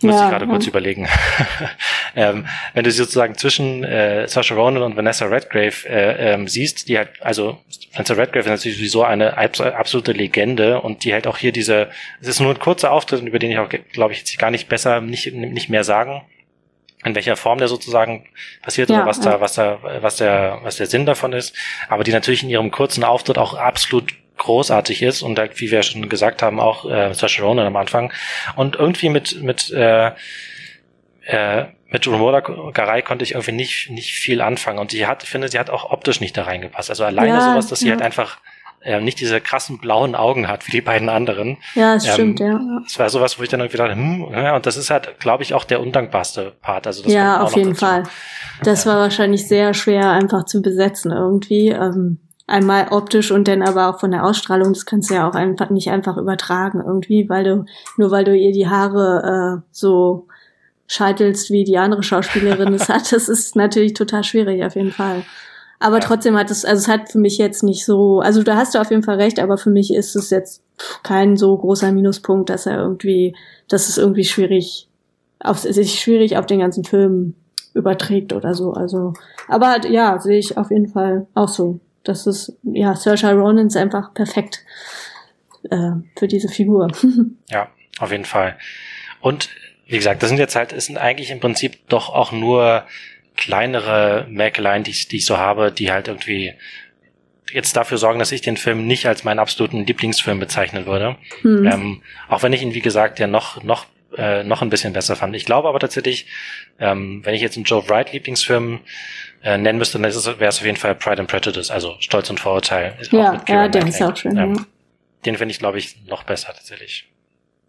muss 0.03 0.15
ja, 0.15 0.25
ich 0.25 0.31
gerade 0.31 0.45
ja. 0.47 0.51
kurz 0.51 0.67
überlegen. 0.67 1.09
ähm, 2.17 2.47
wenn 2.75 2.85
du 2.85 2.91
sie 2.91 2.99
sozusagen 2.99 3.37
zwischen 3.37 3.85
äh, 3.85 4.27
Sasha 4.29 4.55
Ronan 4.55 4.83
und 4.83 4.97
Vanessa 4.97 5.27
Redgrave 5.27 5.89
äh, 5.89 6.33
ähm, 6.33 6.49
siehst, 6.49 6.89
die 6.89 6.99
halt, 6.99 7.11
also 7.21 7.59
Vanessa 7.93 8.15
Redgrave 8.15 8.41
ist 8.41 8.47
natürlich 8.47 8.79
sowieso 8.79 9.05
eine 9.05 9.37
absolute 9.37 10.13
Legende 10.13 10.81
und 10.81 11.05
die 11.05 11.13
halt 11.13 11.27
auch 11.27 11.39
hier 11.39 11.53
diese, 11.53 11.91
es 12.21 12.29
ist 12.29 12.41
nur 12.41 12.51
ein 12.51 12.59
kurzer 12.59 12.93
Auftritt, 12.93 13.23
über 13.23 13.39
den 13.39 13.51
ich 13.51 13.59
auch, 13.59 13.69
glaube 13.93 14.13
ich, 14.13 14.21
jetzt 14.21 14.39
gar 14.39 14.51
nicht 14.51 14.69
besser, 14.69 15.01
nicht, 15.01 15.33
nicht 15.33 15.69
mehr 15.69 15.85
sagen, 15.85 16.23
in 17.05 17.15
welcher 17.15 17.37
Form 17.37 17.59
der 17.59 17.69
sozusagen 17.69 18.27
passiert 18.63 18.91
ja, 18.91 18.97
oder 18.97 19.07
was 19.07 19.21
da, 19.21 19.41
was 19.41 19.55
da, 19.55 19.79
was 20.01 20.17
der, 20.17 20.59
was 20.63 20.77
der 20.77 20.87
Sinn 20.87 21.07
davon 21.07 21.33
ist, 21.33 21.57
aber 21.89 22.05
die 22.05 22.13
natürlich 22.13 22.43
in 22.43 22.51
ihrem 22.51 22.71
kurzen 22.71 23.05
Auftritt 23.05 23.39
auch 23.39 23.55
absolut 23.55 24.13
großartig 24.37 25.03
ist 25.03 25.23
und 25.23 25.39
halt, 25.39 25.61
wie 25.61 25.71
wir 25.71 25.83
schon 25.83 26.09
gesagt 26.09 26.43
haben, 26.43 26.61
auch 26.61 26.85
äh, 26.85 27.13
Saoirse 27.13 27.43
Ronan 27.43 27.67
am 27.67 27.77
Anfang 27.77 28.13
und 28.57 28.77
irgendwie 28.77 29.09
mit 29.09 29.41
mit 29.43 29.71
äh, 29.71 30.13
äh, 31.25 31.67
mit 31.89 32.09
Garay 32.73 33.03
konnte 33.03 33.23
ich 33.25 33.33
irgendwie 33.33 33.53
nicht 33.53 33.91
nicht 33.91 34.13
viel 34.13 34.41
anfangen 34.41 34.79
und 34.79 34.93
sie 34.93 35.07
hat 35.07 35.23
finde 35.23 35.49
sie 35.49 35.59
hat 35.59 35.71
auch 35.71 35.91
optisch 35.91 36.21
nicht 36.21 36.37
da 36.37 36.45
reingepasst 36.45 36.89
also 36.89 37.05
alleine 37.05 37.29
ja, 37.29 37.51
sowas 37.51 37.67
dass 37.67 37.81
ja. 37.81 37.85
sie 37.85 37.91
halt 37.91 38.03
einfach 38.03 38.39
äh, 38.83 39.01
nicht 39.01 39.21
diese 39.21 39.41
krassen 39.41 39.79
blauen 39.79 40.15
Augen 40.15 40.49
hat 40.49 40.67
wie 40.67 40.73
die 40.73 40.81
beiden 40.81 41.09
anderen. 41.09 41.59
Ja, 41.75 41.95
das 41.95 42.07
ähm, 42.07 42.13
stimmt, 42.13 42.41
ja. 42.41 42.61
Das 42.85 42.99
war 42.99 43.11
sowas, 43.11 43.39
wo 43.39 43.43
ich 43.43 43.49
dann 43.49 43.61
irgendwie 43.61 43.77
dachte, 43.77 43.95
hm, 43.95 44.29
ja, 44.33 44.57
und 44.57 44.67
das 44.67 44.77
ist 44.77 44.91
halt, 44.91 45.19
glaube 45.21 45.43
ich, 45.43 45.55
auch 45.55 45.65
der 45.65 45.81
undankbarste 45.81 46.53
Part. 46.63 46.87
Also 46.87 47.03
das 47.03 47.13
ja, 47.13 47.41
auf 47.41 47.57
jeden 47.57 47.71
dazu. 47.71 47.87
Fall. 47.87 48.03
Das 48.63 48.87
war 48.87 48.99
wahrscheinlich 48.99 49.47
sehr 49.47 49.75
schwer 49.75 50.11
einfach 50.11 50.45
zu 50.45 50.63
besetzen 50.63 51.13
irgendwie. 51.13 51.69
Ähm, 51.69 52.19
einmal 52.47 52.89
optisch 52.91 53.31
und 53.31 53.47
dann 53.49 53.63
aber 53.63 53.89
auch 53.89 54.01
von 54.01 54.11
der 54.11 54.25
Ausstrahlung, 54.25 54.73
das 54.73 54.85
kannst 54.85 55.11
du 55.11 55.15
ja 55.15 55.29
auch 55.29 55.35
einfach 55.35 55.71
nicht 55.71 55.91
einfach 55.91 56.17
übertragen 56.17 56.83
irgendwie, 56.85 57.29
weil 57.29 57.45
du, 57.45 57.65
nur 57.97 58.11
weil 58.11 58.25
du 58.25 58.37
ihr 58.37 58.53
die 58.53 58.69
Haare 58.69 59.61
äh, 59.61 59.69
so 59.71 60.27
scheitelst, 60.89 61.51
wie 61.51 61.63
die 61.65 61.79
andere 61.79 62.03
Schauspielerin 62.03 62.75
es 62.75 62.89
hat, 62.89 63.13
das 63.13 63.29
ist 63.29 63.55
natürlich 63.55 63.95
total 63.95 64.25
schwierig 64.25 64.65
auf 64.65 64.75
jeden 64.75 64.91
Fall. 64.91 65.23
Aber 65.81 65.97
ja. 65.97 66.01
trotzdem 66.01 66.37
hat 66.37 66.51
es, 66.51 66.65
also 66.65 66.79
es 66.79 66.89
hat 66.89 67.11
für 67.11 67.19
mich 67.19 67.39
jetzt 67.39 67.63
nicht 67.63 67.85
so, 67.87 68.21
also 68.21 68.43
da 68.43 68.57
hast 68.57 68.75
du 68.75 68.79
auf 68.81 68.91
jeden 68.91 69.03
Fall 69.03 69.17
recht, 69.17 69.41
aber 69.41 69.57
für 69.57 69.71
mich 69.71 69.93
ist 69.93 70.15
es 70.15 70.29
jetzt 70.29 70.63
kein 71.03 71.37
so 71.39 71.57
großer 71.57 71.91
Minuspunkt, 71.91 72.51
dass 72.51 72.67
er 72.67 72.77
irgendwie, 72.77 73.35
dass 73.67 73.89
es 73.89 73.97
irgendwie 73.97 74.25
schwierig, 74.25 74.89
auf, 75.41 75.59
sich 75.59 75.99
schwierig 75.99 76.37
auf 76.37 76.45
den 76.45 76.61
ganzen 76.61 76.85
Film 76.85 77.35
überträgt 77.73 78.35
oder 78.35 78.55
so. 78.55 78.73
Also, 78.73 79.15
aber 79.49 79.87
ja, 79.89 80.19
sehe 80.19 80.39
ich 80.39 80.59
auf 80.59 80.71
jeden 80.71 80.89
Fall 80.89 81.27
auch 81.35 81.49
so. 81.49 81.81
Das 82.05 82.27
ist, 82.27 82.57
ja, 82.63 82.95
Saoirse 82.95 83.33
Ronan 83.33 83.69
ist 83.69 83.77
einfach 83.77 84.13
perfekt 84.13 84.65
äh, 85.71 85.93
für 86.19 86.29
diese 86.29 86.49
Figur. 86.49 86.89
ja, 87.49 87.69
auf 87.99 88.13
jeden 88.13 88.27
Fall. 88.27 88.59
Und 89.23 89.49
wie 89.87 89.97
gesagt, 89.97 90.23
das 90.23 90.29
sind 90.29 90.39
jetzt 90.39 90.57
halt, 90.57 90.75
es 90.75 90.87
sind 90.87 90.99
eigentlich 90.99 91.31
im 91.31 91.41
Prinzip 91.41 91.89
doch 91.89 92.11
auch 92.11 92.33
nur 92.33 92.85
kleinere 93.37 94.27
Mäkeleien, 94.29 94.85
die, 94.85 94.93
die 94.93 95.17
ich 95.17 95.27
so 95.27 95.39
habe, 95.39 95.73
die 95.73 95.91
halt 95.91 96.09
irgendwie 96.09 96.55
jetzt 97.53 97.77
dafür 97.77 97.99
sorgen, 97.99 98.19
dass 98.19 98.33
ich 98.33 98.43
den 98.43 98.57
Film 98.57 98.87
nicht 98.87 99.07
als 99.07 99.25
meinen 99.25 99.39
absoluten 99.39 99.87
Lieblingsfilm 99.87 100.39
bezeichnen 100.39 100.87
würde. 100.87 101.17
Hm. 101.43 101.67
Ähm, 101.67 102.03
auch 102.29 102.43
wenn 102.43 102.53
ich 102.53 102.63
ihn, 102.63 102.75
wie 102.75 102.81
gesagt, 102.81 103.19
ja 103.19 103.27
noch, 103.27 103.63
noch, 103.63 103.87
äh, 104.17 104.45
noch 104.45 104.63
ein 104.63 104.71
bisschen 104.71 104.93
besser 104.93 105.17
fand. 105.17 105.35
Ich 105.35 105.45
glaube 105.45 105.69
aber 105.69 105.81
tatsächlich, 105.81 106.27
ähm, 106.79 107.21
wenn 107.25 107.35
ich 107.35 107.43
jetzt 107.43 107.57
einen 107.57 107.65
Joe 107.65 107.89
Wright 107.89 108.13
Lieblingsfilm 108.13 108.81
äh, 109.43 109.59
nennen 109.59 109.79
müsste, 109.79 109.99
dann 109.99 110.03
wäre 110.13 110.49
es 110.49 110.59
auf 110.59 110.65
jeden 110.65 110.77
Fall 110.77 110.95
Pride 110.95 111.21
and 111.21 111.31
Prejudice, 111.31 111.71
also 111.71 111.97
Stolz 112.01 112.31
und 112.31 112.41
Vorurteil. 112.41 112.97
Ja, 113.11 113.43
ja, 113.49 113.69
der 113.69 113.87
ist 113.87 114.03
auch 114.03 114.17
schön. 114.17 114.37
Ähm, 114.37 114.55
ja. 114.55 114.65
Den 115.27 115.37
finde 115.37 115.53
ich, 115.53 115.59
glaube 115.59 115.79
ich, 115.79 115.97
noch 116.07 116.23
besser 116.23 116.53
tatsächlich. 116.55 117.07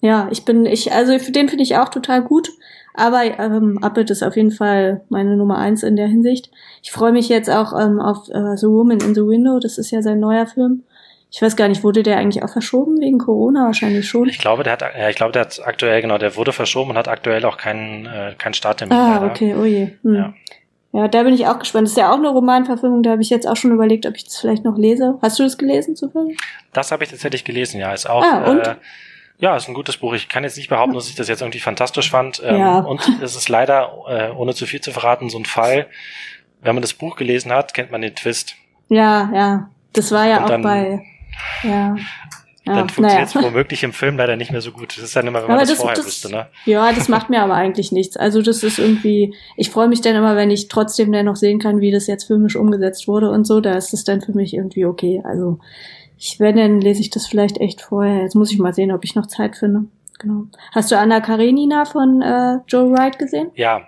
Ja, 0.02 0.30
ich 0.32 0.46
bin, 0.46 0.66
ich, 0.66 0.92
also 0.92 1.18
den 1.18 1.48
finde 1.48 1.64
ich 1.64 1.76
auch 1.78 1.90
total 1.90 2.24
gut. 2.24 2.50
Aber 2.94 3.24
ähm, 3.24 3.80
Appet 3.82 4.10
ist 4.10 4.24
auf 4.24 4.36
jeden 4.36 4.52
Fall 4.52 5.02
meine 5.10 5.38
Nummer 5.38 5.58
eins 5.58 5.84
in 5.84 5.96
der 5.96 6.08
Hinsicht. 6.08 6.52
Ich 6.84 6.92
freue 6.92 7.12
mich 7.12 7.30
jetzt 7.30 7.50
auch 7.50 7.74
ähm, 7.80 8.00
auf 8.00 8.30
äh, 8.30 8.58
The 8.58 8.68
Woman 8.68 9.00
in 9.00 9.16
the 9.16 9.26
Window. 9.26 9.60
Das 9.60 9.78
ist 9.78 9.92
ja 9.92 10.02
sein 10.02 10.20
neuer 10.20 10.48
Film. 10.48 10.84
Ich 11.34 11.42
weiß 11.42 11.56
gar 11.56 11.70
nicht, 11.70 11.84
wurde 11.84 12.04
der 12.04 12.18
eigentlich 12.18 12.44
auch 12.44 12.52
verschoben 12.52 13.00
wegen 13.00 13.18
Corona? 13.18 13.66
Wahrscheinlich 13.66 14.08
schon. 14.10 14.28
Ich 14.28 14.40
glaube, 14.40 14.64
der 14.64 14.74
hat, 14.74 14.82
ja, 14.82 15.10
ich 15.10 15.16
glaube, 15.16 15.32
der 15.32 15.44
hat 15.44 15.62
aktuell, 15.64 16.02
genau, 16.02 16.18
der 16.18 16.36
wurde 16.36 16.52
verschoben 16.52 16.92
und 16.92 16.98
hat 16.98 17.08
aktuell 17.08 17.46
auch 17.46 17.56
keinen, 17.56 18.06
äh, 18.06 18.36
keinen 18.38 18.54
Starttermin. 18.54 18.98
Ah, 18.98 19.26
okay, 19.26 19.56
oh 19.58 19.64
je. 19.64 19.92
Hm. 20.04 20.16
Ja. 20.16 20.34
Ja, 20.94 21.08
da 21.08 21.24
bin 21.24 21.34
ich 21.34 21.48
auch 21.48 21.58
gespannt. 21.58 21.88
Das 21.88 21.92
ist 21.92 21.98
ja 21.98 22.12
auch 22.12 22.18
eine 22.18 22.28
Romanverfilmung, 22.28 23.02
da 23.02 23.12
habe 23.12 23.22
ich 23.22 23.30
jetzt 23.30 23.48
auch 23.48 23.56
schon 23.56 23.72
überlegt, 23.72 24.06
ob 24.06 24.16
ich 24.18 24.26
das 24.26 24.38
vielleicht 24.38 24.66
noch 24.66 24.78
lese. 24.78 25.18
Hast 25.22 25.40
du 25.40 25.44
das 25.44 25.58
gelesen 25.58 25.96
zufällig? 25.96 26.38
Das 26.74 26.92
habe 26.92 27.06
ich 27.06 27.10
tatsächlich 27.12 27.46
gelesen, 27.46 27.80
ja. 27.80 27.94
Ist 27.94 28.10
auch 28.10 28.24
ah, 28.24 28.52
und? 28.52 28.68
Äh, 28.68 28.76
ja, 29.42 29.58
ist 29.58 29.68
ein 29.68 29.74
gutes 29.74 29.98
Buch. 29.98 30.14
Ich 30.14 30.30
kann 30.30 30.44
jetzt 30.44 30.56
nicht 30.56 30.70
behaupten, 30.70 30.94
dass 30.94 31.10
ich 31.10 31.16
das 31.16 31.28
jetzt 31.28 31.42
irgendwie 31.42 31.60
fantastisch 31.60 32.12
fand. 32.12 32.42
Ähm, 32.46 32.58
ja. 32.58 32.80
Und 32.80 33.02
es 33.22 33.36
ist 33.36 33.50
leider, 33.50 33.92
äh, 34.08 34.30
ohne 34.30 34.54
zu 34.54 34.68
viel 34.68 34.82
zu 34.82 34.92
verraten, 34.92 35.30
so 35.30 35.40
ein 35.40 35.46
Fall. 35.46 35.88
Wenn 36.62 36.76
man 36.76 36.84
das 36.84 36.94
Buch 36.94 37.16
gelesen 37.16 37.52
hat, 37.52 37.74
kennt 37.74 37.92
man 37.92 38.02
den 38.02 38.16
Twist. 38.16 38.56
Ja, 38.88 39.32
ja. 39.34 39.70
Das 39.94 40.12
war 40.12 40.28
ja 40.28 40.46
und 40.46 40.52
auch 40.52 40.62
bei. 40.62 41.02
Ja. 41.64 41.96
Ja, 42.64 42.76
dann 42.76 42.90
funktioniert 42.90 43.28
es 43.28 43.34
naja. 43.34 43.48
womöglich 43.48 43.84
im 43.84 43.92
Film 43.92 44.18
leider 44.18 44.36
nicht 44.36 44.52
mehr 44.52 44.62
so 44.62 44.72
gut. 44.72 44.96
Das 44.96 45.04
ist 45.04 45.16
dann 45.16 45.26
immer, 45.26 45.42
wenn 45.42 45.48
man 45.48 45.60
das, 45.60 45.70
das, 45.70 45.80
vorher 45.80 45.96
das, 45.96 46.06
wüsste, 46.06 46.30
ne? 46.30 46.48
Ja, 46.66 46.94
das 46.94 47.10
macht 47.10 47.32
mir 47.32 47.42
aber 47.42 47.56
eigentlich 47.56 47.92
nichts. 47.92 48.18
Also 48.18 48.44
das 48.44 48.62
ist 48.62 48.78
irgendwie, 48.78 49.34
ich 49.58 49.72
freue 49.72 49.88
mich 49.88 50.02
dann 50.02 50.16
immer, 50.16 50.36
wenn 50.36 50.52
ich 50.52 50.68
trotzdem 50.68 51.12
dann 51.12 51.26
noch 51.26 51.38
sehen 51.38 51.58
kann, 51.58 51.82
wie 51.82 51.90
das 51.90 52.06
jetzt 52.06 52.26
filmisch 52.26 52.56
umgesetzt 52.56 53.08
wurde 53.08 53.32
und 53.32 53.48
so, 53.48 53.62
da 53.62 53.74
ist 53.74 53.96
es 53.96 54.04
dann 54.04 54.22
für 54.22 54.34
mich 54.34 54.54
irgendwie 54.54 54.86
okay. 54.86 55.24
Also 55.24 55.58
ich, 56.22 56.40
wenn, 56.40 56.56
dann 56.56 56.82
lese 56.82 57.02
ich 57.02 57.10
das 57.10 57.26
vielleicht 57.26 57.58
echt 57.58 57.82
vorher. 57.82 58.22
Jetzt 58.22 58.36
muss 58.36 58.52
ich 58.52 58.60
mal 58.60 58.76
sehen, 58.76 58.92
ob 58.92 59.04
ich 59.04 59.16
noch 59.16 59.26
Zeit 59.26 59.56
finde. 59.56 59.86
Genau. 60.20 60.44
Hast 60.72 60.92
du 60.92 60.98
Anna 60.98 61.20
Karenina 61.20 61.86
von 61.86 62.22
äh, 62.22 62.60
Joe 62.68 62.92
Wright 62.92 63.18
gesehen? 63.18 63.50
Ja. 63.56 63.88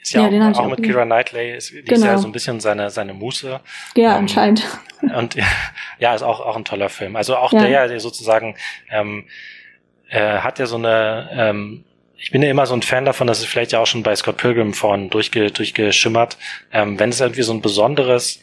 Ist 0.00 0.12
ja, 0.12 0.28
ja 0.28 0.50
auch, 0.50 0.58
auch, 0.58 0.64
auch 0.64 0.70
mit 0.70 0.82
Kira 0.82 1.04
Knightley, 1.04 1.56
ist, 1.56 1.70
die 1.70 1.82
genau. 1.82 1.96
ist 1.96 2.04
ja 2.04 2.18
so 2.18 2.28
ein 2.28 2.32
bisschen 2.32 2.60
seine, 2.60 2.90
seine 2.90 3.14
Muse. 3.14 3.60
Ja, 3.96 4.12
ähm, 4.12 4.22
anscheinend. 4.22 4.64
Und 5.00 5.36
ja, 5.98 6.14
ist 6.14 6.22
auch, 6.22 6.40
auch 6.40 6.56
ein 6.56 6.64
toller 6.64 6.88
Film. 6.88 7.16
Also 7.16 7.36
auch 7.36 7.52
ja. 7.52 7.64
der, 7.64 7.88
der 7.88 8.00
sozusagen 8.00 8.54
ähm, 8.90 9.24
äh, 10.08 10.38
hat 10.38 10.60
ja 10.60 10.66
so 10.66 10.76
eine 10.76 11.30
ähm, 11.32 11.84
ich 12.16 12.30
bin 12.30 12.40
ja 12.40 12.50
immer 12.50 12.66
so 12.66 12.74
ein 12.74 12.82
Fan 12.82 13.04
davon, 13.04 13.26
dass 13.26 13.40
es 13.40 13.46
vielleicht 13.46 13.72
ja 13.72 13.80
auch 13.80 13.86
schon 13.86 14.04
bei 14.04 14.14
Scott 14.14 14.36
Pilgrim 14.36 14.74
vorhin 14.74 15.10
durchge, 15.10 15.50
durchgeschimmert, 15.50 16.38
ähm, 16.72 16.96
wenn 17.00 17.10
es 17.10 17.20
irgendwie 17.20 17.42
so 17.42 17.52
ein 17.52 17.60
besonderes, 17.60 18.40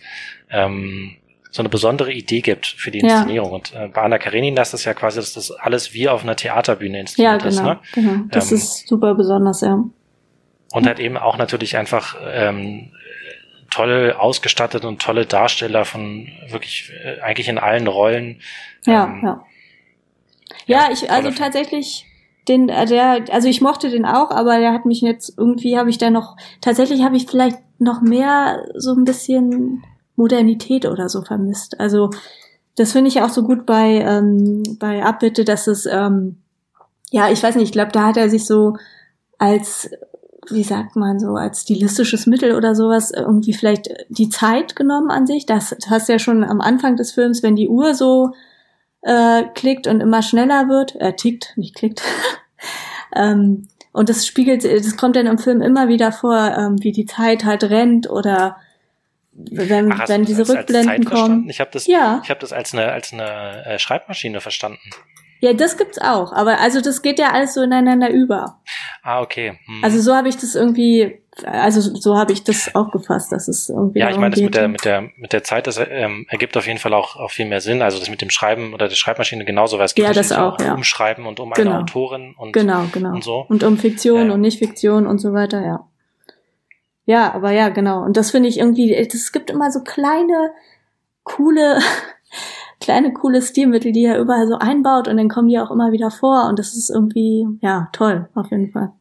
ähm, 0.49 1.15
so 1.51 1.61
eine 1.61 1.69
besondere 1.69 2.11
Idee 2.11 2.41
gibt 2.41 2.67
für 2.67 2.91
die 2.91 2.99
Inszenierung. 2.99 3.49
Ja. 3.49 3.55
Und 3.55 3.73
äh, 3.73 3.87
bei 3.87 4.01
Anna 4.01 4.19
Karenina 4.19 4.61
ist 4.61 4.73
das 4.73 4.85
ja 4.85 4.93
quasi, 4.93 5.19
dass 5.19 5.33
das 5.33 5.51
alles 5.51 5.93
wie 5.93 6.07
auf 6.07 6.23
einer 6.23 6.35
Theaterbühne 6.35 6.99
inszeniert 6.99 7.43
ja, 7.43 7.49
genau, 7.49 7.49
ist. 7.49 7.63
Ne? 7.63 7.79
genau. 7.93 8.23
Das 8.29 8.51
ähm, 8.51 8.57
ist 8.57 8.87
super 8.87 9.15
besonders, 9.15 9.61
ja. 9.61 9.83
Und 10.71 10.85
halt 10.85 10.99
eben 10.99 11.17
auch 11.17 11.37
natürlich 11.37 11.77
einfach 11.77 12.15
ähm, 12.23 12.91
toll 13.71 14.13
ausgestattet 14.17 14.85
und 14.85 15.01
tolle 15.01 15.25
Darsteller 15.25 15.85
von 15.85 16.27
wirklich 16.49 16.91
äh, 17.03 17.19
eigentlich 17.21 17.49
in 17.49 17.57
allen 17.57 17.87
Rollen. 17.87 18.41
Ja, 18.85 19.05
ähm, 19.05 19.21
ja. 19.23 19.45
Ja, 20.65 20.89
ich, 20.91 21.09
also 21.09 21.31
tatsächlich, 21.31 22.05
den, 22.47 22.69
äh, 22.69 22.85
der, 22.85 23.25
also 23.31 23.47
ich 23.47 23.61
mochte 23.61 23.89
den 23.89 24.05
auch, 24.05 24.29
aber 24.29 24.59
der 24.59 24.71
hat 24.71 24.85
mich 24.85 25.01
jetzt 25.01 25.35
irgendwie, 25.35 25.77
habe 25.77 25.89
ich 25.89 25.97
da 25.97 26.11
noch, 26.11 26.37
tatsächlich 26.61 27.03
habe 27.03 27.17
ich 27.17 27.25
vielleicht 27.25 27.57
noch 27.79 28.01
mehr 28.01 28.65
so 28.75 28.93
ein 28.93 29.03
bisschen 29.03 29.83
Modernität 30.19 30.85
oder 30.85 31.09
so 31.09 31.23
vermisst. 31.23 31.79
Also 31.79 32.11
das 32.75 32.91
finde 32.91 33.07
ich 33.07 33.21
auch 33.21 33.29
so 33.29 33.43
gut 33.43 33.65
bei, 33.65 34.01
ähm, 34.01 34.77
bei 34.79 35.03
Abbitte, 35.03 35.43
dass 35.45 35.65
es, 35.67 35.85
ähm, 35.85 36.37
ja, 37.09 37.31
ich 37.31 37.41
weiß 37.41 37.55
nicht, 37.55 37.65
ich 37.65 37.71
glaube, 37.71 37.91
da 37.91 38.07
hat 38.07 38.17
er 38.17 38.29
sich 38.29 38.45
so 38.45 38.75
als 39.39 39.89
wie 40.51 40.63
sagt 40.63 40.95
man 40.95 41.19
so, 41.19 41.35
als 41.35 41.61
stilistisches 41.61 42.25
Mittel 42.25 42.55
oder 42.55 42.73
sowas 42.73 43.11
irgendwie 43.11 43.53
vielleicht 43.53 43.89
die 44.09 44.29
Zeit 44.29 44.75
genommen 44.75 45.11
an 45.11 45.27
sich. 45.27 45.45
Das, 45.45 45.69
das 45.69 45.89
hast 45.89 46.09
du 46.09 46.13
ja 46.13 46.19
schon 46.19 46.43
am 46.43 46.61
Anfang 46.61 46.95
des 46.95 47.11
Films, 47.11 47.43
wenn 47.43 47.55
die 47.55 47.69
Uhr 47.69 47.93
so 47.93 48.31
äh, 49.01 49.43
klickt 49.53 49.87
und 49.87 50.01
immer 50.01 50.21
schneller 50.21 50.67
wird, 50.67 50.95
äh, 50.95 51.13
tickt, 51.13 51.53
nicht 51.55 51.75
klickt. 51.75 52.01
ähm, 53.15 53.67
und 53.91 54.09
das 54.09 54.25
spiegelt, 54.25 54.63
das 54.63 54.97
kommt 54.97 55.15
dann 55.15 55.27
im 55.27 55.37
Film 55.37 55.61
immer 55.61 55.87
wieder 55.87 56.11
vor, 56.11 56.37
ähm, 56.57 56.81
wie 56.81 56.91
die 56.91 57.05
Zeit 57.05 57.45
halt 57.45 57.63
rennt 57.65 58.09
oder 58.09 58.57
wenn, 59.51 59.91
Ach, 59.91 60.07
wenn 60.09 60.25
diese 60.25 60.47
Rückblenden 60.47 61.05
kommen. 61.05 61.49
Ich 61.49 61.59
habe 61.59 61.69
das, 61.71 61.87
ja. 61.87 62.21
ich 62.23 62.29
habe 62.29 62.39
das 62.39 62.53
als 62.53 62.73
eine 62.73 62.91
als 62.91 63.13
eine 63.13 63.65
äh, 63.65 63.79
Schreibmaschine 63.79 64.41
verstanden. 64.41 64.79
Ja, 65.41 65.53
das 65.53 65.77
gibt's 65.77 65.97
auch, 65.99 66.33
aber 66.33 66.59
also 66.59 66.81
das 66.81 67.01
geht 67.01 67.17
ja 67.17 67.31
alles 67.31 67.53
so 67.53 67.61
ineinander 67.61 68.09
über. 68.09 68.59
Ah, 69.03 69.21
okay. 69.21 69.57
Hm. 69.65 69.83
Also 69.83 70.01
so 70.01 70.13
habe 70.13 70.27
ich 70.27 70.35
das 70.35 70.53
irgendwie, 70.53 71.21
also 71.45 71.79
so 71.79 72.17
habe 72.17 72.33
ich 72.33 72.43
das 72.43 72.75
aufgefasst, 72.75 73.31
dass 73.31 73.47
es 73.47 73.69
irgendwie. 73.69 73.99
Ja, 73.99 74.09
ich 74.09 74.17
meine, 74.17 74.31
das 74.31 74.41
mit 74.41 74.55
der 74.55 74.67
mit 74.67 74.83
der 74.83 75.09
mit 75.15 75.31
der 75.31 75.43
Zeit, 75.43 75.67
das 75.67 75.79
ähm, 75.79 76.25
ergibt 76.27 76.57
auf 76.57 76.67
jeden 76.67 76.79
Fall 76.79 76.93
auch 76.93 77.15
auch 77.15 77.31
viel 77.31 77.45
mehr 77.45 77.61
Sinn. 77.61 77.81
Also 77.81 77.99
das 77.99 78.09
mit 78.09 78.21
dem 78.21 78.29
Schreiben 78.29 78.73
oder 78.73 78.89
der 78.89 78.95
Schreibmaschine 78.95 79.45
genauso, 79.45 79.77
weil 79.77 79.85
es 79.85 79.95
geht 79.95 80.03
ja, 80.03 80.11
das 80.11 80.33
auch, 80.33 80.59
ja. 80.59 80.73
um 80.73 80.83
Schreiben 80.83 81.25
und 81.25 81.39
um 81.39 81.51
genau. 81.51 81.71
eine 81.71 81.79
Autorin 81.79 82.35
und 82.37 82.51
genau, 82.51 82.87
genau 82.91 83.13
und 83.13 83.23
so 83.23 83.45
und 83.47 83.63
um 83.63 83.77
Fiktion 83.77 84.27
ja. 84.27 84.33
und 84.33 84.41
Nicht-Fiktion 84.41 85.07
und 85.07 85.19
so 85.19 85.31
weiter, 85.31 85.61
ja. 85.61 85.85
Ja, 87.09 87.33
aber 87.33 87.49
ja, 87.49 87.69
genau. 87.69 88.03
Und 88.03 88.17
das 88.17 88.29
finde 88.29 88.49
ich 88.49 88.59
irgendwie, 88.59 88.93
es 88.93 89.31
gibt 89.31 89.49
immer 89.49 89.71
so 89.71 89.81
kleine, 89.81 90.53
coole 91.23 91.79
kleine 92.79 93.13
coole 93.13 93.41
Stilmittel, 93.41 93.91
die 93.91 94.05
er 94.05 94.19
überall 94.19 94.45
so 94.45 94.59
einbaut 94.59 95.07
und 95.07 95.17
dann 95.17 95.27
kommen 95.27 95.47
die 95.47 95.57
auch 95.57 95.71
immer 95.71 95.91
wieder 95.91 96.11
vor 96.11 96.47
und 96.47 96.59
das 96.59 96.75
ist 96.75 96.91
irgendwie, 96.91 97.47
ja, 97.61 97.89
toll, 97.93 98.29
auf 98.35 98.51
jeden 98.51 98.71
Fall. 98.71 98.91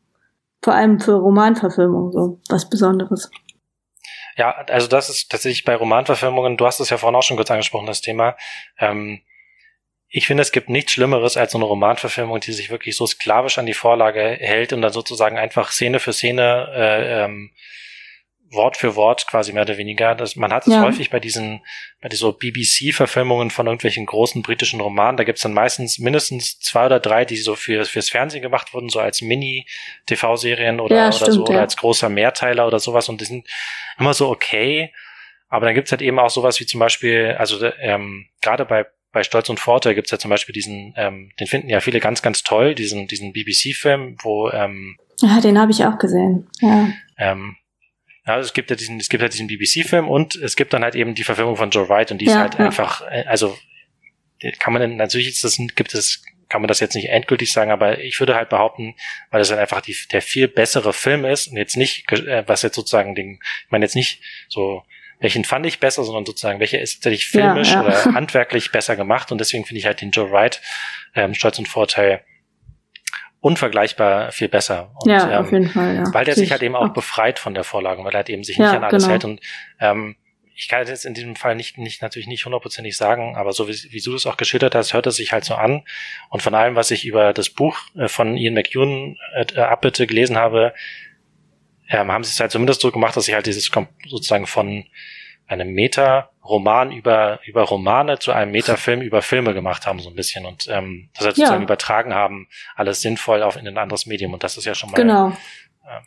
Vor 0.62 0.72
allem 0.72 1.00
für 1.00 1.16
Romanverfilmungen 1.16 2.12
so 2.12 2.40
was 2.48 2.70
Besonderes. 2.70 3.30
Ja, 4.38 4.52
also 4.52 4.88
das 4.88 5.10
ist 5.10 5.30
tatsächlich 5.30 5.66
bei 5.66 5.76
Romanverfilmungen, 5.76 6.56
du 6.56 6.64
hast 6.64 6.80
es 6.80 6.88
ja 6.88 6.96
vorhin 6.96 7.14
auch 7.14 7.22
schon 7.22 7.36
kurz 7.36 7.50
angesprochen, 7.50 7.86
das 7.86 8.00
Thema. 8.00 8.36
Ähm, 8.78 9.20
ich 10.08 10.26
finde, 10.26 10.40
es 10.40 10.52
gibt 10.52 10.70
nichts 10.70 10.92
Schlimmeres 10.92 11.36
als 11.36 11.52
so 11.52 11.58
eine 11.58 11.66
Romanverfilmung, 11.66 12.40
die 12.40 12.52
sich 12.52 12.70
wirklich 12.70 12.96
so 12.96 13.06
sklavisch 13.06 13.58
an 13.58 13.66
die 13.66 13.74
Vorlage 13.74 14.22
hält 14.22 14.72
und 14.72 14.80
dann 14.80 14.94
sozusagen 14.94 15.36
einfach 15.36 15.72
Szene 15.72 16.00
für 16.00 16.14
Szene 16.14 16.68
äh, 16.74 17.24
ähm, 17.24 17.50
Wort 18.50 18.76
für 18.76 18.96
Wort 18.96 19.26
quasi 19.26 19.52
mehr 19.52 19.62
oder 19.62 19.76
weniger. 19.76 20.14
Das, 20.14 20.36
man 20.36 20.52
hat 20.52 20.66
es 20.66 20.72
ja. 20.72 20.82
häufig 20.82 21.10
bei 21.10 21.20
diesen, 21.20 21.60
bei 22.00 22.08
diesen 22.08 22.32
BBC-Verfilmungen 22.32 23.50
von 23.50 23.66
irgendwelchen 23.66 24.06
großen 24.06 24.42
britischen 24.42 24.80
Romanen. 24.80 25.16
Da 25.16 25.24
gibt's 25.24 25.42
dann 25.42 25.52
meistens 25.52 25.98
mindestens 25.98 26.58
zwei 26.58 26.86
oder 26.86 27.00
drei, 27.00 27.24
die 27.24 27.36
so 27.36 27.54
für, 27.54 27.84
fürs 27.84 28.10
Fernsehen 28.10 28.42
gemacht 28.42 28.72
wurden, 28.74 28.88
so 28.88 29.00
als 29.00 29.20
Mini-TV-Serien 29.22 30.80
oder, 30.80 30.96
ja, 30.96 31.12
stimmt, 31.12 31.28
oder 31.28 31.32
so, 31.32 31.40
ja. 31.44 31.48
oder 31.50 31.60
als 31.60 31.76
großer 31.76 32.08
Mehrteiler 32.08 32.66
oder 32.66 32.78
sowas. 32.78 33.08
Und 33.08 33.20
die 33.20 33.26
sind 33.26 33.46
immer 33.98 34.14
so 34.14 34.28
okay. 34.28 34.92
Aber 35.48 35.66
dann 35.66 35.74
gibt's 35.74 35.90
halt 35.90 36.02
eben 36.02 36.18
auch 36.18 36.30
sowas 36.30 36.60
wie 36.60 36.66
zum 36.66 36.80
Beispiel, 36.80 37.36
also 37.38 37.64
ähm, 37.80 38.26
gerade 38.40 38.64
bei 38.64 38.86
bei 39.10 39.22
Stolz 39.22 39.48
und 39.48 39.58
Vorteil 39.58 39.94
gibt's 39.94 40.10
ja 40.10 40.18
zum 40.18 40.28
Beispiel 40.28 40.52
diesen, 40.52 40.92
ähm, 40.96 41.30
den 41.40 41.46
finden 41.46 41.70
ja 41.70 41.80
viele 41.80 41.98
ganz, 41.98 42.20
ganz 42.20 42.42
toll, 42.42 42.74
diesen, 42.74 43.06
diesen 43.06 43.32
BBC-Film, 43.32 44.18
wo 44.20 44.50
ähm, 44.50 44.98
ja, 45.20 45.40
den 45.40 45.58
habe 45.58 45.72
ich 45.72 45.84
auch 45.84 45.98
gesehen. 45.98 46.48
Ja. 46.60 46.90
Ähm, 47.16 47.56
ja, 48.28 48.34
also 48.34 48.46
es 48.46 48.52
gibt 48.52 48.68
ja 48.68 48.76
diesen, 48.76 49.00
es 49.00 49.08
gibt 49.08 49.22
ja 49.22 49.28
diesen 49.28 49.46
BBC-Film 49.46 50.06
und 50.06 50.36
es 50.36 50.54
gibt 50.54 50.74
dann 50.74 50.84
halt 50.84 50.94
eben 50.94 51.14
die 51.14 51.24
Verfilmung 51.24 51.56
von 51.56 51.70
Joe 51.70 51.88
Wright 51.88 52.12
und 52.12 52.18
die 52.18 52.26
ja, 52.26 52.32
ist 52.32 52.38
halt 52.38 52.58
ja. 52.58 52.66
einfach, 52.66 53.00
äh, 53.10 53.24
also 53.26 53.56
kann 54.58 54.74
man 54.74 54.96
natürlich 54.96 55.28
ist 55.28 55.44
das, 55.44 55.56
gibt 55.74 55.94
es, 55.94 56.22
kann 56.50 56.60
man 56.60 56.68
das 56.68 56.78
jetzt 56.78 56.94
nicht 56.94 57.08
endgültig 57.08 57.50
sagen, 57.50 57.70
aber 57.70 58.00
ich 58.00 58.20
würde 58.20 58.34
halt 58.34 58.50
behaupten, 58.50 58.94
weil 59.30 59.38
das 59.38 59.48
halt 59.50 59.60
einfach 59.60 59.80
die, 59.80 59.96
der 60.12 60.20
viel 60.20 60.46
bessere 60.46 60.92
Film 60.92 61.24
ist 61.24 61.48
und 61.48 61.56
jetzt 61.56 61.78
nicht, 61.78 62.12
äh, 62.12 62.44
was 62.46 62.60
jetzt 62.60 62.74
sozusagen 62.74 63.14
den, 63.14 63.40
ich 63.64 63.70
meine 63.70 63.86
jetzt 63.86 63.96
nicht 63.96 64.20
so, 64.50 64.82
welchen 65.20 65.44
fand 65.44 65.64
ich 65.64 65.80
besser, 65.80 66.04
sondern 66.04 66.26
sozusagen, 66.26 66.60
welcher 66.60 66.80
ist 66.80 66.96
tatsächlich 66.96 67.26
filmisch 67.28 67.72
ja, 67.72 67.82
oder 67.82 68.04
handwerklich 68.14 68.72
besser 68.72 68.94
gemacht 68.94 69.32
und 69.32 69.38
deswegen 69.38 69.64
finde 69.64 69.78
ich 69.78 69.86
halt 69.86 70.02
den 70.02 70.10
Joe 70.10 70.30
Wright 70.30 70.60
ähm, 71.14 71.32
Stolz 71.32 71.58
und 71.58 71.66
Vorteil 71.66 72.22
unvergleichbar 73.48 74.30
viel 74.30 74.48
besser. 74.48 74.90
Und, 75.00 75.10
ja, 75.10 75.30
ähm, 75.30 75.38
auf 75.38 75.50
jeden 75.50 75.70
Fall. 75.70 75.96
Ja. 75.96 76.04
Weil 76.12 76.26
der 76.26 76.34
sich 76.34 76.52
halt 76.52 76.62
eben 76.62 76.76
auch 76.76 76.90
befreit 76.90 77.38
von 77.38 77.54
der 77.54 77.64
Vorlage, 77.64 78.04
weil 78.04 78.12
er 78.12 78.18
halt 78.18 78.28
eben 78.28 78.44
sich 78.44 78.58
nicht 78.58 78.70
ja, 78.70 78.76
an 78.76 78.84
alles 78.84 79.04
genau. 79.04 79.12
hält. 79.12 79.24
Und 79.24 79.40
ähm, 79.80 80.16
ich 80.54 80.68
kann 80.68 80.86
jetzt 80.86 81.06
in 81.06 81.14
diesem 81.14 81.34
Fall 81.34 81.54
nicht, 81.54 81.78
nicht 81.78 82.02
natürlich 82.02 82.28
nicht 82.28 82.44
hundertprozentig 82.44 82.94
sagen, 82.94 83.36
aber 83.36 83.52
so 83.52 83.66
wie, 83.66 83.76
wie 83.90 84.00
du 84.00 84.12
das 84.12 84.26
auch 84.26 84.36
geschildert 84.36 84.74
hast, 84.74 84.92
hört 84.92 85.06
es 85.06 85.16
sich 85.16 85.32
halt 85.32 85.44
so 85.44 85.54
an. 85.54 85.82
Und 86.28 86.42
von 86.42 86.54
allem, 86.54 86.74
was 86.76 86.90
ich 86.90 87.06
über 87.06 87.32
das 87.32 87.48
Buch 87.48 87.78
äh, 87.96 88.08
von 88.08 88.36
Ian 88.36 88.52
McEwan 88.54 89.16
äh, 89.34 89.60
Abbitte 89.60 90.06
gelesen 90.06 90.36
habe, 90.36 90.74
ähm, 91.88 92.12
haben 92.12 92.24
sie 92.24 92.32
es 92.32 92.40
halt 92.40 92.50
zumindest 92.50 92.82
so 92.82 92.92
gemacht, 92.92 93.16
dass 93.16 93.24
sie 93.24 93.34
halt 93.34 93.46
dieses 93.46 93.70
sozusagen 94.08 94.46
von 94.46 94.84
einem 95.48 95.72
Meta-Roman 95.72 96.92
über, 96.92 97.40
über 97.46 97.62
Romane 97.62 98.18
zu 98.18 98.32
einem 98.32 98.52
Meta-Film 98.52 99.00
über 99.00 99.22
Filme 99.22 99.54
gemacht 99.54 99.86
haben, 99.86 99.98
so 99.98 100.10
ein 100.10 100.14
bisschen. 100.14 100.46
Und 100.46 100.68
ähm, 100.68 101.08
das 101.14 101.26
halt 101.26 101.36
ja. 101.36 101.46
sozusagen 101.46 101.64
übertragen 101.64 102.14
haben, 102.14 102.48
alles 102.76 103.00
sinnvoll 103.00 103.42
auf 103.42 103.56
in 103.56 103.66
ein 103.66 103.78
anderes 103.78 104.06
Medium. 104.06 104.34
Und 104.34 104.44
das 104.44 104.56
ist 104.56 104.64
ja 104.64 104.74
schon 104.74 104.90
mal. 104.90 104.96
Genau. 104.96 105.28
Ähm, 105.28 106.02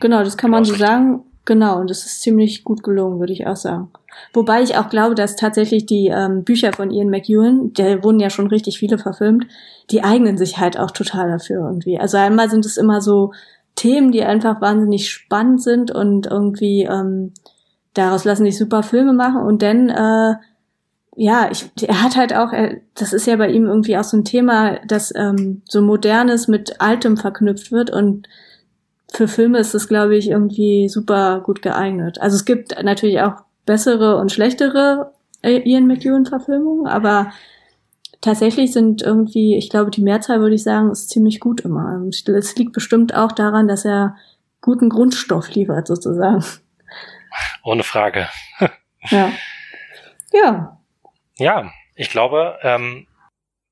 genau, 0.00 0.24
das 0.24 0.36
kann 0.36 0.50
man 0.50 0.64
so 0.64 0.74
sagen. 0.74 1.22
Genau, 1.46 1.78
und 1.78 1.90
das 1.90 2.06
ist 2.06 2.22
ziemlich 2.22 2.64
gut 2.64 2.82
gelungen, 2.82 3.20
würde 3.20 3.32
ich 3.32 3.46
auch 3.46 3.56
sagen. 3.56 3.90
Wobei 4.32 4.62
ich 4.62 4.76
auch 4.76 4.88
glaube, 4.88 5.14
dass 5.14 5.36
tatsächlich 5.36 5.84
die 5.84 6.06
ähm, 6.06 6.42
Bücher 6.42 6.72
von 6.72 6.90
Ian 6.90 7.10
McEwan, 7.10 7.74
der 7.74 8.02
wurden 8.02 8.18
ja 8.18 8.30
schon 8.30 8.46
richtig 8.46 8.78
viele 8.78 8.96
verfilmt, 8.96 9.46
die 9.90 10.02
eignen 10.02 10.38
sich 10.38 10.58
halt 10.58 10.78
auch 10.78 10.90
total 10.90 11.28
dafür 11.28 11.66
irgendwie. 11.66 12.00
Also 12.00 12.16
einmal 12.16 12.48
sind 12.48 12.64
es 12.64 12.78
immer 12.78 13.02
so 13.02 13.32
Themen, 13.74 14.10
die 14.10 14.22
einfach 14.22 14.60
wahnsinnig 14.62 15.10
spannend 15.10 15.62
sind 15.62 15.90
und 15.90 16.26
irgendwie 16.26 16.84
ähm, 16.84 17.34
daraus 17.94 18.24
lassen 18.24 18.44
sich 18.44 18.58
super 18.58 18.82
Filme 18.82 19.12
machen 19.12 19.42
und 19.42 19.62
dann, 19.62 19.88
äh, 19.88 20.34
ja, 21.16 21.48
ich, 21.50 21.70
er 21.82 22.02
hat 22.02 22.16
halt 22.16 22.34
auch, 22.34 22.52
er, 22.52 22.80
das 22.94 23.12
ist 23.12 23.26
ja 23.26 23.36
bei 23.36 23.48
ihm 23.48 23.66
irgendwie 23.66 23.96
auch 23.96 24.04
so 24.04 24.16
ein 24.16 24.24
Thema, 24.24 24.80
dass 24.86 25.14
ähm, 25.14 25.62
so 25.68 25.80
Modernes 25.80 26.48
mit 26.48 26.80
Altem 26.80 27.16
verknüpft 27.16 27.70
wird 27.70 27.90
und 27.90 28.28
für 29.12 29.28
Filme 29.28 29.58
ist 29.58 29.74
das, 29.74 29.86
glaube 29.86 30.16
ich, 30.16 30.28
irgendwie 30.28 30.88
super 30.88 31.40
gut 31.40 31.62
geeignet. 31.62 32.20
Also 32.20 32.34
es 32.34 32.44
gibt 32.44 32.82
natürlich 32.82 33.20
auch 33.20 33.34
bessere 33.64 34.16
und 34.16 34.32
schlechtere 34.32 35.12
äh, 35.42 35.58
Ian 35.58 35.86
McEwan-Verfilmungen, 35.86 36.88
aber 36.88 37.30
tatsächlich 38.20 38.72
sind 38.72 39.02
irgendwie, 39.02 39.56
ich 39.56 39.70
glaube, 39.70 39.92
die 39.92 40.02
Mehrzahl 40.02 40.40
würde 40.40 40.56
ich 40.56 40.64
sagen, 40.64 40.90
ist 40.90 41.10
ziemlich 41.10 41.38
gut 41.38 41.60
immer. 41.60 42.02
Es 42.08 42.56
liegt 42.56 42.72
bestimmt 42.72 43.14
auch 43.14 43.30
daran, 43.30 43.68
dass 43.68 43.84
er 43.84 44.16
guten 44.60 44.88
Grundstoff 44.88 45.54
liefert, 45.54 45.86
sozusagen. 45.86 46.42
Ohne 47.62 47.82
Frage. 47.82 48.28
ja. 49.10 49.32
Ja. 50.32 50.80
Ja, 51.36 51.72
ich 51.94 52.10
glaube, 52.10 52.58
ähm, 52.62 53.06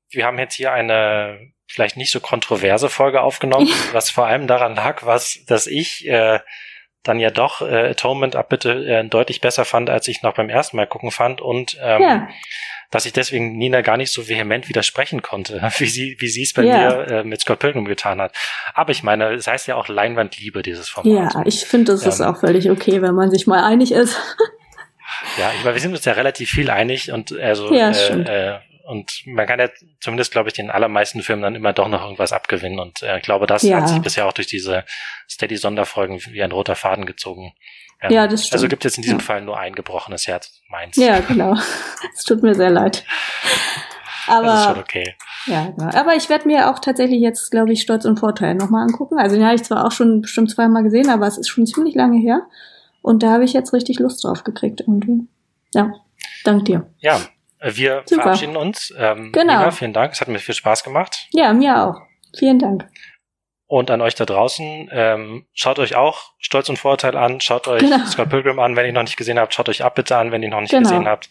wir 0.09 0.25
haben 0.25 0.39
jetzt 0.39 0.55
hier 0.55 0.71
eine 0.71 1.51
vielleicht 1.67 1.97
nicht 1.97 2.11
so 2.11 2.19
kontroverse 2.19 2.89
Folge 2.89 3.21
aufgenommen, 3.21 3.69
was 3.93 4.09
vor 4.09 4.27
allem 4.27 4.47
daran 4.47 4.75
lag, 4.75 5.05
was, 5.05 5.43
dass 5.47 5.67
ich 5.67 6.07
äh, 6.07 6.39
dann 7.03 7.19
ja 7.19 7.31
doch 7.31 7.61
äh, 7.61 7.89
Atonement 7.89 8.35
Abbitte 8.35 8.85
äh, 8.85 9.03
deutlich 9.07 9.41
besser 9.41 9.65
fand, 9.65 9.89
als 9.89 10.07
ich 10.07 10.21
noch 10.21 10.35
beim 10.35 10.49
ersten 10.49 10.77
Mal 10.77 10.87
gucken 10.87 11.11
fand 11.11 11.41
und 11.41 11.77
ähm, 11.81 12.01
ja 12.01 12.27
dass 12.93 13.07
ich 13.07 13.13
deswegen 13.13 13.57
Nina 13.57 13.81
gar 13.81 13.97
nicht 13.97 14.11
so 14.11 14.29
vehement 14.29 14.69
widersprechen 14.69 15.23
konnte, 15.23 15.67
wie 15.79 15.87
sie, 15.87 16.15
wie 16.19 16.27
sie 16.27 16.43
es 16.43 16.53
bei 16.53 16.63
ja. 16.63 16.77
mir 16.77 17.07
äh, 17.07 17.23
mit 17.23 17.41
Scott 17.41 17.57
Pilgrim 17.57 17.85
getan 17.85 18.21
hat. 18.21 18.35
Aber 18.75 18.91
ich 18.91 19.01
meine, 19.01 19.33
es 19.33 19.47
heißt 19.47 19.67
ja 19.67 19.75
auch 19.75 19.87
Leinwandliebe, 19.87 20.61
dieses 20.61 20.89
Format. 20.89 21.33
Ja, 21.33 21.41
ich 21.45 21.65
finde, 21.65 21.93
das 21.93 22.03
ähm, 22.03 22.09
ist 22.09 22.21
auch 22.21 22.39
völlig 22.39 22.69
okay, 22.69 23.01
wenn 23.01 23.15
man 23.15 23.31
sich 23.31 23.47
mal 23.47 23.63
einig 23.63 23.91
ist. 23.91 24.15
ja, 25.39 25.51
ich 25.57 25.63
meine, 25.63 25.75
wir 25.75 25.81
sind 25.81 25.93
uns 25.93 26.05
ja 26.05 26.13
relativ 26.13 26.51
viel 26.51 26.69
einig 26.69 27.11
und 27.11 27.31
also 27.31 27.73
ja, 27.73 27.89
äh, 27.89 28.51
äh, 28.51 28.59
und 28.83 29.23
man 29.25 29.47
kann 29.47 29.59
ja 29.59 29.69
zumindest, 29.99 30.31
glaube 30.31 30.49
ich, 30.49 30.53
den 30.53 30.69
allermeisten 30.69 31.23
Filmen 31.23 31.41
dann 31.41 31.55
immer 31.55 31.73
doch 31.73 31.87
noch 31.87 32.03
irgendwas 32.03 32.33
abgewinnen. 32.33 32.79
Und 32.79 33.01
äh, 33.01 33.17
ich 33.17 33.23
glaube, 33.23 33.47
das 33.47 33.63
ja. 33.63 33.77
hat 33.77 33.89
sich 33.89 33.99
bisher 33.99 34.27
auch 34.27 34.33
durch 34.33 34.47
diese 34.47 34.83
Steady-Sonderfolgen 35.29 36.19
wie 36.29 36.43
ein 36.43 36.51
roter 36.51 36.75
Faden 36.75 37.05
gezogen. 37.05 37.53
Ähm, 38.03 38.11
ja, 38.11 38.27
das 38.27 38.41
stimmt. 38.41 38.53
Also 38.53 38.67
gibt 38.67 38.85
es 38.85 38.97
in 38.97 39.01
diesem 39.01 39.19
ja. 39.19 39.23
Fall 39.23 39.41
nur 39.41 39.57
ein 39.57 39.73
gebrochenes 39.73 40.27
Herz, 40.27 40.51
meins. 40.69 40.97
Ja, 40.97 41.19
genau. 41.21 41.55
Es 42.15 42.25
tut 42.25 42.43
mir 42.43 42.53
sehr 42.53 42.69
leid. 42.69 43.03
Aber, 44.27 44.45
das 44.45 44.59
ist 44.59 44.65
schon 44.65 44.79
okay. 44.79 45.15
Ja, 45.47 45.69
genau. 45.71 45.89
Aber 45.97 46.15
ich 46.15 46.29
werde 46.29 46.47
mir 46.47 46.69
auch 46.69 46.79
tatsächlich 46.79 47.19
jetzt, 47.19 47.49
glaube 47.49 47.73
ich, 47.73 47.81
Stolz 47.81 48.05
und 48.05 48.19
Vorteil 48.19 48.55
nochmal 48.55 48.83
angucken. 48.83 49.17
Also 49.17 49.35
den 49.35 49.45
habe 49.45 49.55
ich 49.55 49.63
zwar 49.63 49.85
auch 49.85 49.91
schon 49.91 50.21
bestimmt 50.21 50.51
zweimal 50.51 50.83
gesehen, 50.83 51.09
aber 51.09 51.27
es 51.27 51.37
ist 51.37 51.47
schon 51.47 51.65
ziemlich 51.65 51.95
lange 51.95 52.19
her. 52.19 52.43
Und 53.01 53.23
da 53.23 53.31
habe 53.31 53.43
ich 53.43 53.53
jetzt 53.53 53.73
richtig 53.73 53.99
Lust 53.99 54.23
drauf 54.23 54.43
gekriegt 54.43 54.81
irgendwie. 54.81 55.27
Ja, 55.73 55.93
dank 56.45 56.65
dir. 56.65 56.87
Ja, 56.99 57.19
wir 57.61 58.03
Super. 58.05 58.23
verabschieden 58.23 58.55
uns. 58.55 58.93
Ähm, 58.97 59.31
genau. 59.31 59.59
Nina, 59.59 59.71
vielen 59.71 59.93
Dank. 59.93 60.13
Es 60.13 60.21
hat 60.21 60.27
mir 60.27 60.39
viel 60.39 60.55
Spaß 60.55 60.83
gemacht. 60.83 61.27
Ja, 61.31 61.51
mir 61.53 61.83
auch. 61.83 62.01
Vielen 62.37 62.59
Dank. 62.59 62.87
Und 63.73 63.89
an 63.89 64.01
euch 64.01 64.13
da 64.13 64.25
draußen, 64.25 64.91
ähm, 64.93 65.47
schaut 65.55 65.79
euch 65.79 65.95
auch 65.95 66.33
Stolz 66.37 66.69
und 66.69 66.77
Vorurteil 66.77 67.17
an, 67.17 67.41
schaut 67.41 67.67
euch 67.67 67.81
genau. 67.81 68.05
Scott 68.05 68.29
Pilgrim 68.29 68.59
an, 68.59 68.75
wenn 68.75 68.85
ihr 68.85 68.93
noch 68.93 69.01
nicht 69.01 69.17
gesehen 69.17 69.39
habt, 69.39 69.51
schaut 69.51 69.67
euch 69.67 69.83
ab 69.83 69.95
bitte 69.95 70.15
an, 70.15 70.31
wenn 70.31 70.43
ihr 70.43 70.49
noch 70.49 70.61
nicht 70.61 70.69
genau. 70.69 70.83
gesehen 70.83 71.07
habt. 71.07 71.27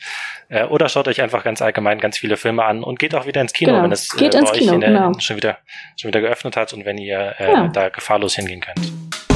Äh, 0.48 0.64
oder 0.64 0.88
schaut 0.88 1.06
euch 1.06 1.22
einfach 1.22 1.44
ganz 1.44 1.62
allgemein 1.62 2.00
ganz 2.00 2.18
viele 2.18 2.36
Filme 2.36 2.64
an 2.64 2.82
und 2.82 2.98
geht 2.98 3.14
auch 3.14 3.26
wieder 3.26 3.40
ins 3.40 3.52
Kino, 3.52 3.70
genau. 3.70 3.84
wenn 3.84 3.92
es 3.92 4.12
äh, 4.20 4.28
bei 4.28 4.42
euch 4.42 4.52
Kino, 4.54 4.76
der, 4.78 4.88
genau. 4.88 5.12
schon 5.20 5.36
wieder 5.36 5.58
schon 5.96 6.08
wieder 6.08 6.20
geöffnet 6.20 6.56
hat 6.56 6.72
und 6.72 6.84
wenn 6.84 6.98
ihr 6.98 7.32
äh, 7.38 7.52
ja. 7.52 7.68
da 7.68 7.90
gefahrlos 7.90 8.34
hingehen 8.34 8.60
könnt. 8.60 9.31